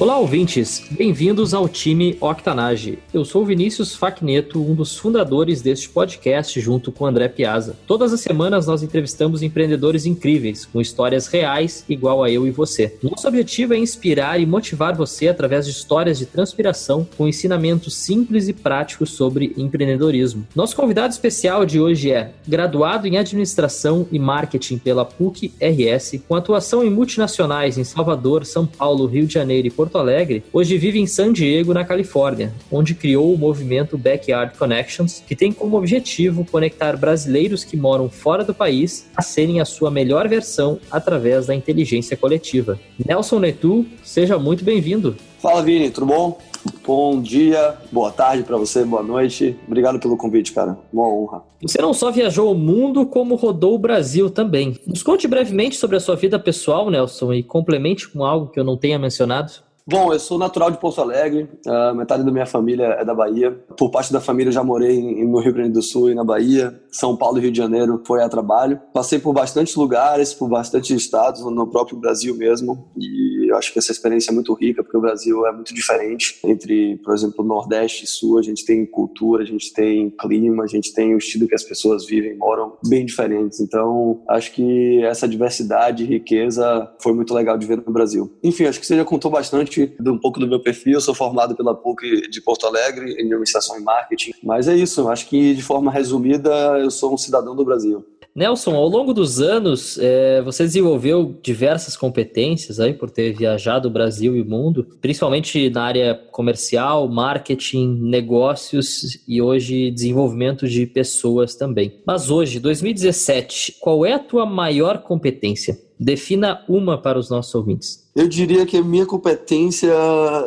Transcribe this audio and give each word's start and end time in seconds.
Olá, 0.00 0.16
ouvintes! 0.16 0.82
Bem-vindos 0.92 1.52
ao 1.52 1.68
time 1.68 2.16
Octanage. 2.22 2.98
Eu 3.12 3.22
sou 3.22 3.44
Vinícius 3.44 3.94
Facneto, 3.94 4.58
um 4.58 4.74
dos 4.74 4.96
fundadores 4.96 5.60
deste 5.60 5.90
podcast, 5.90 6.58
junto 6.58 6.90
com 6.90 7.04
André 7.04 7.28
Piazza. 7.28 7.76
Todas 7.86 8.10
as 8.10 8.22
semanas 8.22 8.66
nós 8.66 8.82
entrevistamos 8.82 9.42
empreendedores 9.42 10.06
incríveis, 10.06 10.64
com 10.64 10.80
histórias 10.80 11.26
reais, 11.26 11.84
igual 11.86 12.24
a 12.24 12.30
eu 12.30 12.46
e 12.46 12.50
você. 12.50 12.96
Nosso 13.02 13.28
objetivo 13.28 13.74
é 13.74 13.76
inspirar 13.76 14.40
e 14.40 14.46
motivar 14.46 14.96
você 14.96 15.28
através 15.28 15.66
de 15.66 15.72
histórias 15.72 16.18
de 16.18 16.24
transpiração, 16.24 17.06
com 17.18 17.28
ensinamentos 17.28 17.94
simples 17.94 18.48
e 18.48 18.54
práticos 18.54 19.10
sobre 19.10 19.52
empreendedorismo. 19.58 20.46
Nosso 20.56 20.74
convidado 20.74 21.12
especial 21.12 21.66
de 21.66 21.78
hoje 21.78 22.10
é 22.10 22.32
graduado 22.48 23.06
em 23.06 23.18
Administração 23.18 24.08
e 24.10 24.18
Marketing 24.18 24.78
pela 24.78 25.04
PUC-RS, 25.04 26.22
com 26.26 26.34
atuação 26.34 26.82
em 26.82 26.88
multinacionais 26.88 27.76
em 27.76 27.84
Salvador, 27.84 28.46
São 28.46 28.64
Paulo, 28.64 29.04
Rio 29.04 29.26
de 29.26 29.34
Janeiro 29.34 29.68
e 29.68 29.70
Porto 29.70 29.89
Porto 29.90 29.98
Alegre, 29.98 30.44
hoje 30.52 30.78
vive 30.78 31.00
em 31.00 31.06
San 31.06 31.32
Diego, 31.32 31.74
na 31.74 31.84
Califórnia, 31.84 32.54
onde 32.70 32.94
criou 32.94 33.34
o 33.34 33.36
movimento 33.36 33.98
Backyard 33.98 34.56
Connections, 34.56 35.20
que 35.26 35.34
tem 35.34 35.50
como 35.50 35.76
objetivo 35.76 36.44
conectar 36.44 36.96
brasileiros 36.96 37.64
que 37.64 37.76
moram 37.76 38.08
fora 38.08 38.44
do 38.44 38.54
país 38.54 39.10
a 39.16 39.22
serem 39.22 39.60
a 39.60 39.64
sua 39.64 39.90
melhor 39.90 40.28
versão 40.28 40.78
através 40.88 41.46
da 41.46 41.56
inteligência 41.56 42.16
coletiva. 42.16 42.78
Nelson 43.04 43.40
Netu, 43.40 43.84
seja 44.04 44.38
muito 44.38 44.64
bem-vindo. 44.64 45.16
Fala, 45.40 45.60
Vini, 45.60 45.90
tudo 45.90 46.06
bom? 46.06 46.38
Bom 46.86 47.20
dia, 47.20 47.76
boa 47.90 48.10
tarde 48.10 48.42
para 48.42 48.56
você, 48.56 48.84
boa 48.84 49.02
noite. 49.02 49.58
Obrigado 49.66 49.98
pelo 49.98 50.16
convite, 50.16 50.52
cara. 50.52 50.78
Uma 50.92 51.08
honra. 51.08 51.42
Você 51.62 51.80
não 51.80 51.94
só 51.94 52.10
viajou 52.10 52.52
o 52.52 52.58
mundo, 52.58 53.06
como 53.06 53.34
rodou 53.34 53.74
o 53.74 53.78
Brasil 53.78 54.30
também. 54.30 54.76
Nos 54.86 55.02
conte 55.02 55.28
brevemente 55.28 55.76
sobre 55.76 55.96
a 55.96 56.00
sua 56.00 56.16
vida 56.16 56.38
pessoal, 56.38 56.90
Nelson, 56.90 57.32
e 57.32 57.42
complemente 57.42 58.08
com 58.08 58.24
algo 58.24 58.50
que 58.50 58.58
eu 58.58 58.64
não 58.64 58.76
tenha 58.76 58.98
mencionado. 58.98 59.52
Bom, 59.86 60.12
eu 60.12 60.20
sou 60.20 60.38
natural 60.38 60.70
de 60.70 60.78
Porto 60.78 61.00
Alegre, 61.00 61.48
uh, 61.66 61.94
metade 61.96 62.22
da 62.22 62.30
minha 62.30 62.46
família 62.46 62.96
é 63.00 63.04
da 63.04 63.14
Bahia. 63.14 63.50
Por 63.76 63.90
parte 63.90 64.12
da 64.12 64.20
família, 64.20 64.50
eu 64.50 64.52
já 64.52 64.62
morei 64.62 64.96
em, 64.96 65.26
no 65.26 65.40
Rio 65.40 65.52
Grande 65.52 65.72
do 65.72 65.82
Sul 65.82 66.10
e 66.10 66.14
na 66.14 66.22
Bahia. 66.22 66.78
São 66.92 67.16
Paulo 67.16 67.38
e 67.38 67.40
Rio 67.40 67.50
de 67.50 67.58
Janeiro 67.58 68.00
foi 68.06 68.22
a 68.22 68.28
trabalho. 68.28 68.80
Passei 68.92 69.18
por 69.18 69.32
bastantes 69.32 69.74
lugares, 69.74 70.32
por 70.32 70.48
bastantes 70.48 70.90
estados, 70.90 71.44
no 71.44 71.66
próprio 71.66 71.98
Brasil 71.98 72.36
mesmo. 72.36 72.88
E 72.96 73.29
eu 73.50 73.56
acho 73.56 73.72
que 73.72 73.78
essa 73.78 73.92
experiência 73.92 74.30
é 74.30 74.34
muito 74.34 74.52
rica, 74.54 74.82
porque 74.82 74.96
o 74.96 75.00
Brasil 75.00 75.46
é 75.46 75.52
muito 75.52 75.74
diferente 75.74 76.38
entre, 76.44 76.96
por 76.98 77.14
exemplo, 77.14 77.44
Nordeste 77.44 78.04
e 78.04 78.06
Sul. 78.06 78.38
A 78.38 78.42
gente 78.42 78.64
tem 78.64 78.86
cultura, 78.86 79.42
a 79.42 79.46
gente 79.46 79.72
tem 79.72 80.10
clima, 80.10 80.64
a 80.64 80.66
gente 80.66 80.92
tem 80.94 81.14
o 81.14 81.18
estilo 81.18 81.48
que 81.48 81.54
as 81.54 81.64
pessoas 81.64 82.06
vivem, 82.06 82.36
moram 82.36 82.76
bem 82.86 83.04
diferentes. 83.04 83.60
Então, 83.60 84.22
acho 84.28 84.52
que 84.52 85.02
essa 85.04 85.26
diversidade 85.26 86.04
e 86.04 86.06
riqueza 86.06 86.90
foi 87.00 87.12
muito 87.12 87.34
legal 87.34 87.58
de 87.58 87.66
ver 87.66 87.78
no 87.78 87.92
Brasil. 87.92 88.32
Enfim, 88.42 88.64
acho 88.64 88.78
que 88.80 88.86
você 88.86 88.96
já 88.96 89.04
contou 89.04 89.30
bastante 89.30 89.94
de 89.98 90.10
um 90.10 90.18
pouco 90.18 90.38
do 90.38 90.46
meu 90.46 90.60
perfil. 90.60 90.94
Eu 90.94 91.00
sou 91.00 91.14
formado 91.14 91.56
pela 91.56 91.74
PUC 91.74 92.28
de 92.30 92.40
Porto 92.40 92.66
Alegre 92.66 93.12
em 93.14 93.26
administração 93.26 93.78
e 93.78 93.82
marketing. 93.82 94.32
Mas 94.42 94.68
é 94.68 94.76
isso, 94.76 95.08
acho 95.08 95.28
que 95.28 95.54
de 95.54 95.62
forma 95.62 95.90
resumida, 95.90 96.50
eu 96.78 96.90
sou 96.90 97.12
um 97.12 97.18
cidadão 97.18 97.56
do 97.56 97.64
Brasil. 97.64 98.04
Nelson, 98.34 98.74
ao 98.74 98.88
longo 98.88 99.12
dos 99.12 99.40
anos, 99.40 99.98
é, 99.98 100.40
você 100.42 100.62
desenvolveu 100.62 101.36
diversas 101.42 101.96
competências 101.96 102.78
aí 102.78 102.94
por 102.94 103.10
ter 103.10 103.34
viajado 103.40 103.88
o 103.88 103.90
Brasil 103.90 104.36
e 104.36 104.44
mundo, 104.44 104.86
principalmente 105.00 105.70
na 105.70 105.82
área 105.82 106.14
comercial, 106.30 107.08
marketing, 107.08 107.98
negócios 108.02 109.18
e 109.26 109.40
hoje 109.40 109.90
desenvolvimento 109.90 110.68
de 110.68 110.86
pessoas 110.86 111.54
também. 111.54 112.00
Mas 112.06 112.30
hoje, 112.30 112.60
2017, 112.60 113.76
qual 113.80 114.04
é 114.04 114.12
a 114.12 114.18
tua 114.18 114.44
maior 114.44 114.98
competência? 114.98 115.89
Defina 116.00 116.64
uma 116.66 116.96
para 116.96 117.18
os 117.18 117.28
nossos 117.28 117.54
ouvintes. 117.54 118.08
Eu 118.16 118.26
diria 118.26 118.64
que 118.64 118.78
a 118.78 118.82
minha 118.82 119.04
competência 119.04 119.92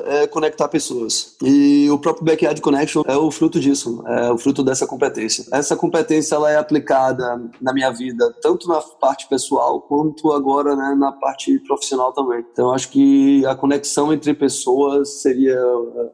é 0.07 0.27
conectar 0.27 0.67
pessoas. 0.67 1.35
E 1.43 1.87
o 1.91 1.97
próprio 1.99 2.25
Backyard 2.25 2.59
Connection 2.59 3.03
é 3.05 3.15
o 3.15 3.31
fruto 3.31 3.59
disso, 3.59 4.03
é 4.07 4.31
o 4.31 4.37
fruto 4.37 4.63
dessa 4.63 4.87
competência. 4.87 5.45
Essa 5.51 5.75
competência 5.75 6.35
ela 6.35 6.51
é 6.51 6.57
aplicada 6.57 7.39
na 7.61 7.71
minha 7.71 7.91
vida, 7.91 8.33
tanto 8.41 8.67
na 8.67 8.81
parte 8.81 9.29
pessoal 9.29 9.79
quanto 9.79 10.31
agora 10.33 10.75
né, 10.75 10.95
na 10.97 11.11
parte 11.11 11.57
profissional 11.59 12.11
também. 12.11 12.43
Então 12.51 12.73
acho 12.73 12.89
que 12.89 13.45
a 13.45 13.55
conexão 13.55 14.11
entre 14.11 14.33
pessoas 14.33 15.21
seria 15.21 15.57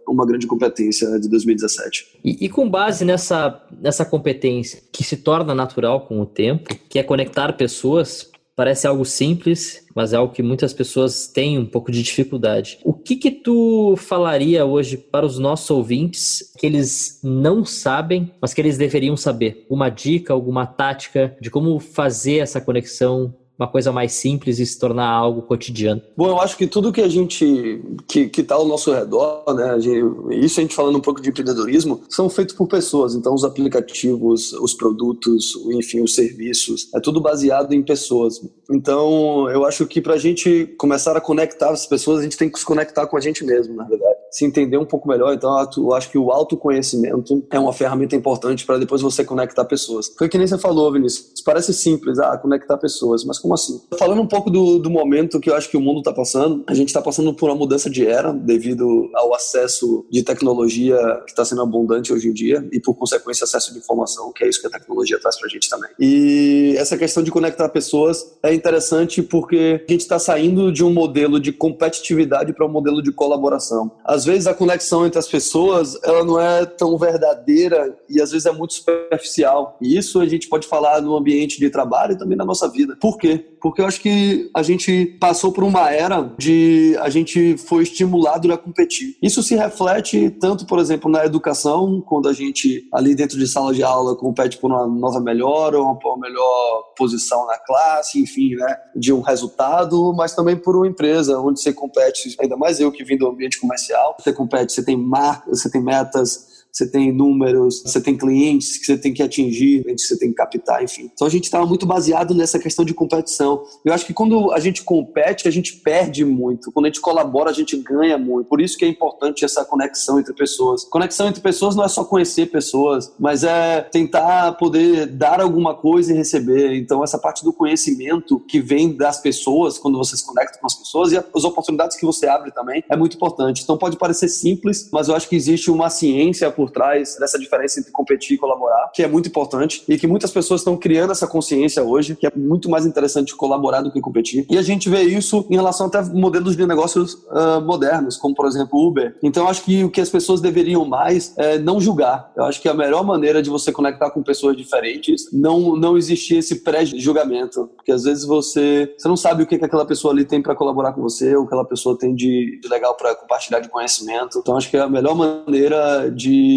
uma 0.07 0.25
grande 0.25 0.45
competência 0.45 1.19
de 1.19 1.29
2017. 1.29 2.19
E, 2.23 2.45
e 2.45 2.49
com 2.49 2.69
base 2.69 3.05
nessa, 3.05 3.63
nessa 3.72 4.05
competência 4.05 4.81
que 4.91 5.03
se 5.03 5.17
torna 5.17 5.55
natural 5.55 6.01
com 6.01 6.22
o 6.22 6.25
tempo, 6.25 6.75
que 6.89 6.99
é 6.99 7.03
conectar 7.03 7.53
pessoas, 7.53 8.29
Parece 8.59 8.86
algo 8.86 9.06
simples, 9.06 9.86
mas 9.96 10.12
é 10.12 10.18
algo 10.18 10.34
que 10.34 10.44
muitas 10.44 10.74
pessoas 10.74 11.28
têm 11.28 11.58
um 11.58 11.66
pouco 11.66 11.94
de 11.94 12.03
dificuldade. 12.03 12.78
O 12.84 12.92
que 12.92 13.16
que 13.16 13.31
tu 13.31 13.96
falaria 13.96 14.66
hoje 14.66 14.97
para 14.97 15.25
os 15.25 15.40
nossos 15.40 15.72
ouvintes 15.72 16.52
que 16.58 16.66
eles 16.66 17.22
não 17.24 17.64
sabem, 17.64 18.34
mas 18.42 18.53
que 18.53 18.59
eles 18.59 18.78
deveriam 18.78 19.16
saber? 19.16 19.66
Uma 19.70 19.88
dica, 19.88 20.34
alguma 20.34 20.66
tática 20.66 21.38
de 21.40 21.50
como 21.50 21.80
fazer 21.80 22.40
essa 22.40 22.59
conexão 22.59 23.34
uma 23.59 23.68
coisa 23.68 23.92
mais 23.92 24.14
simples 24.14 24.58
e 24.58 24.66
se 24.66 24.80
tornar 24.80 25.08
algo 25.08 25.42
cotidiano? 25.42 26.02
Bom, 26.16 26.28
eu 26.30 26.40
acho 26.40 26.56
que 26.56 26.66
tudo 26.66 26.94
que 26.94 27.02
a 27.02 27.09
gente 27.09 27.81
que 28.08 28.30
está 28.38 28.56
ao 28.56 28.66
nosso 28.66 28.92
redor, 28.94 29.44
né, 29.53 29.72
a 29.72 29.80
gente, 29.80 30.02
isso 30.31 30.59
a 30.59 30.64
gente 30.64 30.74
falando 30.74 30.97
um 30.97 31.02
pouco 31.02 31.22
de 31.22 31.30
empreendedorismo, 31.30 32.02
são 32.09 32.30
feitos 32.30 32.56
por 32.56 32.68
pessoas. 32.68 33.16
Então, 33.16 33.34
os 33.34 33.44
aplicativos, 33.44 34.53
os 34.53 34.74
produtos, 34.74 35.53
enfim, 35.72 36.02
os 36.02 36.16
serviços, 36.16 36.90
é 36.96 37.00
tudo 37.00 37.20
baseado 37.20 37.74
em 37.74 37.84
pessoas. 37.84 38.42
Então, 38.72 39.50
eu 39.50 39.66
acho 39.66 39.86
que 39.86 40.00
para 40.00 40.14
a 40.14 40.18
gente 40.18 40.74
começar 40.78 41.18
a 41.18 41.22
conectar 41.22 41.72
as 41.72 41.86
pessoas, 41.86 42.20
a 42.20 42.24
gente 42.24 42.38
tem 42.38 42.50
que 42.50 42.59
se 42.59 42.66
conectar 42.66 43.06
com 43.08 43.18
a 43.18 43.20
gente 43.20 43.44
mesmo, 43.44 43.76
na 43.76 43.84
verdade. 43.84 44.19
Se 44.31 44.45
entender 44.45 44.78
um 44.78 44.85
pouco 44.85 45.07
melhor. 45.07 45.34
Então, 45.34 45.67
eu 45.78 45.94
acho 45.94 46.09
que 46.09 46.17
o 46.17 46.31
autoconhecimento 46.31 47.45
é 47.51 47.59
uma 47.59 47.73
ferramenta 47.73 48.16
importante 48.16 48.66
para 48.66 48.78
depois 48.78 49.01
você 49.01 49.23
conectar 49.23 49.66
pessoas. 49.66 50.12
Foi 50.17 50.29
que 50.29 50.38
nem 50.38 50.47
você 50.47 50.57
falou, 50.57 50.91
Vinícius. 50.91 51.41
Parece 51.44 51.73
simples, 51.73 52.19
ah, 52.19 52.38
conectar 52.38 52.78
pessoas, 52.78 53.23
mas 53.23 53.40
como 53.40 53.53
assim? 53.53 53.81
Falando 53.97 54.22
um 54.22 54.28
pouco 54.28 54.50
do, 54.50 54.78
do 54.79 54.90
momento 54.90 55.40
que 55.40 55.50
eu 55.50 55.56
acho 55.56 55.69
que 55.69 55.78
o 55.78 55.81
mundo 55.81 56.00
está 56.00 56.13
passando, 56.13 56.63
a 56.67 56.73
gente 56.73 56.90
está 56.90 57.01
passando 57.01 57.34
por 57.34 57.50
uma 57.50 57.56
mudança 57.56 57.90
de 57.90 58.06
era 58.06 58.31
devido 58.31 59.09
ao 59.16 59.34
acesso 59.34 60.06
de 60.12 60.23
tecnologia 60.23 60.97
que 61.25 61.31
está 61.31 61.44
sendo 61.44 61.61
abundante 61.61 62.13
hoje 62.13 62.28
em 62.28 62.34
dia 62.34 62.67
e, 62.72 62.79
por 62.79 62.96
consequência, 62.96 63.46
acesso 63.46 63.73
de 63.73 63.79
informação, 63.79 64.31
que 64.34 64.44
é 64.44 64.50
isso 64.50 64.61
que 64.61 64.67
a 64.67 64.69
tecnologia 64.69 65.19
traz 65.19 65.38
para 65.38 65.47
a 65.47 65.50
gente 65.50 65.69
também. 65.69 65.90
E 66.00 66.75
essa 66.78 66.97
questão 66.97 67.23
de 67.23 67.31
conectar 67.31 67.67
pessoas 67.69 68.38
é 68.44 68.53
interessante 68.53 69.22
porque 69.22 69.84
a 69.88 69.91
gente 69.91 70.01
está 70.01 70.19
saindo 70.19 70.72
de 70.72 70.84
um 70.84 70.94
modelo 70.94 71.40
de 71.40 71.51
competitividade 71.51 72.53
para 72.53 72.66
um 72.66 72.69
modelo 72.69 73.01
de 73.01 73.11
colaboração. 73.11 73.91
Vezes 74.25 74.47
a 74.47 74.53
conexão 74.53 75.06
entre 75.06 75.19
as 75.19 75.28
pessoas 75.28 75.97
ela 76.03 76.24
não 76.24 76.40
é 76.40 76.66
tão 76.66 76.97
verdadeira 76.97 77.97
e 78.09 78.22
às 78.22 78.31
vezes 78.31 78.46
é 78.46 78.52
muito 78.52 78.74
superficial. 78.74 79.78
E 79.81 79.97
isso 79.97 80.19
a 80.19 80.28
gente 80.28 80.47
pode 80.47 80.68
falar 80.68 81.02
no 81.02 81.16
ambiente 81.16 81.59
de 81.59 81.69
trabalho 81.69 82.13
e 82.13 82.18
também 82.18 82.38
na 82.38 82.46
nossa 82.46 82.68
vida. 82.69 82.97
Por 83.00 83.18
quê? 83.18 83.46
Porque 83.62 83.81
eu 83.81 83.85
acho 83.85 84.00
que 84.00 84.50
a 84.56 84.63
gente 84.63 85.18
passou 85.19 85.52
por 85.52 85.63
uma 85.63 85.91
era 85.91 86.31
de 86.38 86.96
a 87.02 87.09
gente 87.09 87.58
foi 87.58 87.84
estimulado 87.84 88.52
a 88.52 88.58
competir. 88.58 89.18
Isso 89.22 89.44
se 89.44 89.56
reflete 89.56 90.29
tanto, 90.29 90.66
por 90.66 90.79
exemplo, 90.79 91.12
na 91.12 91.25
educação, 91.25 92.02
quando 92.02 92.29
a 92.29 92.34
gente 92.34 92.88
ali 92.94 93.13
dentro 93.16 93.38
de 93.38 93.47
sala 93.47 93.74
de 93.74 93.84
aula 93.84 94.16
compete 94.16 94.58
por 94.58 94.72
uma 94.72 94.88
nova 94.88 95.20
melhor 95.20 95.76
ou 95.76 95.84
uma 95.84 96.17
melhor 96.17 96.93
posição 96.97 97.46
na 97.47 97.58
classe, 97.58 98.22
enfim, 98.22 98.55
né, 98.55 98.78
de 98.96 99.11
um 99.11 99.22
resultado, 99.22 100.14
mas 100.14 100.34
também 100.34 100.55
por 100.55 100.76
uma 100.76 100.88
empresa 100.88 101.40
onde 101.40 101.61
você 101.61 101.73
compete, 101.73 102.35
ainda 102.40 102.55
mais 102.55 102.79
eu 102.79 102.91
que 102.91 103.03
vim 103.03 103.17
do 103.17 103.28
ambiente 103.28 103.59
comercial, 103.59 104.09
você 104.17 104.34
compete, 104.34 104.73
você 104.73 104.84
tem 104.84 104.97
marcas, 104.97 105.61
você 105.61 105.70
tem 105.70 105.82
metas 105.82 106.48
você 106.71 106.89
tem 106.89 107.11
números, 107.11 107.81
você 107.85 107.99
tem 107.99 108.17
clientes 108.17 108.77
que 108.77 108.85
você 108.85 108.97
tem 108.97 109.13
que 109.13 109.23
atingir, 109.23 109.83
que 109.83 109.97
você 109.97 110.17
tem 110.17 110.29
que 110.29 110.35
captar, 110.35 110.83
enfim. 110.83 111.09
Então 111.13 111.27
a 111.27 111.29
gente 111.29 111.45
estava 111.45 111.66
muito 111.66 111.85
baseado 111.85 112.33
nessa 112.33 112.59
questão 112.59 112.85
de 112.85 112.93
competição. 112.93 113.63
Eu 113.83 113.93
acho 113.93 114.05
que 114.05 114.13
quando 114.13 114.51
a 114.51 114.59
gente 114.59 114.83
compete, 114.83 115.47
a 115.47 115.51
gente 115.51 115.77
perde 115.77 116.23
muito. 116.23 116.71
Quando 116.71 116.85
a 116.85 116.89
gente 116.89 117.01
colabora, 117.01 117.49
a 117.49 117.53
gente 117.53 117.75
ganha 117.77 118.17
muito. 118.17 118.47
Por 118.47 118.61
isso 118.61 118.77
que 118.77 118.85
é 118.85 118.87
importante 118.87 119.43
essa 119.43 119.66
conexão 119.66 120.19
entre 120.19 120.33
pessoas. 120.33 120.83
Conexão 120.85 121.27
entre 121.27 121.41
pessoas 121.41 121.75
não 121.75 121.83
é 121.83 121.87
só 121.87 122.03
conhecer 122.03 122.47
pessoas, 122.47 123.13
mas 123.19 123.43
é 123.43 123.81
tentar 123.81 124.53
poder 124.53 125.07
dar 125.07 125.41
alguma 125.41 125.75
coisa 125.75 126.13
e 126.13 126.16
receber. 126.16 126.75
Então 126.75 127.03
essa 127.03 127.17
parte 127.17 127.43
do 127.43 127.51
conhecimento 127.51 128.39
que 128.39 128.59
vem 128.59 128.95
das 128.95 129.21
pessoas, 129.21 129.77
quando 129.77 129.97
você 129.97 130.16
se 130.16 130.25
conecta 130.25 130.59
com 130.59 130.67
as 130.67 130.75
pessoas 130.75 131.11
e 131.11 131.17
as 131.17 131.43
oportunidades 131.43 131.97
que 131.97 132.05
você 132.05 132.27
abre 132.27 132.51
também, 132.51 132.83
é 132.89 132.95
muito 132.95 133.16
importante. 133.16 133.63
Então 133.63 133.77
pode 133.77 133.97
parecer 133.97 134.29
simples, 134.29 134.89
mas 134.91 135.07
eu 135.07 135.16
acho 135.16 135.27
que 135.27 135.35
existe 135.35 135.71
uma 135.71 135.89
ciência 135.89 136.51
por 136.51 136.68
por 136.69 136.71
trás 136.71 137.17
dessa 137.19 137.37
diferença 137.37 137.79
entre 137.79 137.91
competir 137.91 138.35
e 138.35 138.37
colaborar, 138.37 138.91
que 138.93 139.03
é 139.03 139.07
muito 139.07 139.27
importante 139.27 139.83
e 139.87 139.97
que 139.97 140.07
muitas 140.07 140.31
pessoas 140.31 140.61
estão 140.61 140.77
criando 140.77 141.11
essa 141.11 141.27
consciência 141.27 141.83
hoje, 141.83 142.16
que 142.16 142.27
é 142.27 142.31
muito 142.35 142.69
mais 142.69 142.85
interessante 142.85 143.35
colaborar 143.35 143.81
do 143.81 143.91
que 143.91 143.99
competir. 143.99 144.45
E 144.49 144.57
a 144.57 144.61
gente 144.61 144.89
vê 144.89 145.01
isso 145.01 145.45
em 145.49 145.55
relação 145.55 145.87
até 145.87 146.01
modelos 146.01 146.55
de 146.55 146.66
negócios 146.66 147.13
uh, 147.13 147.61
modernos, 147.63 148.17
como 148.17 148.35
por 148.35 148.47
exemplo 148.47 148.79
Uber. 148.79 149.17
Então 149.23 149.47
acho 149.47 149.63
que 149.63 149.83
o 149.83 149.89
que 149.89 150.01
as 150.01 150.09
pessoas 150.09 150.39
deveriam 150.41 150.85
mais 150.85 151.33
é 151.37 151.57
não 151.57 151.79
julgar. 151.79 152.31
Eu 152.35 152.43
acho 152.43 152.61
que 152.61 152.69
a 152.69 152.73
melhor 152.73 153.03
maneira 153.03 153.41
de 153.41 153.49
você 153.49 153.71
conectar 153.71 154.11
com 154.11 154.21
pessoas 154.21 154.55
diferentes 154.55 155.29
não 155.33 155.75
não 155.75 155.97
existir 155.97 156.37
esse 156.37 156.63
pré-julgamento, 156.63 157.69
porque 157.75 157.91
às 157.91 158.03
vezes 158.03 158.25
você 158.25 158.93
você 158.97 159.07
não 159.07 159.17
sabe 159.17 159.43
o 159.43 159.47
que, 159.47 159.57
que 159.57 159.66
aquela 159.66 159.85
pessoa 159.85 160.13
ali 160.13 160.25
tem 160.25 160.41
para 160.41 160.55
colaborar 160.55 160.93
com 160.93 161.01
você, 161.01 161.35
ou 161.35 161.43
que 161.43 161.47
aquela 161.47 161.66
pessoa 161.66 161.97
tem 161.97 162.13
de, 162.13 162.59
de 162.61 162.67
legal 162.67 162.95
para 162.95 163.16
compartilhar 163.16 163.59
de 163.59 163.69
conhecimento. 163.69 164.39
Então 164.39 164.57
acho 164.57 164.69
que 164.69 164.77
a 164.77 164.87
melhor 164.87 165.16
maneira 165.16 166.09
de, 166.09 166.48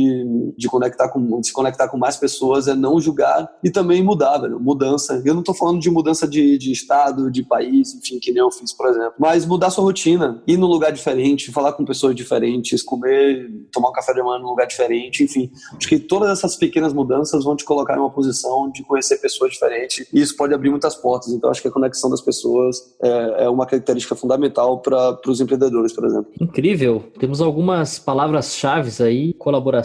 de 0.56 0.68
conectar 0.68 1.08
com 1.08 1.40
de 1.40 1.46
se 1.46 1.52
conectar 1.52 1.88
com 1.88 1.96
mais 1.96 2.16
pessoas 2.16 2.68
é 2.68 2.74
não 2.74 3.00
julgar 3.00 3.48
e 3.62 3.70
também 3.70 4.02
mudar, 4.02 4.38
velho. 4.38 4.60
Mudança. 4.60 5.22
Eu 5.24 5.34
não 5.34 5.40
estou 5.40 5.54
falando 5.54 5.80
de 5.80 5.90
mudança 5.90 6.26
de, 6.26 6.58
de 6.58 6.72
estado, 6.72 7.30
de 7.30 7.42
país, 7.42 7.94
enfim, 7.94 8.18
que 8.18 8.32
nem 8.32 8.40
eu 8.40 8.50
fiz, 8.50 8.72
por 8.72 8.88
exemplo, 8.88 9.14
mas 9.18 9.46
mudar 9.46 9.70
sua 9.70 9.84
rotina, 9.84 10.42
ir 10.46 10.56
num 10.56 10.66
lugar 10.66 10.92
diferente, 10.92 11.50
falar 11.50 11.72
com 11.72 11.84
pessoas 11.84 12.14
diferentes, 12.14 12.82
comer, 12.82 13.50
tomar 13.72 13.90
um 13.90 13.92
café 13.92 14.12
de 14.12 14.22
manhã 14.22 14.38
num 14.38 14.48
lugar 14.48 14.66
diferente, 14.66 15.24
enfim. 15.24 15.50
Acho 15.76 15.88
que 15.88 15.98
todas 15.98 16.30
essas 16.30 16.56
pequenas 16.56 16.92
mudanças 16.92 17.44
vão 17.44 17.56
te 17.56 17.64
colocar 17.64 17.96
em 17.96 18.00
uma 18.00 18.10
posição 18.10 18.70
de 18.70 18.82
conhecer 18.82 19.18
pessoas 19.18 19.52
diferentes 19.52 20.06
e 20.12 20.20
isso 20.20 20.36
pode 20.36 20.54
abrir 20.54 20.70
muitas 20.70 20.94
portas. 20.94 21.32
Então 21.32 21.50
acho 21.50 21.62
que 21.62 21.68
a 21.68 21.70
conexão 21.70 22.10
das 22.10 22.20
pessoas 22.20 22.94
é, 23.02 23.44
é 23.44 23.48
uma 23.48 23.66
característica 23.66 24.14
fundamental 24.14 24.80
para 24.80 25.18
os 25.26 25.40
empreendedores, 25.40 25.92
por 25.92 26.04
exemplo. 26.04 26.30
Incrível. 26.40 27.04
Temos 27.18 27.40
algumas 27.40 27.98
palavras-chave 27.98 29.02
aí: 29.02 29.32
colaboração, 29.34 29.81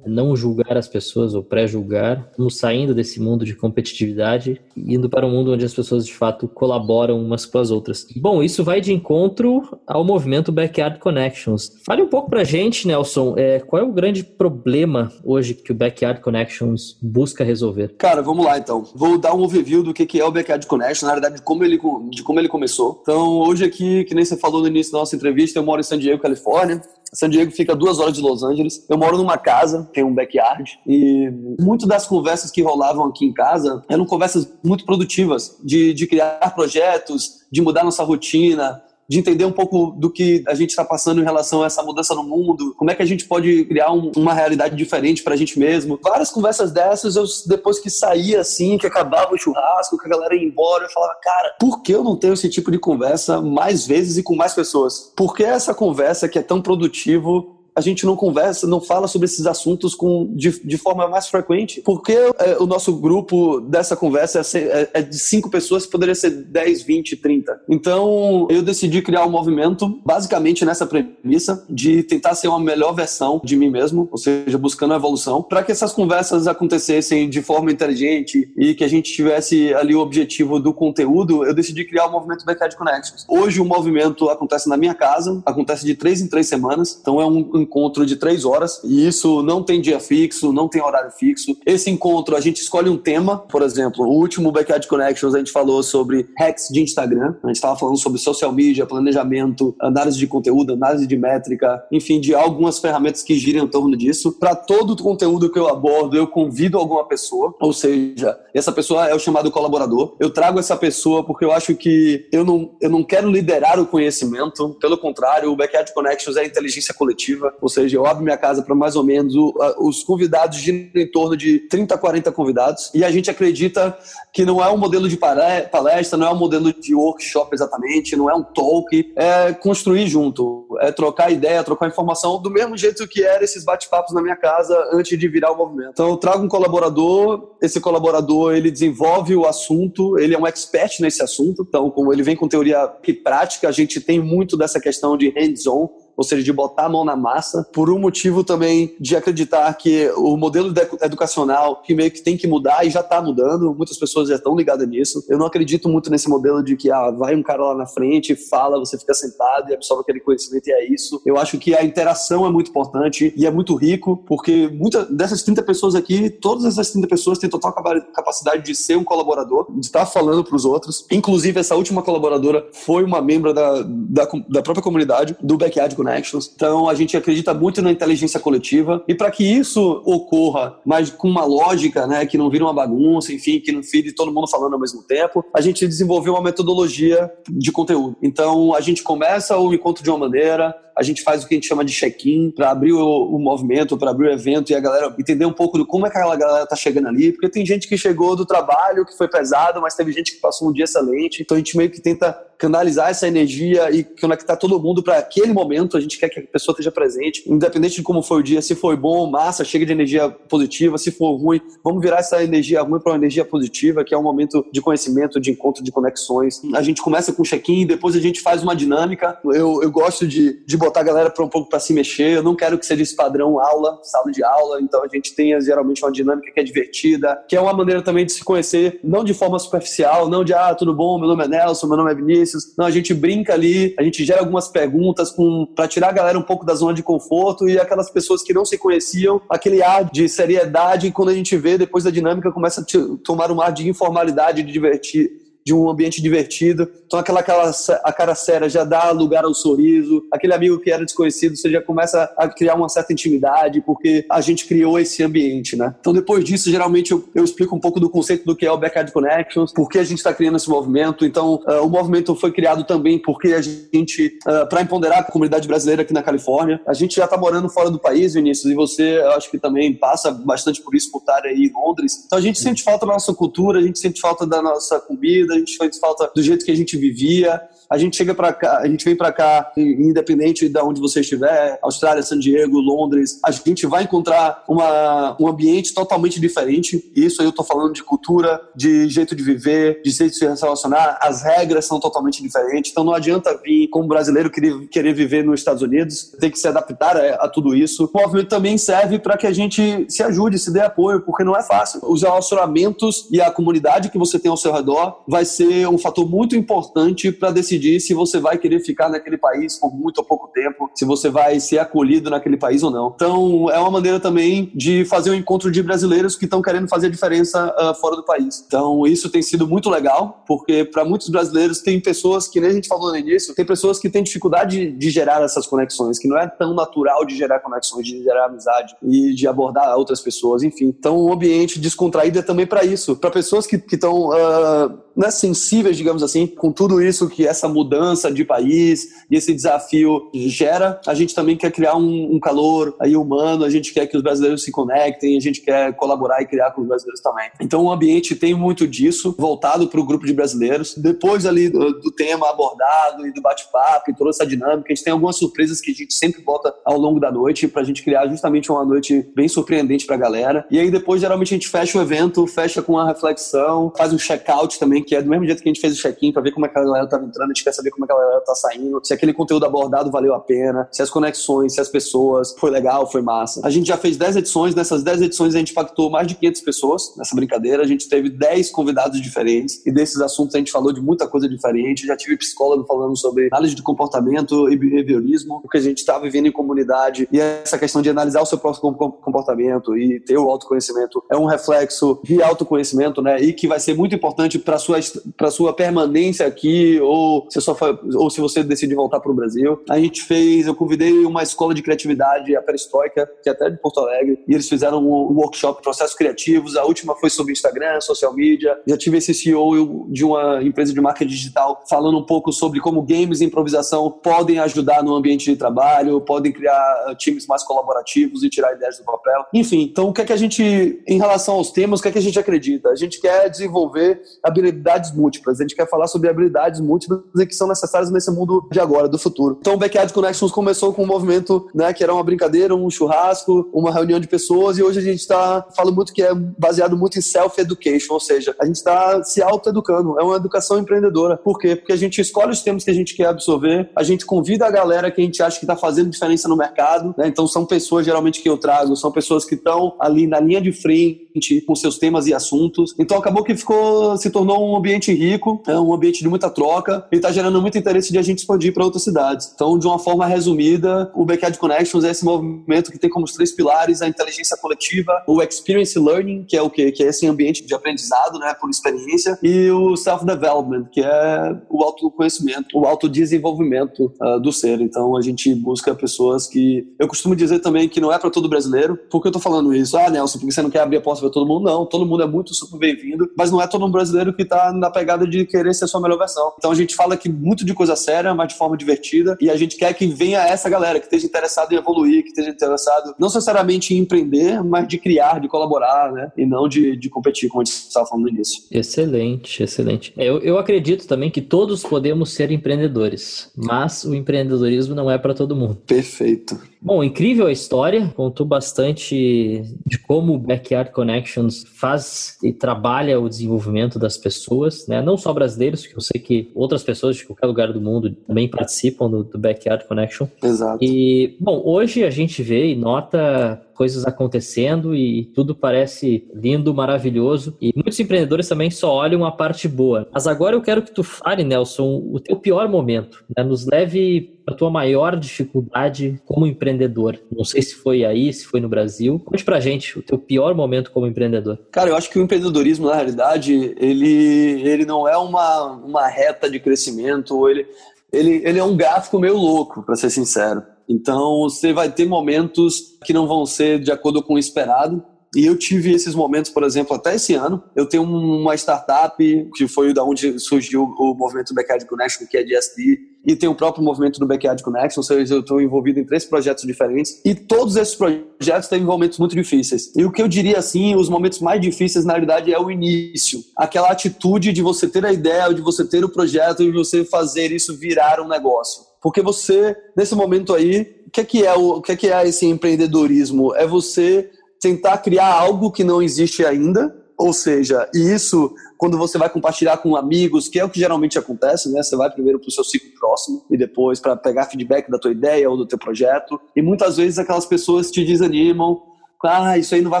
não 0.06 0.36
julgar 0.36 0.76
as 0.76 0.88
pessoas 0.88 1.34
ou 1.34 1.42
pré-julgar. 1.42 2.28
Estamos 2.30 2.56
saindo 2.56 2.94
desse 2.94 3.20
mundo 3.20 3.44
de 3.44 3.54
competitividade 3.54 4.60
e 4.76 4.94
indo 4.94 5.08
para 5.08 5.26
um 5.26 5.30
mundo 5.30 5.52
onde 5.52 5.64
as 5.64 5.74
pessoas 5.74 6.06
de 6.06 6.14
fato 6.14 6.48
colaboram 6.48 7.20
umas 7.20 7.46
com 7.46 7.58
as 7.58 7.70
outras. 7.70 8.06
Bom, 8.16 8.42
isso 8.42 8.64
vai 8.64 8.80
de 8.80 8.92
encontro 8.92 9.62
ao 9.86 10.04
movimento 10.04 10.52
Backyard 10.52 10.98
Connections. 10.98 11.72
Fale 11.84 12.02
um 12.02 12.08
pouco 12.08 12.30
pra 12.30 12.44
gente, 12.44 12.86
Nelson, 12.86 13.34
é, 13.36 13.60
qual 13.60 13.82
é 13.82 13.84
o 13.84 13.92
grande 13.92 14.22
problema 14.22 15.12
hoje 15.24 15.54
que 15.54 15.72
o 15.72 15.74
Backyard 15.74 16.20
Connections 16.20 16.98
busca 17.02 17.44
resolver? 17.44 17.94
Cara, 17.98 18.22
vamos 18.22 18.44
lá 18.44 18.58
então. 18.58 18.84
Vou 18.94 19.18
dar 19.18 19.34
um 19.34 19.42
overview 19.42 19.82
do 19.82 19.92
que 19.92 20.20
é 20.20 20.24
o 20.24 20.30
Backyard 20.30 20.66
Connection, 20.66 21.06
na 21.06 21.14
verdade, 21.14 21.36
de 21.36 21.42
como 21.42 21.64
ele, 21.64 21.80
de 22.10 22.22
como 22.22 22.38
ele 22.38 22.48
começou. 22.48 22.98
Então, 23.02 23.38
hoje 23.38 23.64
aqui, 23.64 24.04
que 24.04 24.14
nem 24.14 24.24
você 24.24 24.36
falou 24.36 24.60
no 24.60 24.68
início 24.68 24.92
da 24.92 24.98
nossa 24.98 25.16
entrevista, 25.16 25.58
eu 25.58 25.64
moro 25.64 25.80
em 25.80 25.84
San 25.84 25.98
Diego, 25.98 26.22
Califórnia. 26.22 26.80
San 27.14 27.30
Diego 27.30 27.50
fica 27.52 27.74
duas 27.74 27.98
horas 27.98 28.14
de 28.14 28.20
Los 28.20 28.42
Angeles. 28.42 28.84
Eu 28.88 28.98
moro 28.98 29.16
numa 29.16 29.38
casa, 29.38 29.88
tem 29.92 30.04
um 30.04 30.14
backyard, 30.14 30.78
e 30.86 31.30
muito 31.60 31.86
das 31.86 32.06
conversas 32.06 32.50
que 32.50 32.62
rolavam 32.62 33.06
aqui 33.06 33.24
em 33.24 33.32
casa 33.32 33.82
eram 33.88 34.04
conversas 34.04 34.52
muito 34.62 34.84
produtivas, 34.84 35.56
de, 35.62 35.94
de 35.94 36.06
criar 36.06 36.54
projetos, 36.54 37.44
de 37.50 37.62
mudar 37.62 37.84
nossa 37.84 38.02
rotina, 38.02 38.82
de 39.08 39.18
entender 39.18 39.44
um 39.44 39.52
pouco 39.52 39.94
do 39.98 40.10
que 40.10 40.42
a 40.46 40.54
gente 40.54 40.70
está 40.70 40.84
passando 40.84 41.20
em 41.20 41.24
relação 41.24 41.62
a 41.62 41.66
essa 41.66 41.82
mudança 41.82 42.14
no 42.14 42.22
mundo, 42.22 42.74
como 42.76 42.90
é 42.90 42.94
que 42.94 43.02
a 43.02 43.06
gente 43.06 43.26
pode 43.26 43.64
criar 43.66 43.92
um, 43.92 44.10
uma 44.16 44.32
realidade 44.32 44.76
diferente 44.76 45.22
para 45.22 45.34
a 45.34 45.36
gente 45.36 45.58
mesmo. 45.58 45.98
Várias 46.02 46.30
conversas 46.30 46.72
dessas, 46.72 47.16
eu, 47.16 47.24
depois 47.46 47.78
que 47.78 47.90
saía 47.90 48.40
assim, 48.40 48.78
que 48.78 48.86
acabava 48.86 49.34
o 49.34 49.38
churrasco, 49.38 49.98
que 49.98 50.06
a 50.06 50.10
galera 50.10 50.34
ia 50.34 50.44
embora, 50.46 50.84
eu 50.84 50.90
falava, 50.90 51.14
cara, 51.22 51.54
por 51.58 51.82
que 51.82 51.92
eu 51.92 52.02
não 52.02 52.16
tenho 52.16 52.34
esse 52.34 52.48
tipo 52.48 52.70
de 52.70 52.78
conversa 52.78 53.40
mais 53.40 53.86
vezes 53.86 54.16
e 54.16 54.22
com 54.22 54.34
mais 54.34 54.54
pessoas? 54.54 55.12
Por 55.16 55.34
que 55.34 55.44
essa 55.44 55.74
conversa 55.74 56.28
que 56.28 56.38
é 56.38 56.42
tão 56.42 56.60
produtivo 56.60 57.63
a 57.74 57.80
gente 57.80 58.06
não 58.06 58.14
conversa, 58.16 58.66
não 58.66 58.80
fala 58.80 59.08
sobre 59.08 59.26
esses 59.26 59.46
assuntos 59.46 59.94
com, 59.94 60.32
de, 60.34 60.60
de 60.64 60.78
forma 60.78 61.08
mais 61.08 61.26
frequente? 61.26 61.80
Porque 61.82 62.12
é, 62.12 62.56
o 62.58 62.66
nosso 62.66 62.92
grupo 62.96 63.60
dessa 63.60 63.96
conversa 63.96 64.40
é, 64.40 64.58
é, 64.58 64.90
é, 64.94 65.02
de 65.02 65.18
cinco 65.18 65.50
pessoas, 65.50 65.86
poderia 65.86 66.14
ser 66.14 66.30
10, 66.30 66.82
20, 66.82 67.16
30. 67.16 67.62
Então, 67.68 68.46
eu 68.48 68.62
decidi 68.62 69.02
criar 69.02 69.26
um 69.26 69.30
movimento, 69.30 70.00
basicamente 70.04 70.64
nessa 70.64 70.86
premissa, 70.86 71.64
de 71.68 72.02
tentar 72.04 72.34
ser 72.34 72.48
uma 72.48 72.60
melhor 72.60 72.92
versão 72.92 73.40
de 73.42 73.56
mim 73.56 73.70
mesmo, 73.70 74.08
ou 74.10 74.18
seja, 74.18 74.56
buscando 74.56 74.94
a 74.94 74.96
evolução, 74.96 75.42
para 75.42 75.62
que 75.62 75.72
essas 75.72 75.92
conversas 75.92 76.46
acontecessem 76.46 77.28
de 77.28 77.42
forma 77.42 77.72
inteligente 77.72 78.52
e 78.56 78.74
que 78.74 78.84
a 78.84 78.88
gente 78.88 79.12
tivesse 79.12 79.74
ali 79.74 79.94
o 79.94 80.00
objetivo 80.00 80.60
do 80.60 80.72
conteúdo, 80.72 81.44
eu 81.44 81.54
decidi 81.54 81.84
criar 81.84 82.06
o 82.06 82.12
movimento 82.12 82.44
Backyard 82.44 82.76
Connections. 82.76 83.24
Hoje 83.28 83.60
o 83.60 83.64
movimento 83.64 84.28
acontece 84.30 84.68
na 84.68 84.76
minha 84.76 84.94
casa, 84.94 85.42
acontece 85.44 85.84
de 85.84 85.94
três 85.94 86.20
em 86.20 86.28
três 86.28 86.46
semanas, 86.46 86.98
então 87.00 87.20
é 87.20 87.26
um 87.26 87.63
encontro 87.64 88.06
de 88.06 88.16
três 88.16 88.44
horas 88.44 88.80
e 88.84 89.06
isso 89.06 89.42
não 89.42 89.62
tem 89.62 89.80
dia 89.80 89.98
fixo, 89.98 90.52
não 90.52 90.68
tem 90.68 90.82
horário 90.82 91.10
fixo. 91.10 91.56
Esse 91.66 91.90
encontro 91.90 92.36
a 92.36 92.40
gente 92.40 92.60
escolhe 92.60 92.88
um 92.88 92.96
tema, 92.96 93.38
por 93.38 93.62
exemplo, 93.62 94.04
o 94.04 94.12
último 94.12 94.52
Backyard 94.52 94.86
Connections 94.86 95.34
a 95.34 95.38
gente 95.38 95.50
falou 95.50 95.82
sobre 95.82 96.28
hacks 96.38 96.68
de 96.70 96.80
Instagram, 96.80 97.34
a 97.42 97.48
gente 97.48 97.56
estava 97.56 97.76
falando 97.76 97.98
sobre 97.98 98.18
social 98.18 98.52
media, 98.52 98.86
planejamento, 98.86 99.74
análise 99.80 100.18
de 100.18 100.26
conteúdo, 100.26 100.74
análise 100.74 101.06
de 101.06 101.16
métrica, 101.16 101.82
enfim, 101.90 102.20
de 102.20 102.34
algumas 102.34 102.78
ferramentas 102.78 103.22
que 103.22 103.34
giram 103.34 103.64
em 103.64 103.68
torno 103.68 103.96
disso. 103.96 104.38
Para 104.38 104.54
todo 104.54 104.92
o 104.92 105.02
conteúdo 105.02 105.50
que 105.50 105.58
eu 105.58 105.68
abordo, 105.68 106.16
eu 106.16 106.26
convido 106.26 106.78
alguma 106.78 107.06
pessoa, 107.06 107.54
ou 107.60 107.72
seja, 107.72 108.38
essa 108.52 108.72
pessoa 108.72 109.08
é 109.08 109.14
o 109.14 109.18
chamado 109.18 109.50
colaborador. 109.50 110.16
Eu 110.20 110.30
trago 110.30 110.58
essa 110.58 110.76
pessoa 110.76 111.24
porque 111.24 111.44
eu 111.44 111.52
acho 111.52 111.74
que 111.74 112.28
eu 112.32 112.44
não, 112.44 112.76
eu 112.80 112.90
não 112.90 113.02
quero 113.02 113.30
liderar 113.30 113.80
o 113.80 113.86
conhecimento, 113.86 114.76
pelo 114.80 114.98
contrário, 114.98 115.50
o 115.50 115.56
Backyard 115.56 115.92
Connections 115.94 116.36
é 116.36 116.44
inteligência 116.44 116.94
coletiva. 116.94 117.53
Ou 117.60 117.68
seja, 117.68 117.96
eu 117.96 118.06
abro 118.06 118.22
minha 118.22 118.36
casa 118.36 118.62
para 118.62 118.74
mais 118.74 118.96
ou 118.96 119.04
menos 119.04 119.34
os 119.78 120.02
convidados 120.02 120.58
giram 120.58 120.90
em 120.94 121.10
torno 121.10 121.36
de 121.36 121.60
30 121.68 121.94
a 121.94 121.98
40 121.98 122.32
convidados. 122.32 122.90
E 122.94 123.04
a 123.04 123.10
gente 123.10 123.30
acredita 123.30 123.96
que 124.32 124.44
não 124.44 124.62
é 124.62 124.70
um 124.70 124.76
modelo 124.76 125.08
de 125.08 125.16
palestra, 125.16 126.18
não 126.18 126.26
é 126.26 126.32
um 126.32 126.38
modelo 126.38 126.72
de 126.72 126.94
workshop 126.94 127.54
exatamente, 127.54 128.16
não 128.16 128.30
é 128.30 128.34
um 128.34 128.42
talk, 128.42 129.12
é 129.16 129.52
construir 129.52 130.06
junto, 130.06 130.66
é 130.80 130.90
trocar 130.90 131.30
ideia, 131.30 131.62
trocar 131.62 131.88
informação 131.88 132.40
do 132.40 132.50
mesmo 132.50 132.76
jeito 132.76 133.06
que 133.06 133.22
era 133.22 133.44
esses 133.44 133.64
bate-papos 133.64 134.12
na 134.14 134.20
minha 134.20 134.36
casa 134.36 134.76
antes 134.92 135.18
de 135.18 135.28
virar 135.28 135.52
o 135.52 135.56
movimento. 135.56 135.90
Então 135.92 136.08
eu 136.08 136.16
trago 136.16 136.44
um 136.44 136.48
colaborador, 136.48 137.56
esse 137.62 137.80
colaborador 137.80 138.54
ele 138.54 138.70
desenvolve 138.70 139.36
o 139.36 139.46
assunto, 139.46 140.18
ele 140.18 140.34
é 140.34 140.38
um 140.38 140.46
expert 140.46 141.00
nesse 141.00 141.22
assunto, 141.22 141.64
então 141.68 141.88
como 141.90 142.12
ele 142.12 142.22
vem 142.22 142.36
com 142.36 142.48
teoria 142.48 142.90
e 143.06 143.12
prática, 143.12 143.68
a 143.68 143.72
gente 143.72 144.00
tem 144.00 144.20
muito 144.20 144.56
dessa 144.56 144.80
questão 144.80 145.16
de 145.16 145.28
hands-on, 145.30 145.88
ou 146.16 146.24
seja, 146.24 146.42
de 146.42 146.52
botar 146.52 146.86
a 146.86 146.88
mão 146.88 147.04
na 147.04 147.16
massa, 147.16 147.68
por 147.72 147.90
um 147.90 147.98
motivo 147.98 148.44
também 148.44 148.94
de 149.00 149.16
acreditar 149.16 149.72
que 149.74 150.10
o 150.16 150.36
modelo 150.36 150.72
educacional 151.02 151.82
que 151.82 151.94
meio 151.94 152.10
que 152.10 152.22
tem 152.22 152.36
que 152.36 152.46
mudar 152.46 152.84
e 152.84 152.90
já 152.90 153.00
está 153.00 153.20
mudando, 153.20 153.74
muitas 153.74 153.98
pessoas 153.98 154.28
já 154.28 154.36
estão 154.36 154.56
ligadas 154.56 154.88
nisso. 154.88 155.24
Eu 155.28 155.38
não 155.38 155.46
acredito 155.46 155.88
muito 155.88 156.10
nesse 156.10 156.28
modelo 156.28 156.62
de 156.62 156.76
que 156.76 156.90
ah, 156.90 157.10
vai 157.10 157.34
um 157.34 157.42
cara 157.42 157.64
lá 157.64 157.74
na 157.74 157.86
frente, 157.86 158.34
fala, 158.34 158.78
você 158.78 158.98
fica 158.98 159.14
sentado 159.14 159.70
e 159.70 159.74
absorve 159.74 160.02
aquele 160.02 160.20
conhecimento 160.20 160.68
e 160.68 160.72
é 160.72 160.92
isso. 160.92 161.20
Eu 161.24 161.36
acho 161.38 161.58
que 161.58 161.74
a 161.74 161.84
interação 161.84 162.46
é 162.46 162.50
muito 162.50 162.70
importante 162.70 163.32
e 163.36 163.46
é 163.46 163.50
muito 163.50 163.74
rico, 163.74 164.22
porque 164.26 164.68
muitas 164.68 165.08
dessas 165.08 165.42
30 165.42 165.62
pessoas 165.62 165.94
aqui, 165.94 166.30
todas 166.30 166.64
essas 166.64 166.90
30 166.90 167.06
pessoas 167.08 167.38
têm 167.38 167.50
total 167.50 167.72
capacidade 168.14 168.62
de 168.62 168.74
ser 168.74 168.96
um 168.96 169.04
colaborador, 169.04 169.66
de 169.70 169.86
estar 169.86 170.06
falando 170.06 170.44
para 170.44 170.56
os 170.56 170.64
outros. 170.64 171.06
Inclusive, 171.10 171.60
essa 171.60 171.74
última 171.74 172.02
colaboradora 172.02 172.66
foi 172.72 173.04
uma 173.04 173.20
membro 173.20 173.52
da, 173.52 173.82
da, 173.82 174.28
da 174.48 174.62
própria 174.62 174.82
comunidade 174.82 175.36
do 175.42 175.56
Backyard 175.56 175.94
Connections. 176.04 176.52
Então 176.54 176.88
a 176.88 176.94
gente 176.94 177.16
acredita 177.16 177.54
muito 177.54 177.80
na 177.80 177.90
inteligência 177.90 178.38
coletiva 178.38 179.02
e 179.08 179.14
para 179.14 179.30
que 179.30 179.42
isso 179.42 180.02
ocorra, 180.04 180.78
mas 180.84 181.10
com 181.10 181.28
uma 181.28 181.44
lógica, 181.44 182.06
né, 182.06 182.26
que 182.26 182.36
não 182.36 182.50
vira 182.50 182.64
uma 182.64 182.74
bagunça, 182.74 183.32
enfim, 183.32 183.58
que 183.58 183.72
não 183.72 183.80
vire 183.80 184.12
todo 184.12 184.32
mundo 184.32 184.48
falando 184.48 184.74
ao 184.74 184.80
mesmo 184.80 185.02
tempo, 185.02 185.44
a 185.54 185.60
gente 185.60 185.86
desenvolveu 185.86 186.34
uma 186.34 186.42
metodologia 186.42 187.30
de 187.50 187.72
conteúdo. 187.72 188.16
Então 188.22 188.74
a 188.74 188.80
gente 188.80 189.02
começa 189.02 189.56
o 189.56 189.72
encontro 189.72 190.04
de 190.04 190.10
uma 190.10 190.18
maneira, 190.18 190.74
a 190.96 191.02
gente 191.02 191.22
faz 191.22 191.42
o 191.42 191.48
que 191.48 191.54
a 191.54 191.56
gente 191.56 191.66
chama 191.66 191.84
de 191.84 191.92
check-in 191.92 192.50
para 192.50 192.70
abrir 192.70 192.92
o, 192.92 193.34
o 193.34 193.38
movimento, 193.38 193.96
para 193.96 194.10
abrir 194.10 194.28
o 194.28 194.32
evento 194.32 194.70
e 194.70 194.74
a 194.74 194.80
galera 194.80 195.14
entender 195.18 195.44
um 195.44 195.52
pouco 195.52 195.78
de 195.78 195.84
como 195.84 196.06
é 196.06 196.10
que 196.10 196.16
aquela 196.16 196.36
galera 196.36 196.66
tá 196.66 196.76
chegando 196.76 197.08
ali, 197.08 197.32
porque 197.32 197.48
tem 197.48 197.64
gente 197.66 197.88
que 197.88 197.96
chegou 197.96 198.36
do 198.36 198.46
trabalho, 198.46 199.04
que 199.04 199.16
foi 199.16 199.28
pesado, 199.28 199.80
mas 199.80 199.94
teve 199.94 200.12
gente 200.12 200.34
que 200.34 200.40
passou 200.40 200.68
um 200.68 200.72
dia 200.72 200.84
excelente, 200.84 201.42
então 201.42 201.56
a 201.56 201.58
gente 201.58 201.76
meio 201.76 201.90
que 201.90 202.00
tenta 202.00 202.32
canalizar 202.58 203.10
essa 203.10 203.26
energia 203.26 203.90
e 203.90 204.04
conectar 204.04 204.56
todo 204.56 204.80
mundo 204.80 205.02
para 205.02 205.18
aquele 205.18 205.52
momento. 205.52 205.96
A 205.96 206.00
gente 206.00 206.18
quer 206.18 206.28
que 206.28 206.40
a 206.40 206.42
pessoa 206.46 206.72
esteja 206.72 206.90
presente, 206.90 207.42
independente 207.46 207.96
de 207.96 208.02
como 208.02 208.22
foi 208.22 208.40
o 208.40 208.42
dia. 208.42 208.62
Se 208.62 208.74
foi 208.74 208.96
bom, 208.96 209.28
massa, 209.30 209.64
chega 209.64 209.84
de 209.84 209.92
energia 209.92 210.30
positiva. 210.30 210.96
Se 210.98 211.10
for 211.10 211.34
ruim, 211.36 211.60
vamos 211.82 212.00
virar 212.00 212.18
essa 212.18 212.42
energia 212.42 212.82
ruim 212.82 213.00
para 213.00 213.12
uma 213.12 213.18
energia 213.18 213.44
positiva, 213.44 214.04
que 214.04 214.14
é 214.14 214.18
um 214.18 214.22
momento 214.22 214.64
de 214.72 214.80
conhecimento, 214.80 215.40
de 215.40 215.50
encontro, 215.50 215.82
de 215.82 215.92
conexões. 215.92 216.62
A 216.74 216.82
gente 216.82 217.02
começa 217.02 217.32
com 217.32 217.42
check-in, 217.42 217.86
depois 217.86 218.16
a 218.16 218.20
gente 218.20 218.40
faz 218.40 218.62
uma 218.62 218.74
dinâmica. 218.74 219.38
Eu, 219.44 219.82
eu 219.82 219.90
gosto 219.90 220.26
de, 220.26 220.64
de 220.64 220.76
botar 220.84 221.00
a 221.00 221.04
galera 221.04 221.30
para 221.30 221.44
um 221.44 221.48
pouco 221.48 221.68
para 221.68 221.80
se 221.80 221.92
mexer. 221.92 222.36
Eu 222.36 222.42
não 222.42 222.54
quero 222.54 222.78
que 222.78 222.86
seja 222.86 223.02
esse 223.02 223.16
padrão 223.16 223.58
aula, 223.58 223.98
sala 224.02 224.30
de 224.30 224.44
aula. 224.44 224.80
Então 224.80 225.02
a 225.02 225.08
gente 225.08 225.34
tenha 225.34 225.60
geralmente 225.60 226.04
uma 226.04 226.12
dinâmica 226.12 226.50
que 226.52 226.60
é 226.60 226.62
divertida, 226.62 227.42
que 227.48 227.56
é 227.56 227.60
uma 227.60 227.72
maneira 227.72 228.02
também 228.02 228.24
de 228.24 228.32
se 228.32 228.44
conhecer, 228.44 229.00
não 229.02 229.24
de 229.24 229.34
forma 229.34 229.58
superficial, 229.58 230.28
não 230.28 230.44
de 230.44 230.52
ah, 230.52 230.74
tudo 230.74 230.94
bom, 230.94 231.18
meu 231.18 231.28
nome 231.28 231.44
é 231.44 231.48
Nelson, 231.48 231.86
meu 231.86 231.96
nome 231.96 232.12
é 232.12 232.14
Vinícius. 232.14 232.74
Não, 232.76 232.86
a 232.86 232.90
gente 232.90 233.12
brinca 233.14 233.52
ali, 233.52 233.94
a 233.98 234.02
gente 234.02 234.24
gera 234.24 234.40
algumas 234.40 234.68
perguntas 234.68 235.30
com 235.30 235.66
para 235.74 235.88
tirar 235.88 236.08
a 236.08 236.12
galera 236.12 236.38
um 236.38 236.42
pouco 236.42 236.64
da 236.64 236.74
zona 236.74 236.94
de 236.94 237.02
conforto 237.02 237.68
e 237.68 237.78
aquelas 237.78 238.10
pessoas 238.10 238.42
que 238.42 238.52
não 238.52 238.64
se 238.64 238.78
conheciam, 238.78 239.40
aquele 239.48 239.82
ar 239.82 240.04
de 240.04 240.28
seriedade, 240.28 241.10
quando 241.10 241.30
a 241.30 241.34
gente 241.34 241.56
vê 241.56 241.78
depois 241.78 242.04
da 242.04 242.10
dinâmica 242.10 242.52
começa 242.52 242.80
a 242.80 242.84
tomar 243.24 243.50
um 243.50 243.60
ar 243.60 243.72
de 243.72 243.88
informalidade, 243.88 244.62
de 244.62 244.72
divertir 244.72 245.43
de 245.64 245.72
um 245.72 245.88
ambiente 245.88 246.20
divertido. 246.20 246.90
Então, 247.06 247.18
aquela, 247.18 247.40
aquela 247.40 247.70
a 248.04 248.12
cara 248.12 248.34
séria 248.34 248.68
já 248.68 248.84
dá 248.84 249.10
lugar 249.10 249.44
ao 249.44 249.54
sorriso. 249.54 250.22
Aquele 250.30 250.52
amigo 250.52 250.78
que 250.78 250.90
era 250.90 251.04
desconhecido, 251.04 251.56
você 251.56 251.70
já 251.70 251.80
começa 251.80 252.30
a 252.36 252.48
criar 252.48 252.74
uma 252.74 252.88
certa 252.88 253.12
intimidade, 253.12 253.80
porque 253.80 254.26
a 254.30 254.40
gente 254.40 254.66
criou 254.66 254.98
esse 254.98 255.22
ambiente, 255.22 255.74
né? 255.74 255.94
Então, 256.00 256.12
depois 256.12 256.44
disso, 256.44 256.70
geralmente 256.70 257.12
eu, 257.12 257.26
eu 257.34 257.42
explico 257.42 257.74
um 257.74 257.80
pouco 257.80 257.98
do 257.98 258.10
conceito 258.10 258.44
do 258.44 258.54
que 258.54 258.66
é 258.66 258.70
o 258.70 258.76
Backyard 258.76 259.10
Connections, 259.10 259.72
por 259.72 259.88
que 259.88 259.98
a 259.98 260.04
gente 260.04 260.18
está 260.18 260.34
criando 260.34 260.56
esse 260.56 260.68
movimento. 260.68 261.24
Então, 261.24 261.60
uh, 261.66 261.84
o 261.84 261.88
movimento 261.88 262.34
foi 262.34 262.52
criado 262.52 262.84
também 262.84 263.18
porque 263.18 263.54
a 263.54 263.62
gente, 263.62 264.38
uh, 264.46 264.50
ah, 264.50 264.66
para 264.66 264.82
empoderar 264.82 265.20
a 265.20 265.22
comunidade 265.22 265.66
brasileira 265.66 266.02
aqui 266.02 266.12
na 266.12 266.22
Califórnia, 266.22 266.80
a 266.86 266.92
gente 266.92 267.16
já 267.16 267.24
está 267.24 267.38
morando 267.38 267.70
fora 267.70 267.90
do 267.90 267.98
país, 267.98 268.34
Vinícius, 268.34 268.70
e 268.70 268.74
você, 268.74 269.18
eu 269.18 269.30
acho 269.30 269.50
que 269.50 269.58
também 269.58 269.94
passa 269.94 270.30
bastante 270.30 270.82
por 270.82 270.94
isso, 270.94 271.10
por 271.10 271.20
estar 271.20 271.42
aí 271.44 271.64
em 271.64 271.72
Londres. 271.72 272.24
Então, 272.26 272.38
a 272.38 272.42
gente 272.42 272.58
sente 272.58 272.82
falta 272.82 273.06
da 273.06 273.12
nossa 273.12 273.32
cultura, 273.32 273.78
a 273.78 273.82
gente 273.82 273.98
sente 273.98 274.20
falta 274.20 274.46
da 274.46 274.60
nossa 274.60 275.00
comida, 275.00 275.53
a 275.54 275.58
gente 275.58 275.76
faz 275.76 275.98
falta 275.98 276.30
do 276.34 276.42
jeito 276.42 276.64
que 276.64 276.70
a 276.70 276.76
gente 276.76 276.96
vivia. 276.96 277.60
A 277.88 277.98
gente 277.98 278.16
chega 278.16 278.34
para 278.34 278.52
cá, 278.52 278.78
a 278.78 278.88
gente 278.88 279.04
vem 279.04 279.14
para 279.14 279.30
cá, 279.30 279.72
independente 279.76 280.68
de 280.68 280.80
onde 280.80 281.00
você 281.00 281.20
estiver, 281.20 281.78
Austrália, 281.82 282.22
San 282.22 282.38
Diego, 282.38 282.80
Londres, 282.80 283.38
a 283.44 283.50
gente 283.50 283.86
vai 283.86 284.04
encontrar 284.04 284.64
uma, 284.66 285.36
um 285.38 285.46
ambiente 285.46 285.94
totalmente 285.94 286.40
diferente. 286.40 287.12
Isso 287.14 287.40
aí 287.40 287.46
eu 287.46 287.50
estou 287.50 287.64
falando 287.64 287.92
de 287.92 288.02
cultura, 288.02 288.60
de 288.74 289.08
jeito 289.08 289.36
de 289.36 289.42
viver, 289.42 290.00
de 290.02 290.10
jeito 290.10 290.32
de 290.32 290.38
se 290.38 290.44
relacionar. 290.44 291.18
As 291.20 291.42
regras 291.42 291.84
são 291.84 292.00
totalmente 292.00 292.42
diferentes. 292.42 292.90
Então 292.90 293.04
não 293.04 293.14
adianta 293.14 293.56
vir 293.62 293.88
como 293.88 294.08
brasileiro 294.08 294.50
querer, 294.50 294.88
querer 294.88 295.12
viver 295.12 295.44
nos 295.44 295.60
Estados 295.60 295.82
Unidos, 295.82 296.34
tem 296.40 296.50
que 296.50 296.58
se 296.58 296.66
adaptar 296.66 297.16
a, 297.16 297.34
a 297.44 297.48
tudo 297.48 297.74
isso. 297.74 298.10
O 298.12 298.18
movimento 298.18 298.48
também 298.48 298.78
serve 298.78 299.18
para 299.18 299.36
que 299.36 299.46
a 299.46 299.52
gente 299.52 300.06
se 300.08 300.22
ajude, 300.22 300.58
se 300.58 300.72
dê 300.72 300.80
apoio, 300.80 301.20
porque 301.20 301.44
não 301.44 301.56
é 301.56 301.62
fácil. 301.62 302.00
Os 302.02 302.22
relacionamentos 302.22 303.28
e 303.30 303.40
a 303.40 303.50
comunidade 303.50 304.10
que 304.10 304.18
você 304.18 304.38
tem 304.38 304.50
ao 304.50 304.56
seu 304.56 304.72
redor 304.72 305.22
vai 305.28 305.43
ser 305.44 305.88
um 305.88 305.98
fator 305.98 306.28
muito 306.28 306.56
importante 306.56 307.30
para 307.32 307.50
decidir 307.50 308.00
se 308.00 308.14
você 308.14 308.38
vai 308.38 308.58
querer 308.58 308.80
ficar 308.80 309.08
naquele 309.08 309.36
país 309.36 309.78
por 309.78 309.94
muito 309.94 310.18
ou 310.18 310.24
pouco 310.24 310.48
tempo, 310.48 310.90
se 310.94 311.04
você 311.04 311.28
vai 311.28 311.60
ser 311.60 311.78
acolhido 311.78 312.30
naquele 312.30 312.56
país 312.56 312.82
ou 312.82 312.90
não. 312.90 313.12
Então, 313.14 313.70
é 313.70 313.78
uma 313.78 313.90
maneira 313.90 314.20
também 314.20 314.70
de 314.74 315.04
fazer 315.04 315.30
um 315.30 315.34
encontro 315.34 315.70
de 315.70 315.82
brasileiros 315.82 316.36
que 316.36 316.44
estão 316.44 316.62
querendo 316.62 316.88
fazer 316.88 317.10
diferença 317.10 317.74
uh, 317.78 317.94
fora 317.94 318.16
do 318.16 318.24
país. 318.24 318.64
Então, 318.66 319.06
isso 319.06 319.30
tem 319.30 319.42
sido 319.42 319.66
muito 319.66 319.90
legal, 319.90 320.44
porque 320.46 320.84
para 320.84 321.04
muitos 321.04 321.28
brasileiros 321.28 321.80
tem 321.80 322.00
pessoas 322.00 322.48
que, 322.48 322.60
nem 322.60 322.70
a 322.70 322.72
gente 322.72 322.88
falou 322.88 323.10
no 323.10 323.16
início, 323.16 323.54
tem 323.54 323.64
pessoas 323.64 323.98
que 323.98 324.10
têm 324.10 324.22
dificuldade 324.22 324.64
de, 324.74 324.92
de 324.92 325.10
gerar 325.10 325.42
essas 325.42 325.66
conexões, 325.66 326.18
que 326.18 326.28
não 326.28 326.38
é 326.38 326.46
tão 326.46 326.74
natural 326.74 327.24
de 327.24 327.36
gerar 327.36 327.60
conexões, 327.60 328.06
de 328.06 328.22
gerar 328.22 328.46
amizade 328.46 328.94
e 329.02 329.34
de 329.34 329.46
abordar 329.46 329.96
outras 329.96 330.20
pessoas, 330.20 330.62
enfim. 330.62 330.86
Então, 330.86 331.24
um 331.24 331.32
ambiente 331.32 331.78
descontraído 331.78 332.38
é 332.38 332.42
também 332.42 332.66
para 332.66 332.84
isso, 332.84 333.16
para 333.16 333.30
pessoas 333.30 333.66
que 333.66 333.76
estão 333.76 334.30
uh, 334.30 334.98
né, 335.16 335.30
sensíveis, 335.36 335.96
digamos 335.96 336.22
assim, 336.22 336.46
com 336.46 336.72
tudo 336.72 337.02
isso 337.02 337.28
que 337.28 337.46
essa 337.46 337.68
mudança 337.68 338.30
de 338.32 338.44
país 338.44 339.08
e 339.30 339.36
esse 339.36 339.52
desafio 339.52 340.30
gera, 340.34 341.00
a 341.06 341.14
gente 341.14 341.34
também 341.34 341.56
quer 341.56 341.70
criar 341.70 341.96
um, 341.96 342.34
um 342.34 342.40
calor 342.40 342.94
aí 343.00 343.16
humano, 343.16 343.64
a 343.64 343.70
gente 343.70 343.92
quer 343.92 344.06
que 344.06 344.16
os 344.16 344.22
brasileiros 344.22 344.62
se 344.62 344.70
conectem, 344.70 345.36
a 345.36 345.40
gente 345.40 345.60
quer 345.60 345.94
colaborar 345.94 346.40
e 346.42 346.46
criar 346.46 346.70
com 346.72 346.82
os 346.82 346.88
brasileiros 346.88 347.20
também. 347.20 347.50
Então 347.60 347.84
o 347.84 347.90
ambiente 347.90 348.34
tem 348.34 348.54
muito 348.54 348.86
disso, 348.86 349.34
voltado 349.38 349.88
para 349.88 350.00
o 350.00 350.04
grupo 350.04 350.26
de 350.26 350.32
brasileiros. 350.32 350.94
Depois 350.96 351.46
ali 351.46 351.68
do, 351.68 352.00
do 352.00 352.10
tema 352.10 352.50
abordado 352.50 353.26
e 353.26 353.32
do 353.32 353.40
bate-papo 353.40 354.10
e 354.10 354.14
toda 354.14 354.30
essa 354.30 354.46
dinâmica, 354.46 354.92
a 354.92 354.94
gente 354.94 355.04
tem 355.04 355.12
algumas 355.12 355.36
surpresas 355.36 355.80
que 355.80 355.90
a 355.90 355.94
gente 355.94 356.14
sempre 356.14 356.42
bota 356.42 356.74
ao 356.84 356.98
longo 356.98 357.20
da 357.20 357.30
noite 357.30 357.68
para 357.68 357.82
a 357.82 357.84
gente 357.84 358.02
criar 358.02 358.26
justamente 358.28 358.70
uma 358.70 358.84
noite 358.84 359.26
bem 359.34 359.48
surpreendente 359.48 360.06
para 360.06 360.16
a 360.16 360.18
galera. 360.18 360.66
E 360.70 360.78
aí 360.78 360.90
depois 360.90 361.20
geralmente 361.20 361.54
a 361.54 361.56
gente 361.56 361.68
fecha 361.68 361.98
o 361.98 362.02
evento, 362.02 362.46
fecha 362.46 362.82
com 362.82 362.92
uma 362.92 363.06
reflexão, 363.06 363.92
faz 363.96 364.12
um 364.12 364.18
check-out 364.18 364.78
também 364.78 365.02
que 365.02 365.14
é 365.14 365.22
do 365.24 365.30
mesmo 365.30 365.44
jeito 365.46 365.62
que 365.62 365.68
a 365.68 365.72
gente 365.72 365.80
fez 365.80 365.98
o 365.98 366.00
check-in 366.00 366.32
para 366.32 366.42
ver 366.42 366.52
como 366.52 366.66
é 366.66 366.68
que 366.68 366.78
a 366.78 366.82
galera 366.82 367.04
estava 367.04 367.24
entrando, 367.24 367.50
a 367.50 367.54
gente 367.54 367.64
quer 367.64 367.72
saber 367.72 367.90
como 367.90 368.04
é 368.04 368.06
que 368.06 368.12
a 368.12 368.16
galera 368.16 368.40
tá 368.40 368.54
saindo, 368.54 369.00
se 369.02 369.12
aquele 369.12 369.32
conteúdo 369.32 369.66
abordado 369.66 370.10
valeu 370.10 370.34
a 370.34 370.40
pena, 370.40 370.88
se 370.92 371.02
as 371.02 371.10
conexões, 371.10 371.74
se 371.74 371.80
as 371.80 371.88
pessoas, 371.88 372.54
foi 372.58 372.70
legal, 372.70 373.10
foi 373.10 373.22
massa. 373.22 373.60
A 373.64 373.70
gente 373.70 373.86
já 373.86 373.96
fez 373.96 374.16
10 374.16 374.36
edições, 374.36 374.74
nessas 374.74 375.02
10 375.02 375.22
edições 375.22 375.54
a 375.54 375.58
gente 375.58 375.72
impactou 375.72 376.10
mais 376.10 376.26
de 376.26 376.34
500 376.34 376.60
pessoas 376.60 377.14
nessa 377.16 377.34
brincadeira, 377.34 377.82
a 377.82 377.86
gente 377.86 378.08
teve 378.08 378.28
10 378.30 378.70
convidados 378.70 379.20
diferentes 379.20 379.84
e 379.84 379.92
desses 379.92 380.20
assuntos 380.20 380.54
a 380.54 380.58
gente 380.58 380.70
falou 380.70 380.92
de 380.92 381.00
muita 381.00 381.26
coisa 381.26 381.48
diferente, 381.48 382.06
já 382.06 382.16
tive 382.16 382.36
psicólogo 382.36 382.84
falando 382.86 383.16
sobre 383.16 383.48
análise 383.50 383.74
de 383.74 383.82
comportamento 383.82 384.68
e 384.70 384.76
behaviorismo, 384.76 385.60
porque 385.60 385.78
a 385.78 385.80
gente 385.80 385.98
está 385.98 386.18
vivendo 386.18 386.46
em 386.46 386.52
comunidade 386.52 387.28
e 387.32 387.40
essa 387.40 387.78
questão 387.78 388.02
de 388.02 388.10
analisar 388.10 388.42
o 388.42 388.46
seu 388.46 388.58
próprio 388.58 388.92
comportamento 388.92 389.96
e 389.96 390.20
ter 390.20 390.36
o 390.36 390.50
autoconhecimento 390.50 391.22
é 391.30 391.36
um 391.36 391.46
reflexo 391.46 392.20
de 392.22 392.42
autoconhecimento, 392.42 393.22
né? 393.22 393.40
E 393.40 393.52
que 393.52 393.66
vai 393.66 393.80
ser 393.80 393.94
muito 393.94 394.14
importante 394.14 394.58
para 394.58 394.78
sua 394.78 394.98
para 395.36 395.50
sua 395.50 395.72
permanência 395.72 396.46
aqui 396.46 397.00
ou 397.00 397.46
se, 397.50 397.60
só 397.60 397.76
ou 398.14 398.30
se 398.30 398.40
você 398.40 398.62
decidir 398.62 398.94
voltar 398.94 399.20
para 399.20 399.30
o 399.30 399.34
Brasil. 399.34 399.82
A 399.88 399.98
gente 399.98 400.22
fez, 400.22 400.66
eu 400.66 400.74
convidei 400.74 401.24
uma 401.24 401.42
escola 401.42 401.74
de 401.74 401.82
criatividade, 401.82 402.56
a 402.56 402.62
Perestroika, 402.62 403.28
que 403.42 403.48
é 403.48 403.52
até 403.52 403.70
de 403.70 403.76
Porto 403.78 404.00
Alegre, 404.00 404.42
e 404.46 404.54
eles 404.54 404.68
fizeram 404.68 405.04
um 405.04 405.34
workshop 405.34 405.82
processos 405.82 406.14
criativos. 406.14 406.76
A 406.76 406.84
última 406.84 407.14
foi 407.16 407.30
sobre 407.30 407.52
Instagram, 407.52 408.00
social 408.00 408.34
media. 408.34 408.78
Já 408.86 408.96
tive 408.96 409.18
esse 409.18 409.34
CEO 409.34 410.06
de 410.10 410.24
uma 410.24 410.62
empresa 410.62 410.92
de 410.92 411.00
marketing 411.00 411.30
digital 411.30 411.82
falando 411.88 412.18
um 412.18 412.24
pouco 412.24 412.52
sobre 412.52 412.80
como 412.80 413.02
games 413.02 413.40
e 413.40 413.44
improvisação 413.44 414.10
podem 414.10 414.58
ajudar 414.58 415.02
no 415.02 415.14
ambiente 415.14 415.50
de 415.50 415.56
trabalho, 415.56 416.20
podem 416.20 416.52
criar 416.52 417.06
uh, 417.08 417.14
times 417.14 417.46
mais 417.46 417.62
colaborativos 417.62 418.42
e 418.42 418.48
tirar 418.48 418.74
ideias 418.74 418.98
do 418.98 419.04
papel. 419.04 419.44
Enfim, 419.52 419.82
então 419.82 420.08
o 420.08 420.12
que 420.12 420.20
é 420.20 420.24
que 420.24 420.32
a 420.32 420.36
gente, 420.36 421.02
em 421.06 421.18
relação 421.18 421.54
aos 421.56 421.70
temas, 421.70 422.00
o 422.00 422.02
que 422.02 422.08
é 422.08 422.12
que 422.12 422.18
a 422.18 422.22
gente 422.22 422.38
acredita? 422.38 422.90
A 422.90 422.96
gente 422.96 423.20
quer 423.20 423.48
desenvolver 423.48 424.20
habilidades 424.42 424.93
habilidades 424.94 425.12
múltiplas. 425.12 425.60
A 425.60 425.64
gente 425.64 425.74
quer 425.74 425.88
falar 425.88 426.06
sobre 426.06 426.28
habilidades 426.28 426.80
múltiplas 426.80 427.20
que 427.46 427.54
são 427.54 427.68
necessárias 427.68 428.10
nesse 428.10 428.30
mundo 428.30 428.66
de 428.70 428.80
agora, 428.80 429.08
do 429.08 429.18
futuro. 429.18 429.58
Então, 429.60 429.74
o 429.74 429.76
Backyard 429.76 430.12
Connections 430.12 430.52
começou 430.52 430.92
com 430.92 431.02
um 431.02 431.06
movimento, 431.06 431.68
né, 431.74 431.92
que 431.92 432.02
era 432.02 432.12
uma 432.12 432.22
brincadeira, 432.22 432.74
um 432.74 432.88
churrasco, 432.90 433.68
uma 433.72 433.92
reunião 433.92 434.20
de 434.20 434.28
pessoas, 434.28 434.78
e 434.78 434.82
hoje 434.82 434.98
a 435.00 435.02
gente 435.02 435.20
está 435.20 435.66
falando 435.76 435.94
muito 435.96 436.12
que 436.12 436.22
é 436.22 436.34
baseado 436.34 436.96
muito 436.96 437.18
em 437.18 437.22
self-education, 437.22 438.12
ou 438.12 438.20
seja, 438.20 438.54
a 438.60 438.64
gente 438.64 438.76
está 438.76 439.22
se 439.22 439.42
auto-educando. 439.42 440.18
É 440.18 440.22
uma 440.22 440.36
educação 440.36 440.78
empreendedora. 440.78 441.36
Por 441.36 441.58
quê? 441.58 441.76
Porque 441.76 441.92
a 441.92 441.96
gente 441.96 442.20
escolhe 442.20 442.50
os 442.50 442.62
temas 442.62 442.84
que 442.84 442.90
a 442.90 442.94
gente 442.94 443.14
quer 443.14 443.26
absorver, 443.26 443.90
a 443.94 444.02
gente 444.02 444.24
convida 444.24 444.66
a 444.66 444.70
galera 444.70 445.10
que 445.10 445.20
a 445.20 445.24
gente 445.24 445.42
acha 445.42 445.58
que 445.58 445.64
está 445.64 445.76
fazendo 445.76 446.10
diferença 446.10 446.48
no 446.48 446.56
mercado, 446.56 447.14
né? 447.18 447.28
Então, 447.28 447.46
são 447.46 447.66
pessoas 447.66 448.04
geralmente 448.04 448.40
que 448.40 448.48
eu 448.48 448.56
trago, 448.56 448.96
são 448.96 449.10
pessoas 449.10 449.44
que 449.44 449.54
estão 449.54 449.96
ali 449.98 450.26
na 450.26 450.40
linha 450.40 450.60
de 450.60 450.72
frente 450.72 451.60
com 451.66 451.74
seus 451.74 451.98
temas 451.98 452.26
e 452.26 452.34
assuntos. 452.34 452.94
Então, 452.98 453.18
acabou 453.18 453.42
que 453.42 453.54
ficou, 453.54 454.16
se 454.16 454.30
tornou 454.30 454.70
um 454.70 454.76
ambiente 454.84 455.12
rico, 455.14 455.62
é 455.66 455.78
um 455.80 455.94
ambiente 455.94 456.20
de 456.20 456.28
muita 456.28 456.50
troca 456.50 457.06
e 457.10 457.16
está 457.16 457.32
gerando 457.32 457.60
muito 457.62 457.78
interesse 457.78 458.12
de 458.12 458.18
a 458.18 458.22
gente 458.22 458.40
expandir 458.40 458.74
para 458.74 458.84
outras 458.84 459.02
cidades. 459.02 459.50
Então, 459.54 459.78
de 459.78 459.86
uma 459.86 459.98
forma 459.98 460.26
resumida, 460.26 461.10
o 461.14 461.24
Backyard 461.24 461.58
Connections 461.58 462.04
é 462.04 462.10
esse 462.10 462.22
movimento 462.22 462.92
que 462.92 462.98
tem 462.98 463.08
como 463.08 463.24
os 463.24 463.32
três 463.32 463.50
pilares 463.50 464.02
a 464.02 464.08
inteligência 464.08 464.58
coletiva, 464.58 465.22
o 465.26 465.42
experience 465.42 465.98
learning, 465.98 466.44
que 466.44 466.54
é 466.54 466.60
o 466.60 466.68
quê? 466.68 466.92
Que 466.92 467.02
é 467.02 467.06
esse 467.06 467.26
ambiente 467.26 467.64
de 467.64 467.74
aprendizado, 467.74 468.38
né, 468.38 468.54
por 468.60 468.68
experiência, 468.68 469.38
e 469.42 469.70
o 469.70 469.96
self-development, 469.96 470.88
que 470.92 471.00
é 471.00 471.56
o 471.70 471.82
autoconhecimento, 471.82 472.78
o 472.78 472.84
autodesenvolvimento 472.84 474.12
uh, 474.20 474.38
do 474.38 474.52
ser. 474.52 474.82
Então, 474.82 475.16
a 475.16 475.22
gente 475.22 475.54
busca 475.54 475.94
pessoas 475.94 476.46
que... 476.46 476.86
Eu 476.98 477.08
costumo 477.08 477.34
dizer 477.34 477.60
também 477.60 477.88
que 477.88 478.00
não 478.00 478.12
é 478.12 478.18
para 478.18 478.28
todo 478.28 478.48
brasileiro. 478.50 478.98
Por 479.10 479.22
que 479.22 479.28
eu 479.28 479.32
tô 479.32 479.40
falando 479.40 479.74
isso? 479.74 479.96
Ah, 479.96 480.10
Nelson, 480.10 480.38
porque 480.38 480.52
você 480.52 480.60
não 480.60 480.70
quer 480.70 480.80
abrir 480.80 480.98
a 480.98 481.00
porta 481.00 481.22
para 481.22 481.30
todo 481.30 481.46
mundo? 481.46 481.64
Não, 481.64 481.86
todo 481.86 482.04
mundo 482.04 482.22
é 482.22 482.26
muito 482.26 482.52
super 482.54 482.78
bem-vindo, 482.78 483.30
mas 483.36 483.50
não 483.50 483.62
é 483.62 483.66
todo 483.66 483.86
um 483.86 483.90
brasileiro 483.90 484.34
que 484.34 484.42
está 484.42 484.73
na 484.78 484.90
pegada 484.90 485.26
de 485.26 485.44
querer 485.46 485.74
ser 485.74 485.84
a 485.84 485.88
sua 485.88 486.00
melhor 486.00 486.18
versão. 486.18 486.52
Então 486.58 486.70
a 486.70 486.74
gente 486.74 486.94
fala 486.94 487.16
que 487.16 487.28
muito 487.28 487.64
de 487.64 487.74
coisa 487.74 487.96
séria, 487.96 488.34
mas 488.34 488.48
de 488.48 488.54
forma 488.58 488.76
divertida, 488.76 489.36
e 489.40 489.50
a 489.50 489.56
gente 489.56 489.76
quer 489.76 489.92
que 489.94 490.06
venha 490.06 490.40
essa 490.40 490.68
galera 490.68 490.98
que 490.98 491.06
esteja 491.06 491.26
interessado 491.26 491.72
em 491.72 491.76
evoluir, 491.76 492.22
que 492.22 492.28
esteja 492.28 492.50
interessado 492.50 493.14
não 493.18 493.28
necessariamente 493.28 493.94
em 493.94 493.98
empreender, 493.98 494.62
mas 494.62 494.86
de 494.86 494.98
criar, 494.98 495.40
de 495.40 495.48
colaborar, 495.48 496.12
né? 496.12 496.32
E 496.36 496.46
não 496.46 496.68
de, 496.68 496.96
de 496.96 497.08
competir, 497.08 497.48
como 497.48 497.62
a 497.62 497.64
gente 497.64 497.74
estava 497.74 498.06
falando 498.06 498.24
no 498.24 498.30
início. 498.30 498.62
Excelente, 498.70 499.62
excelente. 499.62 500.12
Eu, 500.16 500.38
eu 500.40 500.58
acredito 500.58 501.06
também 501.06 501.30
que 501.30 501.40
todos 501.40 501.82
podemos 501.82 502.32
ser 502.32 502.50
empreendedores, 502.50 503.50
mas 503.56 504.04
o 504.04 504.14
empreendedorismo 504.14 504.94
não 504.94 505.10
é 505.10 505.18
para 505.18 505.34
todo 505.34 505.56
mundo. 505.56 505.76
Perfeito. 505.86 506.58
Bom, 506.84 507.02
incrível 507.02 507.46
a 507.46 507.52
história, 507.52 508.12
contou 508.14 508.44
bastante 508.44 509.64
de 509.86 509.98
como 509.98 510.34
o 510.34 510.38
Backyard 510.38 510.92
Connections 510.92 511.64
faz 511.64 512.36
e 512.42 512.52
trabalha 512.52 513.18
o 513.18 513.26
desenvolvimento 513.26 513.98
das 513.98 514.18
pessoas, 514.18 514.86
né? 514.86 515.00
não 515.00 515.16
só 515.16 515.32
brasileiros, 515.32 515.80
porque 515.80 515.96
eu 515.96 516.02
sei 516.02 516.20
que 516.20 516.50
outras 516.54 516.82
pessoas 516.82 517.16
de 517.16 517.24
qualquer 517.24 517.46
lugar 517.46 517.72
do 517.72 517.80
mundo 517.80 518.14
também 518.26 518.46
participam 518.46 519.08
do, 519.10 519.24
do 519.24 519.38
Backyard 519.38 519.88
Connection. 519.88 520.26
Exato. 520.42 520.84
E, 520.84 521.34
bom, 521.40 521.62
hoje 521.64 522.04
a 522.04 522.10
gente 522.10 522.42
vê 522.42 522.72
e 522.72 522.76
nota 522.76 523.62
coisas 523.74 524.06
acontecendo 524.06 524.94
e 524.94 525.24
tudo 525.34 525.54
parece 525.54 526.26
lindo, 526.34 526.72
maravilhoso. 526.72 527.56
E 527.60 527.72
muitos 527.74 527.98
empreendedores 528.00 528.48
também 528.48 528.70
só 528.70 528.94
olham 528.94 529.24
a 529.24 529.32
parte 529.32 529.68
boa. 529.68 530.08
Mas 530.12 530.26
agora 530.26 530.56
eu 530.56 530.62
quero 530.62 530.82
que 530.82 530.92
tu 530.92 531.02
fale, 531.02 531.44
Nelson, 531.44 532.02
o 532.12 532.20
teu 532.20 532.36
pior 532.36 532.68
momento. 532.68 533.24
Né? 533.36 533.44
Nos 533.44 533.66
leve 533.66 534.34
a 534.46 534.52
tua 534.52 534.70
maior 534.70 535.16
dificuldade 535.16 536.20
como 536.24 536.46
empreendedor. 536.46 537.18
Não 537.30 537.44
sei 537.44 537.62
se 537.62 537.74
foi 537.74 538.04
aí, 538.04 538.32
se 538.32 538.46
foi 538.46 538.60
no 538.60 538.68
Brasil. 538.68 539.20
Conte 539.24 539.44
pra 539.44 539.60
gente 539.60 539.98
o 539.98 540.02
teu 540.02 540.18
pior 540.18 540.54
momento 540.54 540.90
como 540.90 541.06
empreendedor. 541.06 541.58
Cara, 541.70 541.90
eu 541.90 541.96
acho 541.96 542.10
que 542.10 542.18
o 542.18 542.22
empreendedorismo, 542.22 542.86
na 542.86 542.94
realidade, 542.94 543.74
ele, 543.78 544.62
ele 544.62 544.84
não 544.84 545.08
é 545.08 545.16
uma, 545.16 545.72
uma 545.72 546.06
reta 546.06 546.50
de 546.50 546.60
crescimento, 546.60 547.48
ele, 547.48 547.66
ele, 548.12 548.42
ele 548.44 548.58
é 548.58 548.64
um 548.64 548.76
gráfico 548.76 549.18
meio 549.18 549.36
louco, 549.36 549.82
para 549.82 549.96
ser 549.96 550.10
sincero. 550.10 550.62
Então, 550.88 551.42
você 551.42 551.72
vai 551.72 551.90
ter 551.90 552.06
momentos 552.06 552.98
que 553.04 553.12
não 553.12 553.26
vão 553.26 553.46
ser 553.46 553.78
de 553.78 553.90
acordo 553.90 554.22
com 554.22 554.34
o 554.34 554.38
esperado. 554.38 555.02
E 555.34 555.44
eu 555.44 555.58
tive 555.58 555.92
esses 555.92 556.14
momentos, 556.14 556.50
por 556.50 556.62
exemplo, 556.62 556.94
até 556.94 557.16
esse 557.16 557.34
ano. 557.34 557.62
Eu 557.74 557.86
tenho 557.86 558.04
uma 558.04 558.54
startup 558.54 559.16
que 559.56 559.66
foi 559.66 559.92
da 559.92 560.04
onde 560.04 560.38
surgiu 560.38 560.84
o 560.84 561.14
movimento 561.14 561.52
Backyard 561.52 561.86
Connection, 561.86 562.26
que 562.26 562.36
é 562.36 562.44
de 562.44 562.54
SD, 562.54 562.98
e 563.26 563.34
tem 563.34 563.48
o 563.48 563.54
próprio 563.54 563.82
movimento 563.82 564.20
do 564.20 564.26
Backyard 564.26 564.62
Connection, 564.62 565.00
ou 565.00 565.02
seja, 565.02 565.34
eu 565.34 565.40
estou 565.40 565.60
envolvido 565.60 565.98
em 565.98 566.04
três 566.04 566.24
projetos 566.24 566.64
diferentes. 566.64 567.20
E 567.24 567.34
todos 567.34 567.74
esses 567.74 567.94
projetos 567.94 568.68
têm 568.68 568.82
momentos 568.82 569.18
muito 569.18 569.34
difíceis. 569.34 569.92
E 569.96 570.04
o 570.04 570.12
que 570.12 570.22
eu 570.22 570.28
diria 570.28 570.58
assim, 570.58 570.94
os 570.94 571.08
momentos 571.08 571.40
mais 571.40 571.60
difíceis, 571.60 572.04
na 572.04 572.12
realidade, 572.12 572.52
é 572.52 572.58
o 572.58 572.70
início. 572.70 573.40
Aquela 573.56 573.88
atitude 573.88 574.52
de 574.52 574.62
você 574.62 574.86
ter 574.86 575.04
a 575.04 575.12
ideia, 575.12 575.52
de 575.52 575.62
você 575.62 575.84
ter 575.84 576.04
o 576.04 576.08
projeto 576.08 576.62
e 576.62 576.70
você 576.70 577.04
fazer 577.04 577.50
isso 577.50 577.76
virar 577.76 578.20
um 578.20 578.28
negócio. 578.28 578.93
Porque 579.04 579.20
você, 579.20 579.76
nesse 579.94 580.14
momento 580.14 580.54
aí, 580.54 580.96
o 581.06 581.10
que 581.10 581.20
é, 581.20 581.24
que 581.24 581.44
é, 581.44 581.54
o, 581.54 581.72
o 581.72 581.82
que 581.82 581.92
é, 581.92 581.96
que 581.96 582.08
é 582.08 582.26
esse 582.26 582.46
empreendedorismo? 582.46 583.54
É 583.54 583.66
você 583.66 584.30
tentar 584.58 584.96
criar 584.96 585.30
algo 585.30 585.70
que 585.70 585.84
não 585.84 586.00
existe 586.00 586.42
ainda, 586.42 586.96
ou 587.14 587.30
seja, 587.30 587.86
e 587.94 587.98
isso 587.98 588.54
quando 588.78 588.96
você 588.96 589.18
vai 589.18 589.28
compartilhar 589.28 589.76
com 589.76 589.94
amigos, 589.94 590.48
que 590.48 590.58
é 590.58 590.64
o 590.64 590.70
que 590.70 590.80
geralmente 590.80 591.18
acontece, 591.18 591.70
né? 591.70 591.82
Você 591.82 591.94
vai 591.96 592.10
primeiro 592.10 592.40
para 592.40 592.48
o 592.48 592.50
seu 592.50 592.64
ciclo 592.64 592.98
próximo 592.98 593.44
e 593.50 593.58
depois 593.58 594.00
para 594.00 594.16
pegar 594.16 594.46
feedback 594.46 594.90
da 594.90 594.98
tua 594.98 595.12
ideia 595.12 595.50
ou 595.50 595.56
do 595.58 595.66
teu 595.66 595.78
projeto. 595.78 596.40
E 596.56 596.62
muitas 596.62 596.96
vezes 596.96 597.18
aquelas 597.18 597.44
pessoas 597.44 597.90
te 597.90 598.02
desanimam, 598.06 598.82
ah, 599.26 599.58
isso 599.58 599.74
aí 599.74 599.80
não 599.80 599.90
vai 599.90 600.00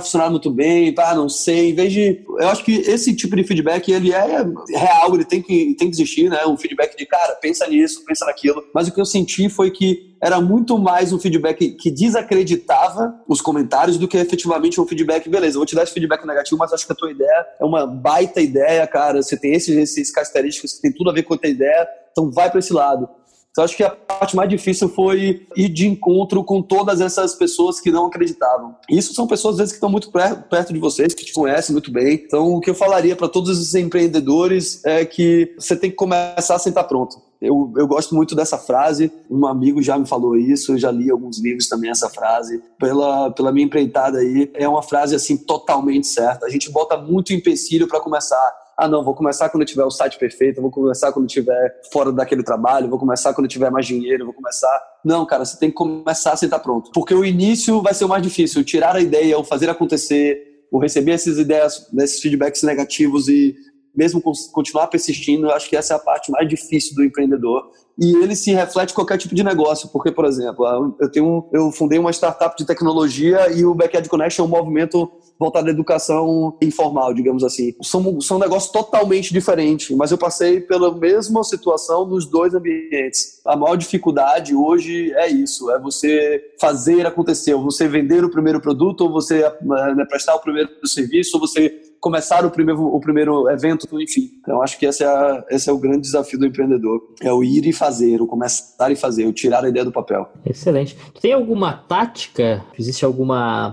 funcionar 0.00 0.30
muito 0.30 0.50
bem, 0.50 0.94
ah, 0.98 1.14
não 1.14 1.28
sei. 1.28 1.70
Em 1.70 1.74
vez 1.74 1.92
de. 1.92 2.24
Eu 2.38 2.48
acho 2.48 2.64
que 2.64 2.72
esse 2.72 3.14
tipo 3.14 3.34
de 3.36 3.44
feedback, 3.44 3.90
ele 3.90 4.12
é 4.12 4.44
real, 4.70 5.14
ele 5.14 5.24
tem 5.24 5.40
que, 5.40 5.74
tem 5.74 5.88
que 5.90 5.94
existir, 5.94 6.28
né? 6.28 6.44
Um 6.46 6.56
feedback 6.56 6.96
de, 6.96 7.06
cara, 7.06 7.34
pensa 7.36 7.66
nisso, 7.66 8.04
pensa 8.04 8.26
naquilo. 8.26 8.62
Mas 8.74 8.88
o 8.88 8.92
que 8.92 9.00
eu 9.00 9.06
senti 9.06 9.48
foi 9.48 9.70
que 9.70 10.14
era 10.20 10.40
muito 10.40 10.78
mais 10.78 11.12
um 11.12 11.18
feedback 11.18 11.72
que 11.72 11.90
desacreditava 11.90 13.14
os 13.28 13.40
comentários 13.40 13.98
do 13.98 14.08
que 14.08 14.16
efetivamente 14.16 14.80
um 14.80 14.86
feedback, 14.86 15.28
beleza, 15.28 15.58
vou 15.58 15.66
te 15.66 15.74
dar 15.74 15.82
esse 15.82 15.92
feedback 15.92 16.26
negativo, 16.26 16.56
mas 16.58 16.72
acho 16.72 16.86
que 16.86 16.92
a 16.92 16.96
tua 16.96 17.10
ideia 17.10 17.46
é 17.60 17.64
uma 17.64 17.86
baita 17.86 18.40
ideia, 18.40 18.86
cara. 18.86 19.22
Você 19.22 19.36
tem 19.36 19.52
esses, 19.52 19.76
esses 19.76 20.10
características 20.10 20.72
que 20.72 20.82
tem 20.82 20.92
tudo 20.92 21.10
a 21.10 21.12
ver 21.12 21.24
com 21.24 21.34
a 21.34 21.38
tua 21.38 21.50
ideia, 21.50 21.86
então 22.10 22.30
vai 22.30 22.50
para 22.50 22.58
esse 22.58 22.72
lado. 22.72 23.08
Então, 23.54 23.62
acho 23.62 23.76
que 23.76 23.84
a 23.84 23.90
parte 23.90 24.34
mais 24.34 24.50
difícil 24.50 24.88
foi 24.88 25.46
ir 25.56 25.68
de 25.68 25.86
encontro 25.86 26.42
com 26.42 26.60
todas 26.60 27.00
essas 27.00 27.36
pessoas 27.36 27.78
que 27.78 27.88
não 27.88 28.06
acreditavam. 28.06 28.74
Isso 28.90 29.14
são 29.14 29.28
pessoas, 29.28 29.54
às 29.54 29.58
vezes, 29.58 29.72
que 29.72 29.76
estão 29.76 29.88
muito 29.88 30.10
perto 30.10 30.72
de 30.72 30.80
vocês, 30.80 31.14
que 31.14 31.24
te 31.24 31.32
conhecem 31.32 31.72
muito 31.72 31.92
bem. 31.92 32.14
Então, 32.14 32.52
o 32.52 32.60
que 32.60 32.68
eu 32.68 32.74
falaria 32.74 33.14
para 33.14 33.28
todos 33.28 33.56
esses 33.56 33.72
empreendedores 33.76 34.84
é 34.84 35.04
que 35.04 35.54
você 35.56 35.76
tem 35.76 35.88
que 35.88 35.94
começar 35.94 36.56
a 36.56 36.58
sentar 36.58 36.82
pronto. 36.88 37.22
Eu, 37.40 37.72
eu 37.76 37.86
gosto 37.86 38.12
muito 38.12 38.34
dessa 38.34 38.58
frase, 38.58 39.12
um 39.30 39.46
amigo 39.46 39.80
já 39.80 39.96
me 39.96 40.06
falou 40.06 40.36
isso, 40.36 40.72
eu 40.72 40.78
já 40.78 40.90
li 40.90 41.08
alguns 41.08 41.38
livros 41.38 41.68
também 41.68 41.90
essa 41.90 42.10
frase. 42.10 42.60
Pela, 42.76 43.30
pela 43.30 43.52
minha 43.52 43.66
empreitada 43.66 44.18
aí, 44.18 44.50
é 44.54 44.66
uma 44.66 44.82
frase 44.82 45.14
assim 45.14 45.36
totalmente 45.36 46.08
certa. 46.08 46.44
A 46.44 46.50
gente 46.50 46.72
bota 46.72 46.96
muito 46.96 47.32
empecilho 47.32 47.86
para 47.86 48.00
começar 48.00 48.63
ah, 48.76 48.88
não, 48.88 49.04
vou 49.04 49.14
começar 49.14 49.48
quando 49.48 49.64
tiver 49.64 49.84
o 49.84 49.90
site 49.90 50.18
perfeito, 50.18 50.60
vou 50.60 50.70
começar 50.70 51.12
quando 51.12 51.26
tiver 51.26 51.80
fora 51.92 52.12
daquele 52.12 52.42
trabalho, 52.42 52.88
vou 52.88 52.98
começar 52.98 53.32
quando 53.32 53.48
tiver 53.48 53.70
mais 53.70 53.86
dinheiro, 53.86 54.24
vou 54.24 54.34
começar. 54.34 54.80
Não, 55.04 55.24
cara, 55.24 55.44
você 55.44 55.58
tem 55.58 55.70
que 55.70 55.76
começar 55.76 56.36
sem 56.36 56.46
estar 56.46 56.58
pronto. 56.58 56.90
Porque 56.92 57.14
o 57.14 57.24
início 57.24 57.80
vai 57.82 57.94
ser 57.94 58.04
o 58.04 58.08
mais 58.08 58.22
difícil, 58.22 58.64
tirar 58.64 58.96
a 58.96 59.00
ideia, 59.00 59.38
o 59.38 59.44
fazer 59.44 59.70
acontecer, 59.70 60.66
o 60.70 60.78
receber 60.78 61.12
essas 61.12 61.38
ideias, 61.38 61.88
esses 61.98 62.20
feedbacks 62.20 62.62
negativos 62.62 63.28
e 63.28 63.54
mesmo 63.94 64.20
continuar 64.52 64.88
persistindo, 64.88 65.50
acho 65.50 65.70
que 65.70 65.76
essa 65.76 65.94
é 65.94 65.96
a 65.96 66.00
parte 66.00 66.32
mais 66.32 66.48
difícil 66.48 66.96
do 66.96 67.04
empreendedor. 67.04 67.70
E 67.96 68.16
ele 68.16 68.34
se 68.34 68.52
reflete 68.52 68.90
em 68.90 68.94
qualquer 68.94 69.16
tipo 69.16 69.36
de 69.36 69.44
negócio, 69.44 69.88
porque, 69.92 70.10
por 70.10 70.24
exemplo, 70.24 70.96
eu, 71.00 71.08
tenho, 71.08 71.48
eu 71.52 71.70
fundei 71.70 71.96
uma 71.96 72.10
startup 72.10 72.56
de 72.56 72.66
tecnologia 72.66 73.52
e 73.52 73.64
o 73.64 73.72
Backyard 73.72 74.08
Connection 74.08 74.44
é 74.44 74.48
um 74.48 74.50
movimento 74.50 75.08
voltado 75.38 75.68
à 75.68 75.70
educação 75.70 76.56
informal, 76.62 77.12
digamos 77.12 77.44
assim. 77.44 77.74
São, 77.82 78.20
são 78.20 78.38
negócios 78.38 78.70
totalmente 78.70 79.32
diferentes, 79.32 79.96
mas 79.96 80.10
eu 80.10 80.18
passei 80.18 80.60
pela 80.60 80.94
mesma 80.94 81.42
situação 81.42 82.06
nos 82.06 82.26
dois 82.26 82.54
ambientes. 82.54 83.40
A 83.44 83.56
maior 83.56 83.76
dificuldade 83.76 84.54
hoje 84.54 85.12
é 85.14 85.28
isso, 85.28 85.70
é 85.70 85.78
você 85.78 86.42
fazer 86.60 87.06
acontecer, 87.06 87.54
você 87.54 87.88
vender 87.88 88.24
o 88.24 88.30
primeiro 88.30 88.60
produto, 88.60 89.02
ou 89.02 89.12
você 89.12 89.42
né, 89.62 90.04
prestar 90.08 90.34
o 90.34 90.40
primeiro 90.40 90.70
serviço, 90.86 91.36
ou 91.36 91.40
você 91.40 91.70
começar 92.04 92.44
o 92.44 92.50
primeiro, 92.50 92.84
o 92.84 93.00
primeiro 93.00 93.48
evento, 93.48 93.88
enfim. 93.98 94.32
Então, 94.40 94.60
acho 94.60 94.78
que 94.78 94.84
esse 94.84 95.02
é, 95.02 95.44
esse 95.48 95.70
é 95.70 95.72
o 95.72 95.78
grande 95.78 96.02
desafio 96.02 96.38
do 96.38 96.44
empreendedor. 96.44 97.00
É 97.22 97.32
o 97.32 97.42
ir 97.42 97.66
e 97.66 97.72
fazer, 97.72 98.20
o 98.20 98.26
começar 98.26 98.92
e 98.92 98.96
fazer, 98.96 99.24
o 99.24 99.32
tirar 99.32 99.64
a 99.64 99.68
ideia 99.70 99.86
do 99.86 99.90
papel. 99.90 100.28
Excelente. 100.44 100.94
Tem 101.18 101.32
alguma 101.32 101.72
tática? 101.72 102.62
Existe 102.78 103.06
alguma 103.06 103.70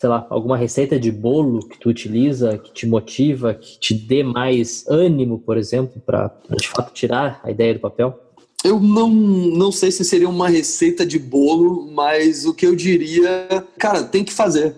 sei 0.00 0.08
lá, 0.08 0.26
alguma 0.30 0.56
receita 0.56 0.98
de 0.98 1.12
bolo 1.12 1.60
que 1.68 1.78
tu 1.78 1.90
utiliza, 1.90 2.56
que 2.56 2.72
te 2.72 2.86
motiva, 2.86 3.52
que 3.52 3.78
te 3.78 3.92
dê 3.92 4.22
mais 4.22 4.86
ânimo, 4.88 5.38
por 5.38 5.58
exemplo, 5.58 6.00
para 6.00 6.34
de 6.58 6.68
fato 6.68 6.94
tirar 6.94 7.38
a 7.44 7.50
ideia 7.50 7.74
do 7.74 7.80
papel? 7.80 8.18
Eu 8.64 8.80
não, 8.80 9.10
não 9.10 9.70
sei 9.70 9.90
se 9.90 10.02
seria 10.02 10.28
uma 10.28 10.48
receita 10.48 11.04
de 11.04 11.18
bolo, 11.18 11.90
mas 11.92 12.46
o 12.46 12.54
que 12.54 12.66
eu 12.66 12.74
diria, 12.74 13.46
cara, 13.78 14.02
tem 14.02 14.24
que 14.24 14.32
fazer 14.32 14.74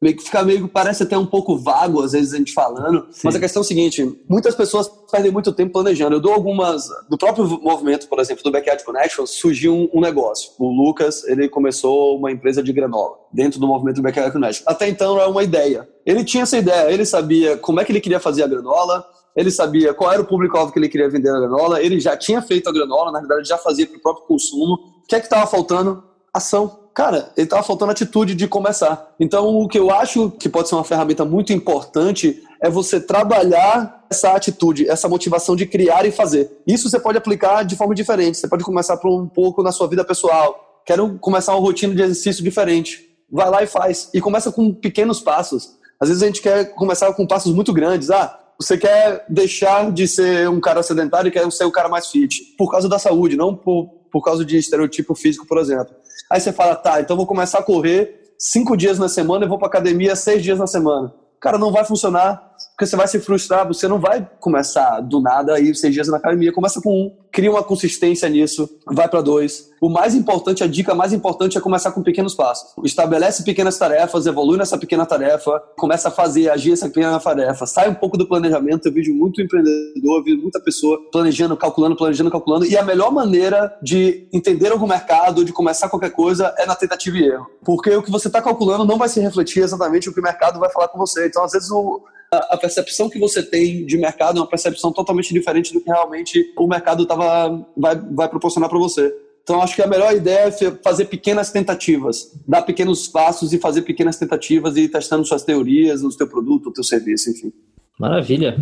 meio 0.00 0.16
que 0.16 0.22
fica 0.22 0.42
meio 0.42 0.68
parece 0.68 1.02
até 1.02 1.16
um 1.16 1.26
pouco 1.26 1.56
vago 1.56 2.02
às 2.02 2.12
vezes 2.12 2.34
a 2.34 2.36
gente 2.36 2.52
falando, 2.52 3.06
Sim. 3.10 3.22
mas 3.24 3.34
a 3.34 3.40
questão 3.40 3.60
é 3.60 3.64
o 3.64 3.66
seguinte, 3.66 4.20
muitas 4.28 4.54
pessoas 4.54 4.88
perdem 5.10 5.32
muito 5.32 5.52
tempo 5.52 5.72
planejando. 5.72 6.16
Eu 6.16 6.20
dou 6.20 6.32
algumas 6.32 6.88
do 7.08 7.16
próprio 7.16 7.46
movimento, 7.62 8.08
por 8.08 8.18
exemplo, 8.18 8.42
do 8.42 8.50
Backyard 8.50 8.84
Connection, 8.84 9.26
surgiu 9.26 9.74
um, 9.74 9.88
um 9.94 10.00
negócio. 10.00 10.52
O 10.58 10.68
Lucas, 10.68 11.24
ele 11.24 11.48
começou 11.48 12.18
uma 12.18 12.30
empresa 12.30 12.62
de 12.62 12.72
granola 12.72 13.16
dentro 13.32 13.58
do 13.58 13.66
movimento 13.66 13.96
do 13.96 14.02
Backyard 14.02 14.32
Connection. 14.32 14.64
Até 14.66 14.88
então 14.88 15.18
era 15.18 15.28
uma 15.28 15.42
ideia. 15.42 15.88
Ele 16.04 16.24
tinha 16.24 16.42
essa 16.42 16.58
ideia, 16.58 16.92
ele 16.92 17.06
sabia 17.06 17.56
como 17.56 17.80
é 17.80 17.84
que 17.84 17.92
ele 17.92 18.00
queria 18.00 18.20
fazer 18.20 18.42
a 18.42 18.46
granola, 18.46 19.04
ele 19.34 19.50
sabia 19.50 19.92
qual 19.94 20.12
era 20.12 20.22
o 20.22 20.26
público-alvo 20.26 20.72
que 20.72 20.78
ele 20.78 20.88
queria 20.88 21.08
vender 21.08 21.30
a 21.30 21.38
granola, 21.38 21.82
ele 21.82 22.00
já 22.00 22.16
tinha 22.16 22.40
feito 22.42 22.68
a 22.68 22.72
granola, 22.72 23.12
na 23.12 23.20
verdade 23.20 23.48
já 23.48 23.58
fazia 23.58 23.86
para 23.86 23.96
o 23.96 24.00
próprio 24.00 24.26
consumo. 24.26 24.74
O 24.74 25.06
que 25.06 25.14
é 25.14 25.20
que 25.20 25.26
estava 25.26 25.46
faltando? 25.46 26.02
Ação 26.32 26.85
cara, 26.96 27.30
ele 27.36 27.44
estava 27.44 27.62
faltando 27.62 27.92
atitude 27.92 28.34
de 28.34 28.48
começar. 28.48 29.14
Então, 29.20 29.54
o 29.54 29.68
que 29.68 29.78
eu 29.78 29.90
acho 29.90 30.30
que 30.30 30.48
pode 30.48 30.70
ser 30.70 30.76
uma 30.76 30.82
ferramenta 30.82 31.26
muito 31.26 31.52
importante 31.52 32.42
é 32.58 32.70
você 32.70 32.98
trabalhar 32.98 34.06
essa 34.10 34.32
atitude, 34.32 34.88
essa 34.88 35.06
motivação 35.06 35.54
de 35.54 35.66
criar 35.66 36.06
e 36.06 36.10
fazer. 36.10 36.50
Isso 36.66 36.88
você 36.88 36.98
pode 36.98 37.18
aplicar 37.18 37.64
de 37.64 37.76
forma 37.76 37.94
diferente. 37.94 38.38
Você 38.38 38.48
pode 38.48 38.64
começar 38.64 38.96
por 38.96 39.10
um 39.10 39.28
pouco 39.28 39.62
na 39.62 39.72
sua 39.72 39.86
vida 39.86 40.02
pessoal. 40.06 40.82
Quero 40.86 41.18
começar 41.18 41.52
uma 41.52 41.60
rotina 41.60 41.94
de 41.94 42.00
exercício 42.00 42.42
diferente. 42.42 43.04
Vai 43.30 43.50
lá 43.50 43.62
e 43.62 43.66
faz. 43.66 44.08
E 44.14 44.20
começa 44.20 44.50
com 44.50 44.72
pequenos 44.72 45.20
passos. 45.20 45.76
Às 46.00 46.08
vezes 46.08 46.22
a 46.22 46.26
gente 46.26 46.40
quer 46.40 46.74
começar 46.76 47.12
com 47.12 47.26
passos 47.26 47.54
muito 47.54 47.74
grandes. 47.74 48.10
Ah, 48.10 48.40
você 48.58 48.78
quer 48.78 49.22
deixar 49.28 49.92
de 49.92 50.08
ser 50.08 50.48
um 50.48 50.60
cara 50.60 50.82
sedentário 50.82 51.28
e 51.28 51.30
quer 51.30 51.50
ser 51.52 51.66
um 51.66 51.70
cara 51.70 51.90
mais 51.90 52.06
fit. 52.06 52.54
Por 52.56 52.70
causa 52.70 52.88
da 52.88 52.98
saúde, 52.98 53.36
não 53.36 53.54
por, 53.54 53.88
por 54.10 54.24
causa 54.24 54.46
de 54.46 54.56
estereotipo 54.56 55.14
físico, 55.14 55.46
por 55.46 55.58
exemplo. 55.58 55.94
Aí 56.30 56.40
você 56.40 56.52
fala, 56.52 56.74
tá, 56.74 57.00
então 57.00 57.16
vou 57.16 57.26
começar 57.26 57.58
a 57.58 57.62
correr 57.62 58.32
cinco 58.38 58.76
dias 58.76 58.98
na 58.98 59.08
semana 59.08 59.44
e 59.44 59.48
vou 59.48 59.58
para 59.58 59.68
academia 59.68 60.14
seis 60.16 60.42
dias 60.42 60.58
na 60.58 60.66
semana. 60.66 61.12
Cara, 61.40 61.58
não 61.58 61.72
vai 61.72 61.84
funcionar. 61.84 62.45
Porque 62.76 62.84
você 62.84 62.94
vai 62.94 63.08
se 63.08 63.18
frustrar, 63.20 63.66
você 63.66 63.88
não 63.88 63.98
vai 63.98 64.28
começar 64.38 65.00
do 65.00 65.18
nada 65.18 65.54
aí 65.54 65.74
seis 65.74 65.94
dias 65.94 66.08
na 66.08 66.18
academia, 66.18 66.52
começa 66.52 66.78
com 66.78 66.90
um, 66.90 67.16
cria 67.32 67.50
uma 67.50 67.62
consistência 67.62 68.28
nisso, 68.28 68.68
vai 68.86 69.08
para 69.08 69.22
dois. 69.22 69.70
O 69.80 69.88
mais 69.88 70.14
importante, 70.14 70.62
a 70.62 70.66
dica 70.66 70.94
mais 70.94 71.14
importante 71.14 71.56
é 71.56 71.60
começar 71.60 71.90
com 71.92 72.02
pequenos 72.02 72.34
passos. 72.34 72.74
Estabelece 72.84 73.44
pequenas 73.44 73.78
tarefas, 73.78 74.26
evolui 74.26 74.58
nessa 74.58 74.76
pequena 74.76 75.06
tarefa, 75.06 75.58
começa 75.78 76.08
a 76.08 76.10
fazer, 76.10 76.50
agir 76.50 76.72
essa 76.72 76.86
pequena 76.86 77.18
tarefa. 77.18 77.64
Sai 77.64 77.88
um 77.88 77.94
pouco 77.94 78.18
do 78.18 78.28
planejamento. 78.28 78.88
Eu 78.88 78.92
vejo 78.92 79.14
muito 79.14 79.40
empreendedor, 79.40 80.22
vejo 80.22 80.42
muita 80.42 80.60
pessoa 80.60 80.98
planejando, 81.10 81.56
calculando, 81.56 81.96
planejando, 81.96 82.30
calculando. 82.30 82.66
E 82.66 82.76
a 82.76 82.82
melhor 82.82 83.10
maneira 83.10 83.74
de 83.82 84.28
entender 84.32 84.70
algum 84.70 84.86
mercado, 84.86 85.44
de 85.44 85.52
começar 85.52 85.88
qualquer 85.88 86.10
coisa, 86.10 86.54
é 86.58 86.66
na 86.66 86.74
tentativa 86.74 87.16
e 87.16 87.24
erro. 87.24 87.46
Porque 87.64 87.94
o 87.94 88.02
que 88.02 88.10
você 88.10 88.28
está 88.28 88.42
calculando 88.42 88.84
não 88.84 88.98
vai 88.98 89.08
se 89.08 89.20
refletir 89.20 89.62
exatamente 89.62 90.08
o 90.08 90.12
que 90.12 90.20
o 90.20 90.22
mercado 90.22 90.58
vai 90.58 90.70
falar 90.70 90.88
com 90.88 90.98
você. 90.98 91.26
Então, 91.26 91.44
às 91.44 91.52
vezes, 91.52 91.70
o, 91.70 92.02
a 92.32 92.56
percepção 92.56 93.08
que 93.08 93.18
você 93.18 93.42
tem 93.42 93.86
de 93.86 93.96
mercado 93.96 94.38
é 94.38 94.40
uma 94.40 94.48
percepção 94.48 94.92
totalmente 94.92 95.32
diferente 95.32 95.72
do 95.72 95.80
que 95.80 95.90
realmente 95.90 96.52
o 96.56 96.66
mercado 96.66 97.06
tava, 97.06 97.66
vai, 97.76 97.96
vai 97.96 98.28
proporcionar 98.28 98.68
para 98.68 98.78
você. 98.78 99.14
Então, 99.42 99.62
acho 99.62 99.76
que 99.76 99.82
a 99.82 99.86
melhor 99.86 100.12
ideia 100.12 100.48
é 100.48 100.70
fazer 100.82 101.04
pequenas 101.04 101.52
tentativas, 101.52 102.32
dar 102.48 102.62
pequenos 102.62 103.06
passos 103.06 103.52
e 103.52 103.58
fazer 103.58 103.82
pequenas 103.82 104.18
tentativas 104.18 104.76
e 104.76 104.82
ir 104.82 104.88
testando 104.88 105.24
suas 105.24 105.44
teorias, 105.44 106.02
o 106.02 106.10
seu 106.10 106.26
produto, 106.26 106.70
o 106.70 106.74
seu 106.74 106.82
serviço, 106.82 107.30
enfim. 107.30 107.52
Maravilha, 107.96 108.56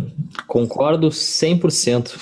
concordo 0.47 1.09
100%. 1.09 2.13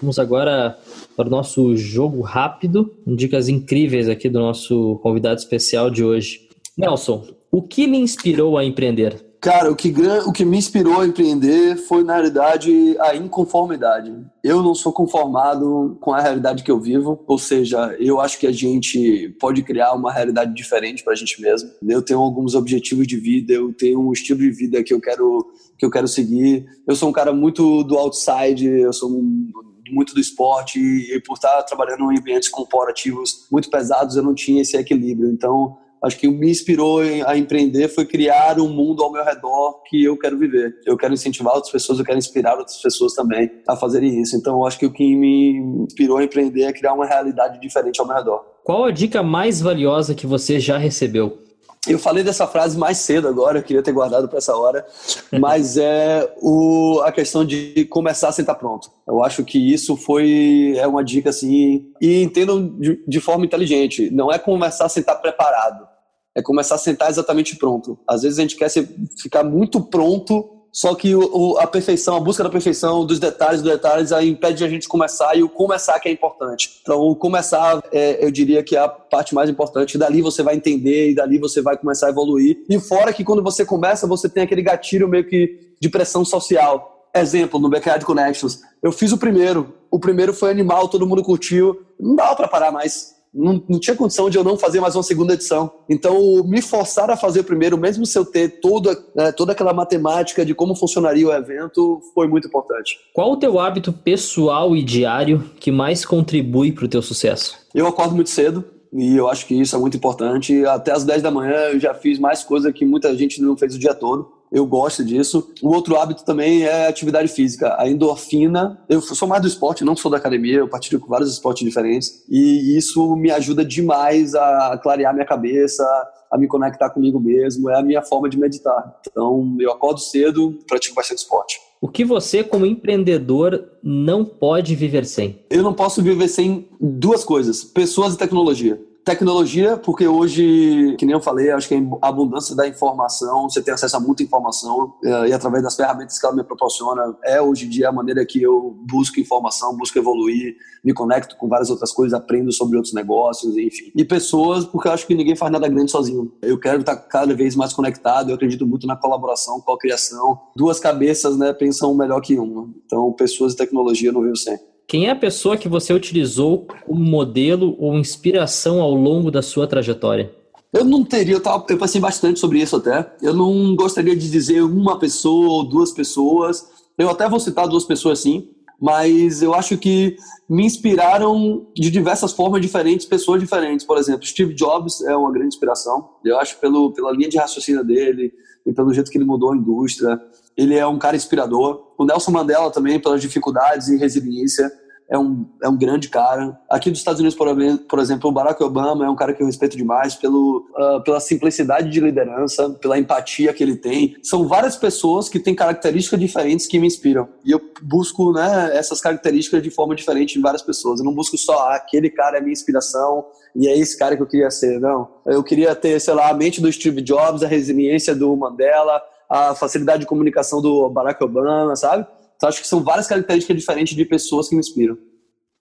Vamos 0.00 0.18
agora 0.18 0.78
para 1.14 1.28
o 1.28 1.30
nosso 1.30 1.76
jogo 1.76 2.22
rápido, 2.22 2.90
dicas 3.06 3.50
incríveis 3.50 4.08
aqui 4.08 4.30
do 4.30 4.38
nosso 4.38 4.98
convidado 5.02 5.38
especial 5.38 5.90
de 5.90 6.02
hoje. 6.02 6.48
Nelson, 6.76 7.26
o 7.52 7.60
que 7.60 7.86
me 7.86 7.98
inspirou 7.98 8.56
a 8.56 8.64
empreender? 8.64 9.25
Cara, 9.40 9.70
o 9.70 9.76
que, 9.76 9.94
o 10.26 10.32
que 10.32 10.44
me 10.44 10.56
inspirou 10.56 11.00
a 11.00 11.06
empreender 11.06 11.76
foi, 11.76 12.02
na 12.02 12.14
realidade, 12.14 12.96
a 13.00 13.14
inconformidade. 13.14 14.12
Eu 14.42 14.62
não 14.62 14.74
sou 14.74 14.92
conformado 14.92 15.96
com 16.00 16.12
a 16.12 16.20
realidade 16.20 16.62
que 16.62 16.70
eu 16.70 16.80
vivo, 16.80 17.22
ou 17.26 17.38
seja, 17.38 17.94
eu 17.98 18.20
acho 18.20 18.38
que 18.38 18.46
a 18.46 18.52
gente 18.52 19.36
pode 19.40 19.62
criar 19.62 19.92
uma 19.92 20.12
realidade 20.12 20.54
diferente 20.54 21.04
para 21.04 21.12
a 21.12 21.16
gente 21.16 21.40
mesmo. 21.40 21.70
Eu 21.86 22.02
tenho 22.02 22.20
alguns 22.20 22.54
objetivos 22.54 23.06
de 23.06 23.16
vida, 23.16 23.52
eu 23.52 23.72
tenho 23.72 24.00
um 24.00 24.12
estilo 24.12 24.40
de 24.40 24.50
vida 24.50 24.82
que 24.82 24.92
eu 24.92 25.00
quero, 25.00 25.46
que 25.78 25.84
eu 25.84 25.90
quero 25.90 26.08
seguir. 26.08 26.66
Eu 26.86 26.96
sou 26.96 27.08
um 27.08 27.12
cara 27.12 27.32
muito 27.32 27.84
do 27.84 27.98
outside, 27.98 28.66
eu 28.66 28.92
sou 28.92 29.10
um, 29.10 29.50
muito 29.90 30.14
do 30.14 30.20
esporte 30.20 30.78
e 30.78 31.20
por 31.20 31.34
estar 31.34 31.62
trabalhando 31.62 32.10
em 32.12 32.18
ambientes 32.18 32.48
corporativos 32.48 33.46
muito 33.50 33.70
pesados, 33.70 34.16
eu 34.16 34.22
não 34.22 34.34
tinha 34.34 34.62
esse 34.62 34.76
equilíbrio. 34.76 35.30
Então, 35.30 35.76
acho 36.02 36.18
que 36.18 36.28
me 36.28 36.50
inspirou 36.50 37.00
a 37.00 37.36
empreender 37.36 37.88
foi 37.88 38.06
criar 38.06 38.58
um 38.60 38.68
mundo 38.68 39.02
ao 39.02 39.12
meu 39.12 39.24
redor 39.24 39.82
que 39.88 40.04
eu 40.04 40.16
quero 40.18 40.38
viver. 40.38 40.74
Eu 40.86 40.96
quero 40.96 41.14
incentivar 41.14 41.54
outras 41.54 41.72
pessoas, 41.72 41.98
eu 41.98 42.04
quero 42.04 42.18
inspirar 42.18 42.58
outras 42.58 42.80
pessoas 42.80 43.14
também 43.14 43.50
a 43.68 43.76
fazerem 43.76 44.20
isso. 44.20 44.36
Então, 44.36 44.64
acho 44.66 44.78
que 44.78 44.86
o 44.86 44.92
que 44.92 45.16
me 45.16 45.58
inspirou 45.84 46.18
a 46.18 46.24
empreender 46.24 46.62
é 46.62 46.72
criar 46.72 46.94
uma 46.94 47.06
realidade 47.06 47.60
diferente 47.60 48.00
ao 48.00 48.06
meu 48.06 48.16
redor. 48.16 48.44
Qual 48.64 48.84
a 48.84 48.90
dica 48.90 49.22
mais 49.22 49.60
valiosa 49.60 50.14
que 50.14 50.26
você 50.26 50.58
já 50.58 50.76
recebeu? 50.76 51.45
Eu 51.86 51.98
falei 51.98 52.24
dessa 52.24 52.46
frase 52.46 52.76
mais 52.76 52.98
cedo 52.98 53.28
agora, 53.28 53.58
eu 53.58 53.62
queria 53.62 53.82
ter 53.82 53.92
guardado 53.92 54.28
para 54.28 54.38
essa 54.38 54.56
hora, 54.56 54.84
mas 55.38 55.76
é 55.76 56.32
o, 56.40 57.00
a 57.04 57.12
questão 57.12 57.44
de 57.44 57.84
começar 57.86 58.32
sem 58.32 58.42
estar 58.42 58.54
pronto. 58.54 58.90
Eu 59.06 59.22
acho 59.22 59.44
que 59.44 59.72
isso 59.72 59.96
foi 59.96 60.74
é 60.76 60.86
uma 60.86 61.04
dica 61.04 61.30
assim, 61.30 61.86
e 62.00 62.22
entendam 62.22 62.66
de, 62.78 63.02
de 63.06 63.20
forma 63.20 63.44
inteligente, 63.44 64.10
não 64.10 64.32
é 64.32 64.38
começar 64.38 64.88
sem 64.88 65.00
estar 65.00 65.16
preparado, 65.16 65.86
é 66.34 66.42
começar 66.42 66.74
a 66.74 66.78
sentar 66.78 67.08
exatamente 67.08 67.56
pronto. 67.56 67.98
Às 68.06 68.22
vezes 68.22 68.38
a 68.38 68.42
gente 68.42 68.56
quer 68.56 68.70
ficar 69.18 69.44
muito 69.44 69.80
pronto, 69.80 70.55
só 70.76 70.94
que 70.94 71.14
o, 71.14 71.20
o, 71.32 71.58
a 71.58 71.66
perfeição, 71.66 72.16
a 72.16 72.20
busca 72.20 72.44
da 72.44 72.50
perfeição, 72.50 73.06
dos 73.06 73.18
detalhes, 73.18 73.62
dos 73.62 73.72
detalhes, 73.72 74.12
aí 74.12 74.28
impede 74.28 74.62
a 74.62 74.68
gente 74.68 74.86
começar 74.86 75.34
e 75.34 75.42
o 75.42 75.48
começar 75.48 75.98
que 75.98 76.06
é 76.06 76.12
importante. 76.12 76.80
Então, 76.82 77.00
o 77.00 77.16
começar, 77.16 77.82
é, 77.90 78.22
eu 78.22 78.30
diria 78.30 78.62
que 78.62 78.76
é 78.76 78.80
a 78.80 78.86
parte 78.86 79.34
mais 79.34 79.48
importante. 79.48 79.96
Dali 79.96 80.20
você 80.20 80.42
vai 80.42 80.54
entender 80.54 81.12
e 81.12 81.14
dali 81.14 81.38
você 81.38 81.62
vai 81.62 81.78
começar 81.78 82.08
a 82.08 82.10
evoluir. 82.10 82.58
E 82.68 82.78
fora 82.78 83.10
que 83.10 83.24
quando 83.24 83.42
você 83.42 83.64
começa, 83.64 84.06
você 84.06 84.28
tem 84.28 84.42
aquele 84.42 84.60
gatilho 84.60 85.08
meio 85.08 85.26
que 85.26 85.74
de 85.80 85.88
pressão 85.88 86.26
social. 86.26 87.08
Exemplo, 87.14 87.58
no 87.58 87.70
Backyard 87.70 88.04
Connections. 88.04 88.60
Eu 88.82 88.92
fiz 88.92 89.12
o 89.12 89.16
primeiro. 89.16 89.72
O 89.90 89.98
primeiro 89.98 90.34
foi 90.34 90.50
animal, 90.50 90.88
todo 90.88 91.06
mundo 91.06 91.22
curtiu. 91.22 91.86
Não 91.98 92.14
dá 92.14 92.34
para 92.34 92.48
parar 92.48 92.70
mais 92.70 93.15
não, 93.32 93.62
não, 93.68 93.78
tinha 93.78 93.94
condição 93.94 94.30
de 94.30 94.38
eu 94.38 94.44
não 94.44 94.56
fazer 94.56 94.80
mais 94.80 94.96
uma 94.96 95.02
segunda 95.02 95.34
edição. 95.34 95.70
Então, 95.88 96.42
me 96.44 96.62
forçar 96.62 97.10
a 97.10 97.16
fazer 97.16 97.40
o 97.40 97.44
primeiro, 97.44 97.76
mesmo 97.76 98.06
se 98.06 98.18
eu 98.18 98.24
ter 98.24 98.60
toda, 98.60 98.96
né, 99.14 99.32
toda 99.32 99.52
aquela 99.52 99.72
matemática 99.72 100.44
de 100.44 100.54
como 100.54 100.74
funcionaria 100.74 101.26
o 101.26 101.32
evento, 101.32 102.00
foi 102.14 102.26
muito 102.26 102.48
importante. 102.48 102.98
Qual 103.12 103.32
o 103.32 103.36
teu 103.36 103.58
hábito 103.58 103.92
pessoal 103.92 104.74
e 104.74 104.82
diário 104.82 105.50
que 105.60 105.70
mais 105.70 106.04
contribui 106.04 106.72
para 106.72 106.86
o 106.86 106.88
teu 106.88 107.02
sucesso? 107.02 107.56
Eu 107.74 107.86
acordo 107.86 108.14
muito 108.14 108.30
cedo. 108.30 108.64
E 108.92 109.16
eu 109.16 109.28
acho 109.28 109.46
que 109.46 109.60
isso 109.60 109.74
é 109.76 109.78
muito 109.78 109.96
importante. 109.96 110.64
Até 110.66 110.92
as 110.92 111.04
10 111.04 111.22
da 111.22 111.30
manhã 111.30 111.56
eu 111.72 111.80
já 111.80 111.94
fiz 111.94 112.18
mais 112.18 112.42
coisa 112.44 112.72
que 112.72 112.84
muita 112.84 113.14
gente 113.16 113.40
não 113.42 113.56
fez 113.56 113.74
o 113.74 113.78
dia 113.78 113.94
todo 113.94 114.36
eu 114.50 114.66
gosto 114.66 115.04
disso. 115.04 115.52
O 115.62 115.68
outro 115.68 115.96
hábito 115.96 116.24
também 116.24 116.64
é 116.64 116.86
atividade 116.86 117.28
física. 117.28 117.76
A 117.78 117.88
endorfina, 117.88 118.82
eu 118.88 119.00
sou 119.00 119.26
mais 119.28 119.42
do 119.42 119.48
esporte, 119.48 119.84
não 119.84 119.96
sou 119.96 120.10
da 120.10 120.16
academia, 120.16 120.58
eu 120.58 120.68
partilho 120.68 121.00
com 121.00 121.08
vários 121.08 121.32
esportes 121.32 121.64
diferentes 121.64 122.24
e 122.28 122.76
isso 122.76 123.16
me 123.16 123.30
ajuda 123.30 123.64
demais 123.64 124.34
a 124.34 124.78
clarear 124.82 125.12
minha 125.12 125.26
cabeça, 125.26 125.84
a 126.30 126.38
me 126.38 126.46
conectar 126.46 126.90
comigo 126.90 127.20
mesmo, 127.20 127.70
é 127.70 127.78
a 127.78 127.82
minha 127.82 128.02
forma 128.02 128.28
de 128.28 128.38
meditar. 128.38 128.98
Então, 129.08 129.56
eu 129.60 129.70
acordo 129.70 130.00
cedo, 130.00 130.58
pratico 130.66 130.94
bastante 130.94 131.18
esporte. 131.18 131.65
O 131.80 131.88
que 131.88 132.04
você, 132.04 132.42
como 132.42 132.66
empreendedor, 132.66 133.68
não 133.82 134.24
pode 134.24 134.74
viver 134.74 135.04
sem? 135.04 135.40
Eu 135.50 135.62
não 135.62 135.74
posso 135.74 136.02
viver 136.02 136.28
sem 136.28 136.68
duas 136.80 137.24
coisas: 137.24 137.62
pessoas 137.64 138.14
e 138.14 138.18
tecnologia. 138.18 138.80
Tecnologia, 139.06 139.76
porque 139.76 140.08
hoje, 140.08 140.96
que 140.98 141.06
nem 141.06 141.12
eu 141.12 141.20
falei, 141.20 141.52
acho 141.52 141.68
que 141.68 141.76
a 142.02 142.08
abundância 142.08 142.56
da 142.56 142.66
informação, 142.66 143.48
você 143.48 143.62
tem 143.62 143.72
acesso 143.72 143.96
a 143.96 144.00
muita 144.00 144.24
informação 144.24 144.94
eh, 145.04 145.28
e 145.28 145.32
através 145.32 145.62
das 145.62 145.76
ferramentas 145.76 146.18
que 146.18 146.26
ela 146.26 146.34
me 146.34 146.42
proporciona, 146.42 147.16
é 147.22 147.40
hoje 147.40 147.66
em 147.66 147.68
dia 147.68 147.88
a 147.88 147.92
maneira 147.92 148.26
que 148.26 148.42
eu 148.42 148.76
busco 148.80 149.20
informação, 149.20 149.76
busco 149.76 149.96
evoluir, 149.96 150.56
me 150.82 150.92
conecto 150.92 151.36
com 151.36 151.46
várias 151.46 151.70
outras 151.70 151.92
coisas, 151.92 152.18
aprendo 152.18 152.50
sobre 152.50 152.78
outros 152.78 152.92
negócios, 152.92 153.56
enfim. 153.56 153.92
E 153.94 154.04
pessoas, 154.04 154.64
porque 154.64 154.88
eu 154.88 154.92
acho 154.92 155.06
que 155.06 155.14
ninguém 155.14 155.36
faz 155.36 155.52
nada 155.52 155.68
grande 155.68 155.92
sozinho. 155.92 156.32
Eu 156.42 156.58
quero 156.58 156.80
estar 156.80 156.96
cada 156.96 157.32
vez 157.32 157.54
mais 157.54 157.72
conectado, 157.72 158.30
eu 158.30 158.34
acredito 158.34 158.66
muito 158.66 158.88
na 158.88 158.96
colaboração, 158.96 159.60
com 159.60 159.70
a 159.70 159.78
criação. 159.78 160.36
Duas 160.56 160.80
cabeças, 160.80 161.38
né, 161.38 161.52
pensam 161.52 161.94
melhor 161.94 162.20
que 162.20 162.36
uma. 162.36 162.68
Então, 162.84 163.12
pessoas 163.12 163.52
e 163.52 163.56
tecnologia 163.56 164.10
no 164.10 164.22
vivo 164.22 164.36
sempre. 164.36 164.75
Quem 164.86 165.08
é 165.08 165.10
a 165.10 165.16
pessoa 165.16 165.56
que 165.56 165.68
você 165.68 165.92
utilizou 165.92 166.64
como 166.86 167.02
modelo 167.02 167.74
ou 167.78 167.98
inspiração 167.98 168.80
ao 168.80 168.94
longo 168.94 169.32
da 169.32 169.42
sua 169.42 169.66
trajetória? 169.66 170.32
Eu 170.72 170.84
não 170.84 171.02
teria, 171.02 171.34
eu, 171.34 171.40
tava, 171.40 171.66
eu 171.68 172.00
bastante 172.00 172.38
sobre 172.38 172.60
isso 172.60 172.76
até. 172.76 173.12
Eu 173.20 173.34
não 173.34 173.74
gostaria 173.74 174.14
de 174.14 174.30
dizer 174.30 174.62
uma 174.62 174.96
pessoa 174.96 175.48
ou 175.48 175.68
duas 175.68 175.90
pessoas. 175.90 176.64
Eu 176.96 177.10
até 177.10 177.28
vou 177.28 177.40
citar 177.40 177.66
duas 177.66 177.84
pessoas 177.84 178.20
sim, 178.20 178.48
mas 178.80 179.42
eu 179.42 179.54
acho 179.54 179.76
que 179.76 180.16
me 180.48 180.64
inspiraram 180.64 181.66
de 181.74 181.90
diversas 181.90 182.32
formas 182.32 182.62
diferentes, 182.62 183.06
pessoas 183.06 183.40
diferentes. 183.40 183.84
Por 183.84 183.98
exemplo, 183.98 184.24
Steve 184.24 184.54
Jobs 184.54 185.00
é 185.00 185.16
uma 185.16 185.32
grande 185.32 185.48
inspiração. 185.48 186.10
Eu 186.24 186.38
acho 186.38 186.60
pelo, 186.60 186.92
pela 186.92 187.10
linha 187.10 187.28
de 187.28 187.38
raciocínio 187.38 187.82
dele 187.82 188.32
e 188.64 188.72
pelo 188.72 188.94
jeito 188.94 189.10
que 189.10 189.18
ele 189.18 189.24
mudou 189.24 189.52
a 189.52 189.56
indústria 189.56 190.20
ele 190.56 190.76
é 190.76 190.86
um 190.86 190.98
cara 190.98 191.16
inspirador. 191.16 191.92
O 191.98 192.04
Nelson 192.04 192.30
Mandela 192.30 192.70
também, 192.70 193.00
pelas 193.00 193.20
dificuldades 193.20 193.88
e 193.88 193.96
resiliência, 193.96 194.70
é 195.08 195.16
um, 195.18 195.46
é 195.62 195.68
um 195.68 195.76
grande 195.76 196.08
cara. 196.08 196.58
Aqui 196.68 196.90
dos 196.90 196.98
Estados 196.98 197.20
Unidos, 197.20 197.36
por 197.36 197.98
exemplo, 197.98 198.28
o 198.28 198.32
Barack 198.32 198.62
Obama 198.62 199.06
é 199.06 199.08
um 199.08 199.14
cara 199.14 199.32
que 199.32 199.42
eu 199.42 199.46
respeito 199.46 199.76
demais 199.76 200.14
pelo, 200.16 200.66
uh, 200.76 201.02
pela 201.04 201.20
simplicidade 201.20 201.90
de 201.90 202.00
liderança, 202.00 202.70
pela 202.70 202.98
empatia 202.98 203.52
que 203.52 203.62
ele 203.62 203.76
tem. 203.76 204.16
São 204.22 204.48
várias 204.48 204.76
pessoas 204.76 205.28
que 205.28 205.38
têm 205.38 205.54
características 205.54 206.18
diferentes 206.18 206.66
que 206.66 206.78
me 206.78 206.86
inspiram. 206.86 207.28
E 207.44 207.52
eu 207.52 207.60
busco 207.82 208.32
né, 208.32 208.76
essas 208.76 209.00
características 209.00 209.62
de 209.62 209.70
forma 209.70 209.94
diferente 209.94 210.38
em 210.38 210.42
várias 210.42 210.62
pessoas. 210.62 210.98
Eu 210.98 211.04
não 211.04 211.14
busco 211.14 211.38
só 211.38 211.56
ah, 211.68 211.76
aquele 211.76 212.10
cara 212.10 212.38
é 212.38 212.40
minha 212.40 212.52
inspiração 212.52 213.24
e 213.54 213.68
é 213.68 213.78
esse 213.78 213.96
cara 213.96 214.16
que 214.16 214.22
eu 214.22 214.26
queria 214.26 214.50
ser. 214.50 214.80
Não. 214.80 215.08
Eu 215.24 215.42
queria 215.42 215.74
ter, 215.74 216.00
sei 216.00 216.14
lá, 216.14 216.30
a 216.30 216.34
mente 216.34 216.60
do 216.60 216.72
Steve 216.72 217.00
Jobs, 217.00 217.44
a 217.44 217.48
resiliência 217.48 218.14
do 218.14 218.34
Mandela, 218.36 219.00
a 219.28 219.54
facilidade 219.54 220.00
de 220.00 220.06
comunicação 220.06 220.60
do 220.60 220.88
Barack 220.88 221.22
Obama, 221.22 221.74
sabe? 221.76 222.06
Então 222.36 222.48
acho 222.48 222.60
que 222.60 222.68
são 222.68 222.82
várias 222.82 223.06
características 223.06 223.56
diferentes 223.56 223.96
de 223.96 224.04
pessoas 224.04 224.48
que 224.48 224.54
me 224.54 224.60
inspiram. 224.60 224.96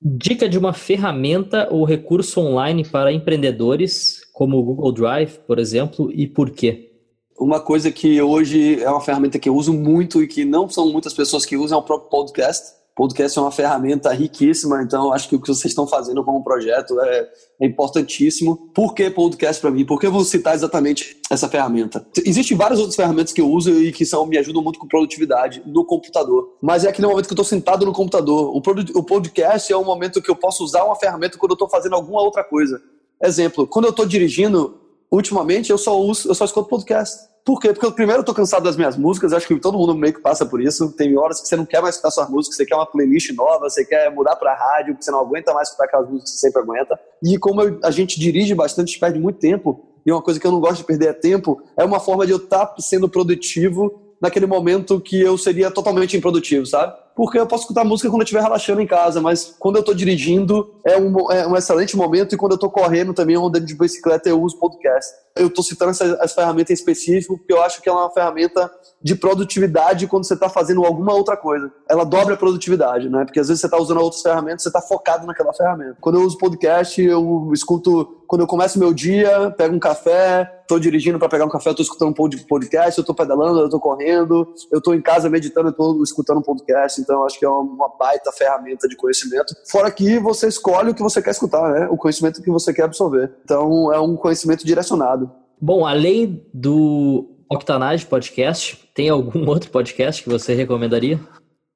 Dica 0.02 0.48
de 0.48 0.58
uma 0.58 0.74
ferramenta 0.74 1.68
ou 1.72 1.84
recurso 1.84 2.40
online 2.40 2.84
para 2.88 3.12
empreendedores, 3.12 4.22
como 4.34 4.58
o 4.58 4.64
Google 4.64 4.92
Drive, 4.92 5.40
por 5.48 5.58
exemplo, 5.58 6.12
e 6.12 6.28
por 6.28 6.52
quê? 6.52 6.92
Uma 7.40 7.60
coisa 7.60 7.92
que 7.92 8.22
hoje 8.22 8.82
é 8.82 8.90
uma 8.90 9.02
ferramenta 9.02 9.40
que 9.40 9.50
eu 9.50 9.56
uso 9.56 9.74
muito 9.74 10.22
e 10.22 10.28
que 10.28 10.46
não 10.46 10.70
são 10.70 10.92
muitas 10.92 11.14
pessoas 11.14 11.46
que 11.46 11.58
usam 11.58 11.78
é 11.78 11.82
o 11.82 11.84
próprio 11.84 12.10
podcast. 12.10 12.74
Podcast 12.96 13.38
é 13.38 13.42
uma 13.42 13.52
ferramenta 13.52 14.10
riquíssima, 14.14 14.82
então 14.82 15.12
acho 15.12 15.28
que 15.28 15.36
o 15.36 15.42
que 15.42 15.50
vocês 15.50 15.66
estão 15.66 15.86
fazendo 15.86 16.24
como 16.24 16.42
projeto 16.42 16.98
é, 17.02 17.30
é 17.60 17.66
importantíssimo. 17.68 18.72
Por 18.74 18.94
que 18.94 19.10
podcast 19.10 19.62
para 19.62 19.70
mim? 19.70 19.86
Por 19.86 20.00
que 20.00 20.08
eu 20.08 20.12
vou 20.14 20.24
citar 20.24 20.56
exatamente 20.56 21.18
essa 21.30 21.50
ferramenta? 21.50 22.08
Existem 22.26 22.56
várias 22.56 22.80
outras 22.80 22.96
ferramentas 22.96 23.34
que 23.34 23.42
eu 23.42 23.52
uso 23.52 23.70
e 23.70 23.92
que 23.92 24.06
são, 24.06 24.26
me 24.26 24.38
ajudam 24.38 24.64
muito 24.64 24.80
com 24.80 24.88
produtividade 24.88 25.62
no 25.66 25.84
computador, 25.84 26.56
mas 26.62 26.86
é 26.86 26.90
aquele 26.90 27.08
momento 27.08 27.28
que 27.28 27.34
eu 27.34 27.36
estou 27.36 27.44
sentado 27.44 27.86
no 27.86 27.92
computador. 27.92 28.56
O, 28.56 28.60
o 28.60 29.04
podcast 29.04 29.74
é 29.74 29.76
um 29.76 29.84
momento 29.84 30.22
que 30.22 30.32
eu 30.32 30.36
posso 30.36 30.64
usar 30.64 30.86
uma 30.86 30.96
ferramenta 30.96 31.38
quando 31.38 31.52
eu 31.52 31.56
estou 31.56 31.68
fazendo 31.68 31.96
alguma 31.96 32.22
outra 32.22 32.46
coisa. 32.46 32.82
Exemplo, 33.22 33.68
quando 33.68 33.86
eu 33.86 33.92
estou 33.92 34.06
dirigindo, 34.06 34.85
ultimamente 35.12 35.72
eu 35.72 35.78
só 35.78 36.00
uso, 36.00 36.30
eu 36.30 36.36
só 36.36 36.46
escuto 36.46 36.70
podcast. 36.70 37.28
Por 37.46 37.60
quê? 37.60 37.72
Porque 37.72 37.86
eu, 37.86 37.92
primeiro 37.92 38.22
eu 38.22 38.26
tô 38.26 38.34
cansado 38.34 38.64
das 38.64 38.76
minhas 38.76 38.98
músicas, 38.98 39.32
acho 39.32 39.48
que 39.48 39.60
todo 39.60 39.78
mundo 39.78 39.94
meio 39.94 40.14
que 40.14 40.20
passa 40.20 40.46
por 40.48 40.60
isso. 40.60 40.92
Tem 40.94 41.16
horas 41.16 41.40
que 41.40 41.48
você 41.48 41.56
não 41.56 41.66
quer 41.66 41.80
mais 41.80 41.96
escutar 41.96 42.10
suas 42.10 42.28
músicas, 42.28 42.58
você 42.58 42.66
quer 42.66 42.76
uma 42.76 42.88
playlist 42.88 43.32
nova, 43.34 43.70
você 43.70 43.86
quer 43.86 44.10
mudar 44.12 44.36
pra 44.36 44.56
rádio, 44.56 44.94
porque 44.94 45.06
você 45.06 45.12
não 45.12 45.20
aguenta 45.20 45.54
mais 45.54 45.68
escutar 45.68 45.86
aquelas 45.86 46.10
músicas 46.10 46.32
que 46.32 46.38
você 46.38 46.48
sempre 46.48 46.64
aguenta. 46.64 47.00
E 47.24 47.38
como 47.38 47.62
eu, 47.62 47.80
a 47.84 47.92
gente 47.92 48.20
dirige 48.20 48.56
bastante, 48.56 48.90
a 48.90 48.92
gente 48.92 49.00
perde 49.00 49.20
muito 49.20 49.38
tempo, 49.38 49.86
e 50.04 50.12
uma 50.12 50.24
coisa 50.24 50.40
que 50.40 50.48
eu 50.48 50.52
não 50.52 50.60
gosto 50.60 50.78
de 50.78 50.86
perder 50.86 51.10
é 51.10 51.14
tempo, 51.14 51.62
é 51.78 51.84
uma 51.84 52.00
forma 52.00 52.26
de 52.26 52.32
eu 52.32 52.38
estar 52.38 52.66
tá 52.66 52.76
sendo 52.80 53.08
produtivo 53.08 54.16
naquele 54.20 54.48
momento 54.48 55.00
que 55.00 55.22
eu 55.22 55.38
seria 55.38 55.70
totalmente 55.70 56.18
improdutivo, 56.18 56.66
sabe? 56.66 56.98
Porque 57.16 57.40
eu 57.40 57.48
posso 57.48 57.64
escutar 57.64 57.86
música 57.86 58.10
quando 58.10 58.22
eu 58.22 58.26
estiver 58.26 58.42
relaxando 58.42 58.82
em 58.82 58.88
casa, 58.88 59.22
mas 59.22 59.56
quando 59.58 59.78
eu 59.78 59.80
estou 59.80 59.96
dirigindo 59.96 60.76
é 60.86 60.98
um, 60.98 61.32
é 61.32 61.48
um 61.48 61.56
excelente 61.56 61.96
momento 61.96 62.36
e 62.36 62.38
quando 62.38 62.52
eu 62.52 62.56
estou 62.56 62.70
correndo 62.70 63.14
também, 63.14 63.38
andando 63.38 63.66
de 63.66 63.74
bicicleta, 63.74 64.28
eu 64.28 64.42
uso 64.42 64.60
podcast. 64.60 65.14
Eu 65.36 65.48
estou 65.48 65.64
citando 65.64 65.92
essa, 65.92 66.06
essa 66.22 66.36
ferramenta 66.36 66.72
em 66.72 66.76
específico 66.76 67.38
porque 67.38 67.54
eu 67.54 67.62
acho 67.62 67.82
que 67.82 67.88
ela 67.88 68.02
é 68.02 68.04
uma 68.04 68.12
ferramenta 68.12 68.70
de 69.02 69.16
produtividade 69.16 70.08
quando 70.08 70.26
você 70.26 70.34
está 70.34 70.50
fazendo 70.50 70.84
alguma 70.84 71.14
outra 71.14 71.38
coisa. 71.38 71.72
Ela 71.90 72.04
dobra 72.04 72.34
a 72.34 72.38
produtividade, 72.38 73.10
né? 73.10 73.24
Porque 73.24 73.40
às 73.40 73.48
vezes 73.48 73.62
você 73.62 73.68
está 73.68 73.78
usando 73.78 74.02
outras 74.02 74.22
ferramentas, 74.22 74.64
você 74.64 74.70
está 74.70 74.82
focado 74.82 75.26
naquela 75.26 75.54
ferramenta. 75.54 75.98
Quando 76.02 76.20
eu 76.20 76.26
uso 76.26 76.38
podcast, 76.38 77.02
eu 77.02 77.52
escuto 77.54 78.24
quando 78.28 78.42
eu 78.42 78.48
começo 78.48 78.80
meu 78.80 78.94
dia, 78.94 79.52
pego 79.52 79.76
um 79.76 79.80
café, 79.80 80.52
estou 80.62 80.80
dirigindo 80.80 81.20
para 81.20 81.30
pegar 81.30 81.46
um 81.46 81.50
café, 81.50 81.70
estou 81.70 81.84
escutando 81.84 82.10
um 82.10 82.14
podcast, 82.48 82.98
eu 82.98 83.02
estou 83.02 83.16
pedalando, 83.16 83.60
eu 83.60 83.66
estou 83.66 83.80
correndo, 83.80 84.52
eu 84.72 84.80
estou 84.80 84.96
em 84.96 85.02
casa 85.02 85.30
meditando, 85.30 85.68
eu 85.68 85.72
estou 85.72 86.04
escutando 86.04 86.40
um 86.40 86.42
podcast. 86.42 87.05
Então, 87.06 87.24
acho 87.24 87.40
que 87.40 87.46
é 87.46 87.50
uma 87.50 87.90
baita 87.98 88.32
ferramenta 88.32 88.88
de 88.88 88.96
conhecimento. 88.96 89.56
Fora 89.70 89.90
que 89.92 90.20
você 90.20 90.48
escolhe 90.48 90.90
o 90.90 90.96
que 90.96 91.02
você 91.02 91.22
quer 91.22 91.32
escutar, 91.32 91.72
né? 91.72 91.88
O 91.90 91.96
conhecimento 91.96 92.42
que 92.42 92.50
você 92.50 92.74
quer 92.74 92.84
absorver. 92.84 93.32
Então, 93.44 93.94
é 93.94 94.00
um 94.00 94.16
conhecimento 94.16 94.66
direcionado. 94.66 95.32
Bom, 95.62 95.86
além 95.86 96.46
do 96.54 97.30
Octanage 97.50 98.06
Podcast, 98.06 98.90
tem 98.94 99.10
algum 99.10 99.46
outro 99.50 99.70
podcast 99.70 100.24
que 100.24 100.30
você 100.30 100.54
recomendaria? 100.54 101.20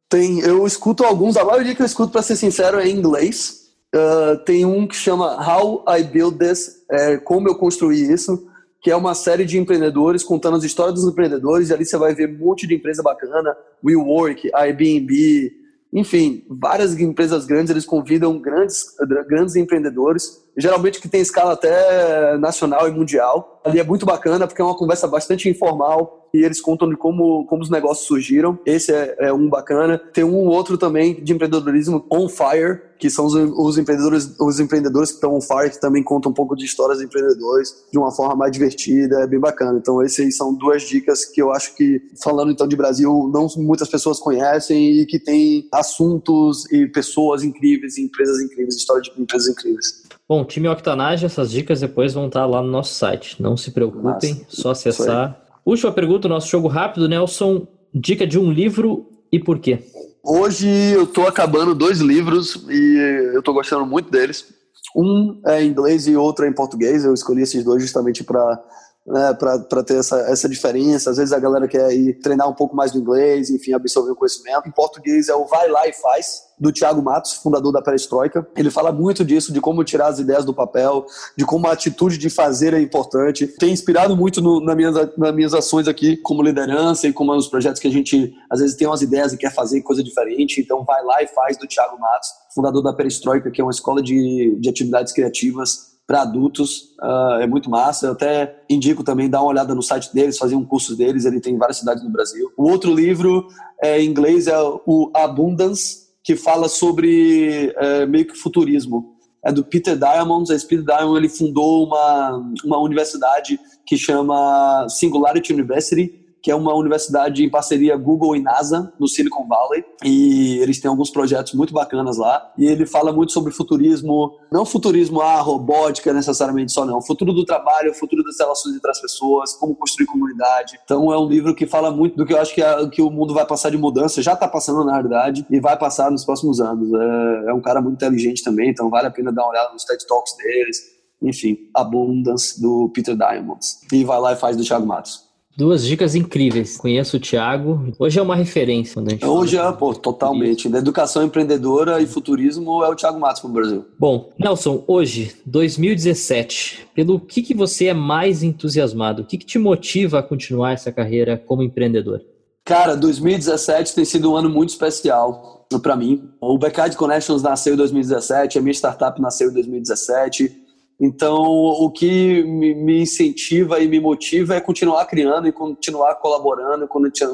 Tem, 0.10 0.39
eu 0.39 0.65
escuto 0.65 1.04
alguns, 1.04 1.38
a 1.38 1.46
maioria 1.46 1.76
que 1.76 1.82
eu 1.82 1.86
escuto, 1.86 2.12
para 2.12 2.24
ser 2.24 2.36
sincero, 2.36 2.80
é 2.80 2.88
em 2.88 2.98
inglês. 2.98 3.60
Uh, 3.96 4.38
tem 4.44 4.65
um 4.65 4.88
que 4.88 4.96
chama 4.96 5.38
How 5.39 5.86
I 5.88 6.04
Build 6.04 6.38
This, 6.38 6.84
é, 6.92 7.18
como 7.18 7.48
eu 7.48 7.56
construí 7.56 8.12
isso, 8.12 8.49
que 8.82 8.89
é 8.89 8.96
uma 8.96 9.13
série 9.13 9.46
de 9.46 9.58
empreendedores 9.58 10.24
contando 10.24 10.58
as 10.58 10.63
histórias 10.63 10.96
dos 10.96 11.12
empreendedores, 11.12 11.70
e 11.70 11.74
ali 11.74 11.86
você 11.86 11.98
vai 11.98 12.13
ver 12.15 12.30
um 12.30 12.38
monte 12.38 12.65
de 12.65 12.76
empresa 12.76 13.04
bacana, 13.04 13.56
WeWork, 13.84 14.50
Airbnb, 14.54 15.52
enfim, 15.92 16.46
várias 16.48 16.98
empresas 17.00 17.46
grandes, 17.46 17.72
eles 17.72 17.86
convidam 17.86 18.39
grandes, 18.39 18.96
grandes 19.28 19.56
empreendedores, 19.56 20.39
geralmente 20.56 21.02
que 21.02 21.10
tem 21.10 21.20
escala 21.20 21.54
até 21.54 22.38
nacional 22.38 22.88
e 22.88 22.92
mundial. 22.92 23.60
Ali 23.65 23.80
é 23.80 23.84
muito 23.84 24.06
bacana, 24.06 24.46
porque 24.48 24.62
é 24.62 24.65
uma 24.65 24.78
conversa 24.78 25.08
bastante 25.08 25.50
informal, 25.50 26.18
e 26.34 26.44
eles 26.44 26.62
contam 26.62 26.89
de 26.89 26.96
como, 26.96 27.46
como 27.46 27.62
os 27.62 27.70
negócios 27.70 28.08
surgiram. 28.08 28.58
Esse 28.65 28.94
é, 28.94 29.15
é 29.20 29.34
um 29.34 29.50
bacana. 29.50 29.98
Tem 29.98 30.24
um 30.24 30.48
outro 30.48 30.78
também 30.78 31.24
de 31.24 31.34
empreendedorismo 31.34 32.06
on 32.12 32.28
fire, 32.28 32.82
que 32.98 33.10
são 33.10 33.26
os, 33.26 33.34
os, 33.34 33.78
empreendedores, 33.78 34.36
os 34.39 34.60
empreendedores 34.60 35.10
que 35.10 35.15
estão 35.15 35.36
on 35.36 35.42
fire, 35.42 35.70
que 35.70 35.80
também 35.80 36.04
contam 36.04 36.32
um 36.32 36.36
pouco 36.36 36.56
de 36.56 36.65
histórias 36.65 37.00
de 37.00 37.06
empreendedores 37.06 37.74
de 37.92 37.98
uma 37.98 38.12
forma 38.12 38.36
mais 38.36 38.52
divertida, 38.52 39.22
é 39.22 39.28
bem 39.28 39.39
bacana. 39.39 39.80
Então, 39.80 40.04
esses 40.04 40.20
aí 40.20 40.32
são 40.32 40.54
duas 40.54 40.84
dicas 40.84 41.26
que 41.26 41.42
eu 41.42 41.52
acho 41.52 41.76
que, 41.76 42.02
falando 42.22 42.52
então 42.52 42.68
de 42.68 42.76
Brasil, 42.76 43.30
não 43.34 43.48
muitas 43.58 43.89
pessoas 43.89 44.20
conhecem 44.20 45.00
e 45.00 45.06
que 45.06 45.20
tem 45.20 45.68
assuntos 45.72 46.70
e 46.72 46.88
pessoas 46.88 47.44
incríveis, 47.44 47.98
e 47.98 48.04
empresas 48.04 48.42
incríveis, 48.42 48.76
história 48.76 49.02
de 49.02 49.12
empresas 49.22 49.48
incríveis. 49.48 50.04
Bom, 50.28 50.46
time 50.46 50.68
Octanage, 50.68 51.26
essas 51.26 51.50
dicas 51.50 51.80
depois 51.80 52.13
vão 52.13 52.28
estar 52.28 52.46
lá 52.46 52.62
no 52.62 52.70
nosso 52.70 52.94
site. 52.94 53.42
Não 53.42 53.58
se 53.58 53.72
preocupem, 53.72 54.36
Nossa, 54.36 54.46
só 54.48 54.72
acessar 54.72 55.49
Última 55.65 55.91
pergunta, 55.91 56.28
nosso 56.28 56.48
jogo 56.48 56.67
rápido, 56.67 57.08
Nelson. 57.08 57.67
Dica 57.93 58.26
de 58.26 58.38
um 58.38 58.52
livro 58.52 59.10
e 59.32 59.39
por 59.39 59.60
quê? 59.60 59.80
Hoje 60.24 60.67
eu 60.67 61.04
estou 61.04 61.28
acabando 61.28 61.74
dois 61.74 62.00
livros 62.00 62.65
e 62.69 63.32
eu 63.34 63.39
estou 63.39 63.54
gostando 63.54 63.86
muito 63.86 64.12
deles. 64.12 64.54
Um 64.95 65.39
é 65.45 65.63
em 65.63 65.69
inglês 65.69 66.08
e 66.08 66.15
outro 66.15 66.45
é 66.45 66.50
em 66.50 66.54
português. 66.54 67.04
Eu 67.04 67.13
escolhi 67.13 67.41
esses 67.41 67.63
dois 67.63 67.82
justamente 67.82 68.24
para 68.24 68.62
né, 69.10 69.34
para 69.34 69.84
ter 69.84 69.95
essa, 69.95 70.19
essa 70.22 70.48
diferença. 70.48 71.10
Às 71.10 71.17
vezes 71.17 71.34
a 71.34 71.39
galera 71.39 71.67
quer 71.67 71.91
ir 71.91 72.19
treinar 72.19 72.48
um 72.48 72.54
pouco 72.54 72.76
mais 72.76 72.91
do 72.91 73.00
inglês, 73.00 73.50
enfim, 73.50 73.74
absorver 73.74 74.12
o 74.12 74.15
conhecimento. 74.15 74.67
Em 74.67 74.72
português 74.72 75.28
é 75.30 75.36
o 75.36 75.45
Vai 75.45 75.67
Lá 75.67 75.88
e 75.88 75.93
Faz, 75.93 76.43
do 76.60 76.72
Thiago 76.72 77.02
Matos, 77.02 77.34
fundador 77.34 77.72
da 77.72 77.82
Perestroika. 77.82 78.48
Ele 78.56 78.69
fala 78.69 78.91
muito 78.91 79.26
disso, 79.26 79.52
de 79.52 79.60
como 79.60 79.84
tirar 79.84 80.08
as 80.08 80.19
ideias 80.19 80.45
do 80.45 80.54
papel, 80.54 81.06
de 81.36 81.43
como 81.43 81.65
a 81.67 81.72
atitude 81.72 82.19
de 82.19 82.30
fazer 82.30 82.74
é 82.74 82.80
importante. 82.80 83.48
Tem 83.48 83.72
inspirado 83.72 84.15
muito 84.15 84.41
no, 84.41 84.63
na 84.63 84.76
minhas, 84.76 84.93
nas 85.17 85.34
minhas 85.34 85.54
ações 85.56 85.88
aqui 85.88 86.17
como 86.17 86.43
liderança 86.43 87.08
e 87.08 87.13
como 87.13 87.34
nos 87.34 87.48
projetos 87.48 87.82
que 87.82 87.88
a 87.88 87.91
gente 87.91 88.32
às 88.50 88.60
vezes 88.60 88.76
tem 88.76 88.88
umas 88.88 89.02
ideias 89.02 89.34
e 89.34 89.38
quer 89.38 89.54
fazer 89.54 89.82
coisa 89.82 90.04
diferente. 90.04 90.62
Então 90.62 90.84
vai 90.84 91.04
lá 91.04 91.24
e 91.24 91.28
faz 91.28 91.58
do 91.58 91.65
Thiago 91.65 92.00
Matos, 92.00 92.30
fundador 92.54 92.84
da 92.84 92.93
Perestroika, 92.93 93.50
que 93.50 93.60
é 93.60 93.63
uma 93.63 93.72
escola 93.72 94.04
de, 94.04 94.56
de 94.60 94.69
atividades 94.69 95.13
criativas 95.13 95.89
para 96.10 96.24
adultos, 96.24 96.95
uh, 97.00 97.39
é 97.39 97.45
muito 97.45 97.69
massa. 97.69 98.08
Eu 98.08 98.13
até 98.13 98.63
indico 98.67 99.04
também 99.04 99.30
dar 99.30 99.41
uma 99.41 99.52
olhada 99.52 99.76
no 99.76 99.84
site 99.84 100.12
deles, 100.12 100.39
fazer 100.39 100.56
um 100.56 100.65
curso 100.65 100.95
deles, 100.95 101.24
ele 101.24 101.39
tem 101.39 101.54
em 101.54 101.58
várias 101.60 101.78
cidades 101.78 102.04
no 102.04 102.10
Brasil. 102.10 102.52
O 102.58 102.67
outro 102.67 102.91
livro 102.91 103.48
é, 103.80 104.02
em 104.02 104.10
inglês 104.10 104.48
é 104.48 104.58
o 104.60 105.12
Abundance, 105.13 106.08
que 106.24 106.36
fala 106.36 106.67
sobre 106.67 107.72
é, 107.78 108.08
meio 108.08 108.26
que 108.26 108.36
futurismo. 108.36 109.13
É 109.45 109.52
do 109.52 109.63
Peter 109.63 109.95
Diamond. 109.95 110.52
Esse 110.52 110.65
Peter 110.65 110.84
Diamond 110.84 111.15
ele 111.15 111.30
fundou 111.30 111.86
uma, 111.86 112.43
uma 112.65 112.80
universidade 112.80 113.60
que 113.86 113.95
chama 113.95 114.88
Singularity 114.89 115.54
University, 115.54 116.26
que 116.41 116.52
é 116.52 116.56
uma 116.56 116.73
universidade 116.73 117.43
em 117.43 117.49
parceria 117.49 117.97
Google 117.97 118.36
e 118.36 118.41
NASA, 118.41 118.91
no 118.99 119.08
Silicon 119.08 119.47
Valley, 119.47 119.84
e 120.04 120.58
eles 120.60 120.80
têm 120.80 120.89
alguns 120.89 121.10
projetos 121.10 121.54
muito 121.54 121.73
bacanas 121.73 122.17
lá, 122.17 122.52
e 122.58 122.65
ele 122.65 122.86
fala 122.86 123.12
muito 123.12 123.32
sobre 123.32 123.52
futurismo, 123.52 124.38
não 124.52 124.65
futurismo 124.65 125.21
ah, 125.21 125.41
robótica 125.41 126.13
necessariamente 126.13 126.71
só 126.71 126.86
não, 126.86 127.02
futuro 127.02 127.34
do 127.34 127.45
trabalho, 127.45 127.93
futuro 127.93 128.23
das 128.23 128.38
relações 128.39 128.75
entre 128.75 128.89
as 128.89 129.02
pessoas, 129.02 129.54
como 129.54 129.75
construir 129.75 130.08
comunidade. 130.08 130.80
Então 130.84 131.12
é 131.12 131.19
um 131.19 131.28
livro 131.28 131.54
que 131.54 131.65
fala 131.65 131.91
muito 131.91 132.15
do 132.15 132.25
que 132.25 132.34
eu 132.34 132.39
acho 132.39 132.54
que, 132.54 132.62
é, 132.62 132.88
que 132.88 133.02
o 133.02 133.10
mundo 133.10 133.34
vai 133.34 133.45
passar 133.45 133.69
de 133.69 133.78
mudança, 133.78 134.21
já 134.21 134.34
está 134.34 134.47
passando 134.47 134.84
na 134.84 134.93
realidade, 134.93 135.45
e 135.49 135.60
vai 135.60 135.78
passar 135.78 136.10
nos 136.12 136.23
próximos 136.23 136.62
anos. 136.62 136.89
É, 136.93 137.49
é 137.49 137.54
um 137.54 137.62
cara 137.62 137.82
muito 137.82 137.95
inteligente 137.95 138.43
também, 138.43 138.69
então 138.69 138.89
vale 138.89 139.08
a 139.08 139.12
pena 139.12 139.32
dar 139.32 139.43
uma 139.43 139.52
olhada 139.52 139.73
nos 139.73 139.84
TED 139.84 140.06
Talks 140.08 140.36
deles, 140.38 140.99
enfim, 141.21 141.58
Abundance 141.73 142.62
do 142.62 142.89
Peter 142.93 143.15
Diamond. 143.15 143.60
E 143.91 144.04
vai 144.04 144.19
lá 144.19 144.34
e 144.34 144.36
faz 144.36 144.56
do 144.56 144.63
Thiago 144.63 144.86
Matos. 144.86 145.29
Duas 145.60 145.86
dicas 145.86 146.15
incríveis. 146.15 146.78
Conheço 146.78 147.17
o 147.17 147.19
Thiago. 147.19 147.91
Hoje 148.00 148.17
é 148.17 148.22
uma 148.22 148.34
referência. 148.34 149.02
Né? 149.02 149.19
Hoje 149.22 149.58
é, 149.58 149.72
pô, 149.74 149.93
totalmente. 149.93 150.69
Da 150.69 150.78
educação 150.78 151.22
empreendedora 151.22 152.02
e 152.02 152.08
futurismo 152.08 152.82
é 152.82 152.88
o 152.88 152.95
Thiago 152.95 153.19
Matos 153.19 153.41
para 153.41 153.50
o 153.50 153.54
Brasil. 153.54 153.86
Bom, 154.00 154.30
Nelson, 154.39 154.86
hoje, 154.88 155.36
2017, 155.45 156.88
pelo 156.95 157.19
que, 157.19 157.41
que 157.41 157.54
você 157.54 157.88
é 157.88 157.93
mais 157.93 158.41
entusiasmado? 158.41 159.24
O 159.24 159.26
que, 159.26 159.38
que 159.38 159.45
te 159.45 159.60
motiva 159.60 160.19
a 160.19 160.24
continuar 160.24 160.72
essa 160.72 160.93
carreira 160.93 161.38
como 161.38 161.62
empreendedor? 161.62 162.22
Cara, 162.63 162.95
2017 162.95 163.95
tem 163.95 164.06
sido 164.06 164.32
um 164.32 164.38
ano 164.38 164.50
muito 164.50 164.69
especial 164.69 165.67
para 165.82 165.98
mim. 165.98 166.30
O 166.39 166.58
Backyard 166.58 166.95
Connections 166.95 167.43
nasceu 167.43 167.74
em 167.74 167.78
2017, 167.78 168.58
a 168.58 168.62
minha 168.62 168.72
startup 168.72 169.22
nasceu 169.22 169.50
em 169.50 169.54
2017. 169.54 170.59
Então, 171.00 171.42
o 171.42 171.90
que 171.90 172.44
me 172.44 173.02
incentiva 173.02 173.80
e 173.80 173.88
me 173.88 174.00
motiva 174.00 174.56
é 174.56 174.60
continuar 174.60 175.06
criando 175.06 175.48
e 175.48 175.52
continuar 175.52 176.16
colaborando, 176.16 176.88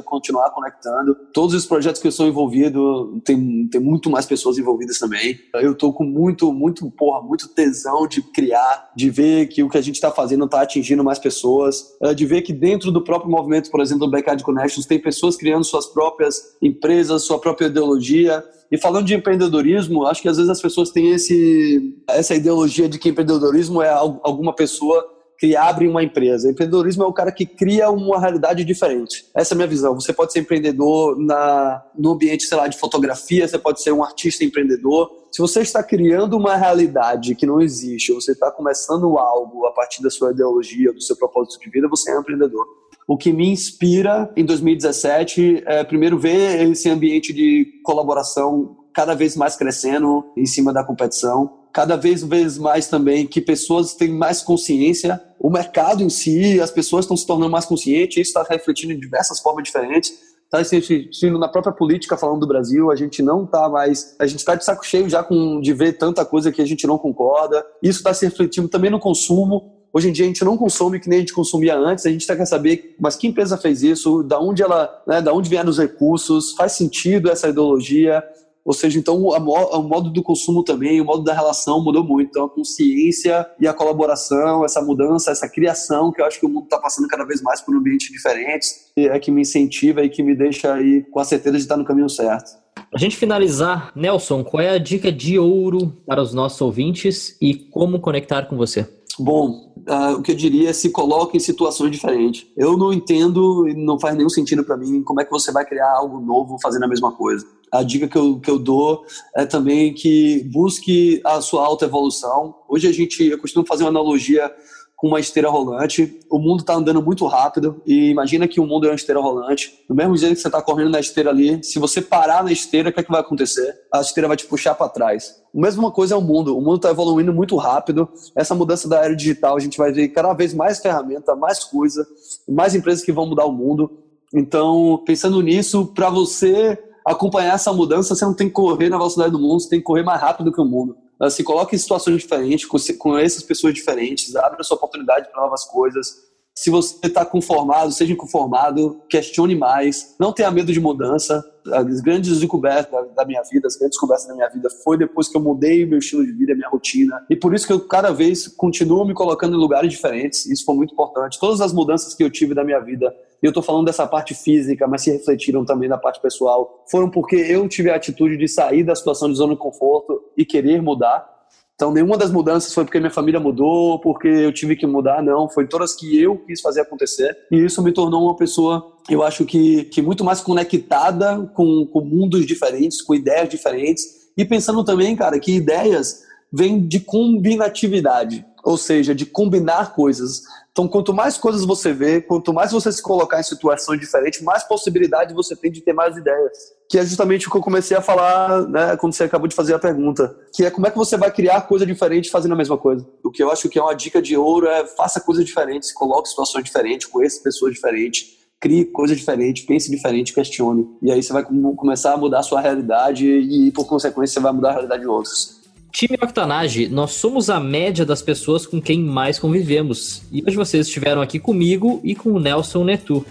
continuar 0.03 0.51
conectando. 0.51 1.15
Todos 1.33 1.55
os 1.55 1.65
projetos 1.65 1.99
que 1.99 2.07
eu 2.07 2.11
sou 2.11 2.27
envolvido, 2.27 3.19
tem, 3.25 3.67
tem 3.67 3.81
muito 3.81 4.09
mais 4.09 4.25
pessoas 4.25 4.57
envolvidas 4.57 4.99
também. 4.99 5.39
Eu 5.55 5.71
estou 5.71 5.91
com 5.91 6.03
muito, 6.03 6.53
muito, 6.53 6.89
porra, 6.91 7.21
muito 7.21 7.47
tesão 7.47 8.07
de 8.07 8.21
criar, 8.21 8.91
de 8.95 9.09
ver 9.09 9.47
que 9.47 9.63
o 9.63 9.69
que 9.69 9.77
a 9.77 9.81
gente 9.81 9.95
está 9.95 10.11
fazendo 10.11 10.45
está 10.45 10.61
atingindo 10.61 11.03
mais 11.03 11.17
pessoas, 11.17 11.95
é, 12.03 12.13
de 12.13 12.25
ver 12.25 12.43
que 12.43 12.53
dentro 12.53 12.91
do 12.91 13.03
próprio 13.03 13.31
movimento, 13.31 13.71
por 13.71 13.81
exemplo, 13.81 14.05
do 14.05 14.11
Backyard 14.11 14.43
Connections, 14.43 14.85
tem 14.85 14.99
pessoas 14.99 15.35
criando 15.35 15.63
suas 15.63 15.87
próprias 15.87 16.55
empresas, 16.61 17.23
sua 17.23 17.39
própria 17.39 17.65
ideologia, 17.65 18.43
e 18.71 18.77
falando 18.77 19.05
de 19.05 19.13
empreendedorismo, 19.13 20.05
acho 20.05 20.21
que 20.21 20.29
às 20.29 20.37
vezes 20.37 20.49
as 20.49 20.61
pessoas 20.61 20.89
têm 20.89 21.11
esse, 21.11 21.95
essa 22.07 22.33
ideologia 22.33 22.89
de 22.89 22.97
que 22.97 23.09
empreendedorismo 23.09 23.81
é 23.81 23.89
alguma 23.89 24.53
pessoa 24.53 25.15
que 25.37 25.55
abrem 25.55 25.89
uma 25.89 26.03
empresa. 26.03 26.49
Empreendedorismo 26.49 27.03
é 27.03 27.07
o 27.07 27.13
cara 27.13 27.31
que 27.31 27.45
cria 27.45 27.89
uma 27.89 28.19
realidade 28.19 28.63
diferente. 28.63 29.25
Essa 29.35 29.53
é 29.53 29.55
a 29.55 29.57
minha 29.57 29.67
visão. 29.67 29.93
Você 29.95 30.13
pode 30.13 30.31
ser 30.31 30.39
empreendedor 30.39 31.17
na, 31.19 31.83
no 31.97 32.13
ambiente, 32.13 32.45
sei 32.45 32.57
lá, 32.57 32.67
de 32.67 32.77
fotografia, 32.77 33.47
você 33.47 33.57
pode 33.57 33.81
ser 33.81 33.91
um 33.91 34.03
artista 34.03 34.43
empreendedor. 34.43 35.11
Se 35.31 35.41
você 35.41 35.61
está 35.61 35.83
criando 35.83 36.37
uma 36.37 36.55
realidade 36.55 37.35
que 37.35 37.45
não 37.45 37.59
existe, 37.59 38.13
ou 38.13 38.21
você 38.21 38.31
está 38.31 38.49
começando 38.49 39.17
algo 39.17 39.65
a 39.65 39.73
partir 39.73 40.01
da 40.01 40.09
sua 40.09 40.31
ideologia, 40.31 40.93
do 40.93 41.01
seu 41.01 41.17
propósito 41.17 41.59
de 41.59 41.69
vida, 41.69 41.89
você 41.89 42.11
é 42.11 42.17
um 42.17 42.21
empreendedor. 42.21 42.65
O 43.07 43.17
que 43.17 43.31
me 43.31 43.47
inspira 43.49 44.31
em 44.35 44.43
2017 44.43 45.63
é, 45.65 45.83
primeiro, 45.83 46.17
ver 46.17 46.67
esse 46.69 46.89
ambiente 46.89 47.31
de 47.31 47.79
colaboração 47.83 48.77
cada 48.95 49.13
vez 49.13 49.35
mais 49.35 49.55
crescendo 49.55 50.23
em 50.35 50.45
cima 50.45 50.71
da 50.71 50.83
competição. 50.83 51.65
Cada 51.73 51.97
vez 51.97 52.23
mais 52.57 52.87
também 52.87 53.27
que 53.27 53.41
pessoas 53.41 53.93
têm 53.93 54.09
mais 54.09 54.41
consciência, 54.41 55.21
o 55.37 55.49
mercado 55.49 56.01
em 56.01 56.09
si, 56.09 56.59
as 56.61 56.71
pessoas 56.71 57.03
estão 57.03 57.17
se 57.17 57.27
tornando 57.27 57.51
mais 57.51 57.65
conscientes, 57.65 58.15
isso 58.15 58.39
está 58.39 58.43
refletindo 58.49 58.93
em 58.93 58.99
diversas 58.99 59.41
formas 59.41 59.65
diferentes, 59.65 60.13
está 60.45 60.59
refletindo 60.59 61.37
na 61.37 61.49
própria 61.49 61.73
política 61.73 62.15
falando 62.15 62.39
do 62.39 62.47
Brasil, 62.47 62.89
a 62.89 62.95
gente 62.95 63.21
não 63.21 63.43
está 63.43 63.67
mais, 63.67 64.15
a 64.17 64.25
gente 64.25 64.39
está 64.39 64.55
de 64.55 64.63
saco 64.63 64.85
cheio 64.85 65.09
já 65.09 65.21
com, 65.21 65.59
de 65.59 65.73
ver 65.73 65.97
tanta 65.97 66.23
coisa 66.23 66.51
que 66.51 66.61
a 66.61 66.65
gente 66.65 66.87
não 66.87 66.97
concorda, 66.97 67.65
isso 67.83 67.99
está 67.99 68.13
se 68.13 68.23
refletindo 68.25 68.69
também 68.69 68.89
no 68.89 68.99
consumo, 68.99 69.74
Hoje 69.95 70.09
em 70.09 70.11
dia 70.11 70.25
a 70.25 70.27
gente 70.27 70.43
não 70.43 70.57
consome 70.57 70.99
que 70.99 71.07
nem 71.07 71.19
a 71.19 71.21
gente 71.21 71.33
consumia 71.33 71.73
antes, 71.73 72.05
a 72.05 72.09
gente 72.09 72.27
quer 72.27 72.45
saber, 72.45 72.97
mas 72.99 73.15
que 73.15 73.27
empresa 73.27 73.57
fez 73.57 73.81
isso, 73.81 74.23
da 74.23 74.37
onde 74.37 74.61
ela, 74.61 75.01
né, 75.07 75.21
da 75.21 75.33
onde 75.33 75.49
vieram 75.49 75.69
os 75.69 75.77
recursos, 75.77 76.51
faz 76.51 76.73
sentido 76.73 77.31
essa 77.31 77.47
ideologia, 77.47 78.21
ou 78.65 78.73
seja, 78.73 78.99
então 78.99 79.23
o 79.23 79.83
modo 79.83 80.09
do 80.09 80.21
consumo 80.21 80.65
também, 80.65 80.99
o 80.99 81.05
modo 81.05 81.23
da 81.23 81.33
relação 81.33 81.81
mudou 81.81 82.03
muito. 82.03 82.27
Então 82.27 82.43
a 82.43 82.49
consciência 82.49 83.49
e 83.57 83.69
a 83.69 83.73
colaboração, 83.73 84.65
essa 84.65 84.81
mudança, 84.81 85.31
essa 85.31 85.47
criação, 85.47 86.11
que 86.11 86.19
eu 86.19 86.25
acho 86.25 86.41
que 86.41 86.45
o 86.45 86.49
mundo 86.49 86.65
está 86.65 86.77
passando 86.77 87.07
cada 87.07 87.23
vez 87.23 87.41
mais 87.41 87.61
por 87.61 87.73
ambientes 87.73 88.11
diferentes, 88.11 88.91
é 88.97 89.17
que 89.17 89.31
me 89.31 89.43
incentiva 89.43 90.03
e 90.03 90.09
que 90.09 90.21
me 90.21 90.35
deixa 90.35 90.73
aí 90.73 91.05
com 91.09 91.21
a 91.21 91.23
certeza 91.23 91.55
de 91.55 91.63
estar 91.63 91.77
no 91.77 91.85
caminho 91.85 92.09
certo. 92.09 92.51
Para 92.75 92.97
a 92.97 92.99
gente 92.99 93.15
finalizar, 93.15 93.93
Nelson, 93.95 94.43
qual 94.43 94.61
é 94.61 94.71
a 94.71 94.77
dica 94.77 95.09
de 95.09 95.39
ouro 95.39 95.95
para 96.05 96.21
os 96.21 96.33
nossos 96.33 96.59
ouvintes 96.59 97.37
e 97.41 97.53
como 97.53 98.01
conectar 98.01 98.47
com 98.47 98.57
você? 98.57 98.89
Bom, 99.17 99.73
uh, 99.87 100.17
o 100.17 100.21
que 100.21 100.31
eu 100.31 100.35
diria 100.35 100.69
é 100.69 100.73
se 100.73 100.89
coloque 100.89 101.37
em 101.37 101.39
situações 101.39 101.91
diferentes. 101.91 102.45
Eu 102.57 102.77
não 102.77 102.91
entendo 102.91 103.67
e 103.67 103.73
não 103.73 103.97
faz 103.97 104.15
nenhum 104.15 104.29
sentido 104.29 104.63
para 104.63 104.75
mim 104.75 105.01
como 105.03 105.21
é 105.21 105.25
que 105.25 105.31
você 105.31 105.51
vai 105.51 105.65
criar 105.65 105.89
algo 105.93 106.19
novo 106.19 106.57
fazendo 106.61 106.83
a 106.83 106.87
mesma 106.87 107.13
coisa. 107.13 107.45
A 107.71 107.81
dica 107.81 108.07
que 108.07 108.17
eu, 108.17 108.39
que 108.39 108.49
eu 108.49 108.59
dou 108.59 109.05
é 109.35 109.45
também 109.45 109.93
que 109.93 110.43
busque 110.51 111.21
a 111.23 111.39
sua 111.39 111.65
autoevolução. 111.65 112.55
Hoje 112.67 112.87
a 112.87 112.91
gente, 112.91 113.23
eu 113.23 113.39
costumo 113.39 113.65
fazer 113.65 113.83
uma 113.83 113.89
analogia 113.89 114.51
com 114.95 115.07
uma 115.07 115.19
esteira 115.19 115.49
rolante. 115.49 116.19
O 116.29 116.39
mundo 116.39 116.61
está 116.61 116.73
andando 116.73 117.01
muito 117.01 117.25
rápido 117.25 117.81
e 117.85 118.09
imagina 118.09 118.47
que 118.47 118.59
o 118.59 118.65
mundo 118.65 118.85
é 118.85 118.89
uma 118.89 118.95
esteira 118.95 119.19
rolante. 119.19 119.83
No 119.89 119.95
mesmo 119.95 120.15
jeito 120.15 120.35
que 120.35 120.41
você 120.41 120.47
está 120.47 120.61
correndo 120.61 120.89
na 120.89 120.99
esteira 120.99 121.29
ali, 121.29 121.63
se 121.63 121.79
você 121.79 122.01
parar 122.01 122.43
na 122.43 122.51
esteira, 122.51 122.89
o 122.89 122.93
que, 122.93 122.99
é 122.99 123.03
que 123.03 123.11
vai 123.11 123.21
acontecer? 123.21 123.75
A 123.93 124.01
esteira 124.01 124.27
vai 124.27 124.37
te 124.37 124.45
puxar 124.45 124.75
para 124.75 124.89
trás. 124.89 125.41
A 125.53 125.59
mesma 125.59 125.91
coisa 125.91 126.15
é 126.15 126.17
o 126.17 126.21
mundo. 126.21 126.57
O 126.57 126.61
mundo 126.61 126.77
está 126.77 126.89
evoluindo 126.89 127.33
muito 127.33 127.55
rápido. 127.57 128.09
Essa 128.35 128.55
mudança 128.55 128.87
da 128.87 129.03
era 129.03 129.15
digital, 129.15 129.57
a 129.57 129.59
gente 129.59 129.77
vai 129.77 129.91
ver 129.91 130.07
cada 130.09 130.33
vez 130.33 130.53
mais 130.53 130.79
ferramenta, 130.79 131.35
mais 131.35 131.63
coisa, 131.63 132.05
mais 132.47 132.73
empresas 132.73 133.03
que 133.03 133.11
vão 133.11 133.25
mudar 133.25 133.45
o 133.45 133.51
mundo. 133.51 133.91
Então, 134.33 135.01
pensando 135.05 135.41
nisso, 135.41 135.87
para 135.93 136.09
você 136.09 136.77
acompanhar 137.05 137.53
essa 137.53 137.71
mudança, 137.71 138.15
você 138.15 138.25
não 138.25 138.33
tem 138.33 138.47
que 138.47 138.53
correr 138.53 138.89
na 138.89 138.97
velocidade 138.97 139.31
do 139.31 139.39
mundo, 139.39 139.59
você 139.59 139.69
tem 139.69 139.79
que 139.79 139.85
correr 139.85 140.03
mais 140.03 140.19
rápido 140.19 140.51
que 140.51 140.59
o 140.59 140.65
mundo. 140.65 140.97
Se 141.29 141.43
coloque 141.43 141.75
em 141.75 141.79
situações 141.79 142.21
diferentes, 142.21 142.67
com 142.97 143.17
essas 143.17 143.43
pessoas 143.43 143.73
diferentes, 143.73 144.35
abra 144.35 144.63
sua 144.63 144.77
oportunidade 144.77 145.29
para 145.31 145.41
novas 145.41 145.63
coisas. 145.65 146.25
Se 146.57 146.69
você 146.69 146.95
está 147.07 147.25
conformado, 147.25 147.91
seja 147.91 148.13
inconformado, 148.13 149.01
questione 149.09 149.55
mais, 149.55 150.15
não 150.17 150.31
tenha 150.31 150.49
medo 150.49 150.71
de 150.71 150.79
mudança. 150.79 151.43
As 151.69 151.99
grandes 151.99 152.39
descobertas 152.39 153.13
da 153.13 153.25
minha 153.25 153.41
vida, 153.43 153.67
as 153.67 153.75
grandes 153.75 153.95
descobertas 153.95 154.25
da 154.27 154.35
minha 154.35 154.47
vida 154.47 154.69
foi 154.81 154.97
depois 154.97 155.27
que 155.27 155.35
eu 155.35 155.41
mudei 155.41 155.85
meu 155.85 155.99
estilo 155.99 156.25
de 156.25 156.31
vida, 156.31 156.55
minha 156.55 156.69
rotina. 156.69 157.25
E 157.29 157.35
por 157.35 157.53
isso 157.53 157.67
que 157.67 157.73
eu 157.73 157.85
cada 157.85 158.11
vez 158.11 158.47
continuo 158.47 159.05
me 159.05 159.13
colocando 159.13 159.57
em 159.57 159.59
lugares 159.59 159.91
diferentes. 159.91 160.45
Isso 160.45 160.63
foi 160.63 160.75
muito 160.75 160.93
importante. 160.93 161.39
Todas 161.41 161.59
as 161.59 161.73
mudanças 161.73 162.13
que 162.13 162.23
eu 162.23 162.29
tive 162.29 162.53
da 162.53 162.63
minha 162.63 162.79
vida, 162.79 163.13
e 163.43 163.45
eu 163.45 163.49
estou 163.49 163.61
falando 163.61 163.85
dessa 163.85 164.07
parte 164.07 164.33
física, 164.33 164.87
mas 164.87 165.01
se 165.01 165.11
refletiram 165.11 165.65
também 165.65 165.89
na 165.89 165.97
parte 165.97 166.21
pessoal, 166.21 166.85
foram 166.89 167.09
porque 167.09 167.35
eu 167.35 167.67
tive 167.67 167.89
a 167.89 167.95
atitude 167.95 168.37
de 168.37 168.47
sair 168.47 168.83
da 168.83 168.95
situação 168.95 169.29
de 169.29 169.35
zona 169.35 169.55
de 169.55 169.59
conforto 169.59 170.21
e 170.37 170.45
querer 170.45 170.81
mudar 170.81 171.35
então, 171.75 171.91
nenhuma 171.91 172.17
das 172.17 172.31
mudanças 172.31 172.73
foi 172.73 172.85
porque 172.85 172.99
minha 172.99 173.11
família 173.11 173.39
mudou, 173.39 173.99
porque 173.99 174.29
eu 174.29 174.53
tive 174.53 174.77
que 174.77 174.87
mudar, 174.87 175.21
não. 175.21 175.49
Foi 175.49 175.67
todas 175.67 175.93
que 175.93 176.17
eu 176.21 176.37
quis 176.37 176.61
fazer 176.61 176.81
acontecer. 176.81 177.37
E 177.51 177.57
isso 177.57 177.83
me 177.83 177.91
tornou 177.91 178.23
uma 178.23 178.35
pessoa, 178.35 178.93
eu 179.09 179.21
acho 179.21 179.43
que, 179.45 179.83
que 179.85 180.01
muito 180.01 180.23
mais 180.23 180.39
conectada 180.39 181.37
com, 181.53 181.85
com 181.85 181.99
mundos 181.99 182.45
diferentes, 182.45 183.01
com 183.01 183.13
ideias 183.13 183.49
diferentes. 183.49 184.29
E 184.37 184.45
pensando 184.45 184.85
também, 184.85 185.15
cara, 185.17 185.37
que 185.37 185.53
ideias 185.53 186.23
vêm 186.51 186.79
de 186.79 187.01
combinatividade, 187.01 188.45
ou 188.65 188.77
seja, 188.77 189.13
de 189.13 189.27
combinar 189.27 189.93
coisas. 189.93 190.41
Então, 190.71 190.87
quanto 190.87 191.13
mais 191.13 191.37
coisas 191.37 191.63
você 191.63 191.93
vê, 191.93 192.19
quanto 192.19 192.51
mais 192.51 192.71
você 192.71 192.91
se 192.91 193.01
colocar 193.01 193.39
em 193.39 193.43
situações 193.43 193.99
diferentes, 193.99 194.41
mais 194.41 194.63
possibilidade 194.63 195.33
você 195.33 195.55
tem 195.55 195.71
de 195.71 195.81
ter 195.81 195.93
mais 195.93 196.17
ideias. 196.17 196.57
Que 196.89 196.97
é 196.97 197.05
justamente 197.05 197.47
o 197.47 197.51
que 197.51 197.57
eu 197.57 197.61
comecei 197.61 197.95
a 197.95 198.01
falar 198.01 198.67
né, 198.67 198.97
quando 198.97 199.13
você 199.13 199.23
acabou 199.23 199.47
de 199.47 199.55
fazer 199.55 199.75
a 199.75 199.79
pergunta. 199.79 200.35
Que 200.51 200.65
é 200.65 200.71
como 200.71 200.87
é 200.87 200.91
que 200.91 200.97
você 200.97 201.15
vai 201.15 201.31
criar 201.31 201.61
coisa 201.61 201.85
diferente 201.85 202.29
fazendo 202.31 202.53
a 202.53 202.57
mesma 202.57 202.77
coisa. 202.77 203.07
O 203.23 203.31
que 203.31 203.41
eu 203.41 203.51
acho 203.51 203.69
que 203.69 203.77
é 203.77 203.81
uma 203.81 203.93
dica 203.93 204.21
de 204.21 204.35
ouro 204.35 204.67
é 204.67 204.85
faça 204.85 205.21
coisas 205.21 205.45
diferentes, 205.45 205.93
coloque 205.93 206.27
situações 206.27 206.63
diferentes, 206.63 207.07
conheça 207.07 207.41
pessoas 207.41 207.73
diferentes, 207.73 208.35
crie 208.59 208.83
coisa 208.85 209.15
diferente, 209.15 209.63
pense 209.63 209.91
diferente, 209.91 210.33
questione. 210.33 210.87
E 211.01 211.11
aí 211.11 211.21
você 211.21 211.31
vai 211.31 211.43
começar 211.43 212.13
a 212.13 212.17
mudar 212.17 212.39
a 212.39 212.43
sua 212.43 212.59
realidade 212.59 213.27
e, 213.27 213.71
por 213.71 213.85
consequência, 213.85 214.33
você 214.33 214.39
vai 214.39 214.51
mudar 214.51 214.69
a 214.69 214.73
realidade 214.73 215.03
de 215.03 215.07
outros. 215.07 215.54
Time 215.95 216.17
Octanage, 216.21 216.89
nós 216.89 217.11
somos 217.13 217.49
a 217.49 217.57
média 217.57 218.05
das 218.05 218.21
pessoas 218.21 218.67
com 218.67 218.81
quem 218.81 219.01
mais 219.01 219.39
convivemos. 219.39 220.23
E 220.29 220.43
hoje 220.45 220.57
vocês 220.57 220.87
estiveram 220.87 221.21
aqui 221.21 221.39
comigo 221.39 222.01
e 222.03 222.13
com 222.13 222.31
o 222.31 222.39
Nelson 222.39 222.83
Netu. 222.83 223.25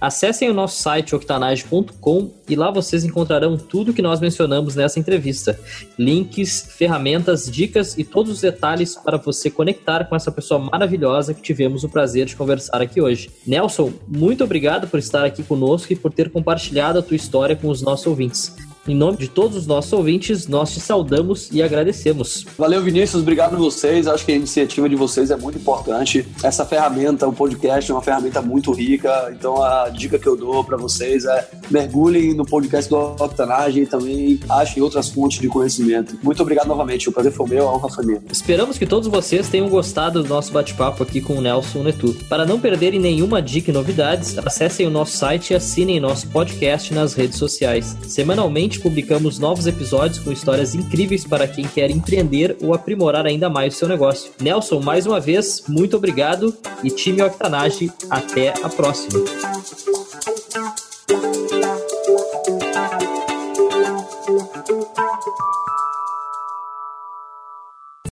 Acessem 0.00 0.50
o 0.50 0.52
nosso 0.52 0.82
site 0.82 1.14
octanage.com 1.14 2.32
e 2.48 2.56
lá 2.56 2.68
vocês 2.72 3.04
encontrarão 3.04 3.56
tudo 3.56 3.92
que 3.92 4.02
nós 4.02 4.18
mencionamos 4.18 4.74
nessa 4.74 4.98
entrevista: 4.98 5.56
links, 5.96 6.74
ferramentas, 6.76 7.48
dicas 7.48 7.96
e 7.96 8.02
todos 8.02 8.32
os 8.32 8.40
detalhes 8.40 8.96
para 8.96 9.16
você 9.16 9.48
conectar 9.48 10.04
com 10.06 10.16
essa 10.16 10.32
pessoa 10.32 10.58
maravilhosa 10.58 11.32
que 11.32 11.40
tivemos 11.40 11.84
o 11.84 11.88
prazer 11.88 12.26
de 12.26 12.34
conversar 12.34 12.82
aqui 12.82 13.00
hoje. 13.00 13.30
Nelson, 13.46 13.92
muito 14.08 14.42
obrigado 14.42 14.88
por 14.88 14.98
estar 14.98 15.24
aqui 15.24 15.44
conosco 15.44 15.92
e 15.92 15.96
por 15.96 16.12
ter 16.12 16.28
compartilhado 16.28 16.98
a 16.98 17.02
tua 17.02 17.14
história 17.14 17.54
com 17.54 17.68
os 17.68 17.80
nossos 17.80 18.08
ouvintes. 18.08 18.56
Em 18.88 18.94
nome 18.94 19.18
de 19.18 19.28
todos 19.28 19.56
os 19.56 19.66
nossos 19.66 19.92
ouvintes, 19.92 20.46
nós 20.46 20.72
te 20.72 20.80
saudamos 20.80 21.50
e 21.52 21.62
agradecemos. 21.62 22.46
Valeu, 22.56 22.82
Vinícius. 22.82 23.22
Obrigado 23.22 23.54
a 23.54 23.58
vocês. 23.58 24.06
Acho 24.06 24.24
que 24.24 24.32
a 24.32 24.36
iniciativa 24.36 24.88
de 24.88 24.96
vocês 24.96 25.30
é 25.30 25.36
muito 25.36 25.58
importante. 25.58 26.26
Essa 26.42 26.64
ferramenta, 26.64 27.28
o 27.28 27.32
podcast, 27.32 27.90
é 27.90 27.94
uma 27.94 28.02
ferramenta 28.02 28.40
muito 28.40 28.72
rica. 28.72 29.30
Então, 29.36 29.62
a 29.62 29.90
dica 29.90 30.18
que 30.18 30.26
eu 30.26 30.36
dou 30.36 30.64
para 30.64 30.76
vocês 30.76 31.24
é 31.26 31.48
mergulhem 31.70 32.34
no 32.34 32.44
podcast 32.44 32.88
do 32.88 32.96
Octanagem 32.96 33.82
e 33.82 33.86
também 33.86 34.40
achem 34.48 34.82
outras 34.82 35.08
fontes 35.08 35.40
de 35.40 35.48
conhecimento. 35.48 36.18
Muito 36.22 36.40
obrigado 36.42 36.66
novamente. 36.66 37.08
O 37.08 37.12
prazer 37.12 37.32
foi 37.32 37.48
meu, 37.48 37.68
a 37.68 37.74
honra 37.74 37.90
foi 37.90 38.04
minha. 38.04 38.22
Esperamos 38.30 38.78
que 38.78 38.86
todos 38.86 39.08
vocês 39.08 39.48
tenham 39.48 39.68
gostado 39.68 40.22
do 40.22 40.28
nosso 40.28 40.52
bate-papo 40.52 41.02
aqui 41.02 41.20
com 41.20 41.34
o 41.34 41.40
Nelson 41.40 41.82
Netu. 41.82 42.14
Para 42.28 42.46
não 42.46 42.58
perderem 42.58 42.98
nenhuma 42.98 43.42
dica 43.42 43.70
e 43.70 43.74
novidades, 43.74 44.38
acessem 44.38 44.86
o 44.86 44.90
nosso 44.90 45.16
site 45.16 45.50
e 45.50 45.56
assinem 45.56 46.00
nosso 46.00 46.26
podcast 46.28 46.94
nas 46.94 47.14
redes 47.14 47.38
sociais. 47.38 47.96
Semanalmente, 48.06 48.69
Semanalmente 48.70 48.80
publicamos 48.80 49.38
novos 49.38 49.66
episódios 49.66 50.18
com 50.20 50.30
histórias 50.30 50.74
incríveis 50.74 51.24
para 51.24 51.48
quem 51.48 51.66
quer 51.66 51.90
empreender 51.90 52.56
ou 52.62 52.72
aprimorar 52.72 53.26
ainda 53.26 53.50
mais 53.50 53.74
o 53.74 53.78
seu 53.78 53.88
negócio. 53.88 54.30
Nelson, 54.40 54.80
mais 54.80 55.06
uma 55.06 55.18
vez, 55.18 55.64
muito 55.68 55.96
obrigado 55.96 56.56
e 56.84 56.90
time 56.90 57.20
Octanage, 57.22 57.90
até 58.08 58.50
a 58.62 58.68
próxima. 58.68 59.24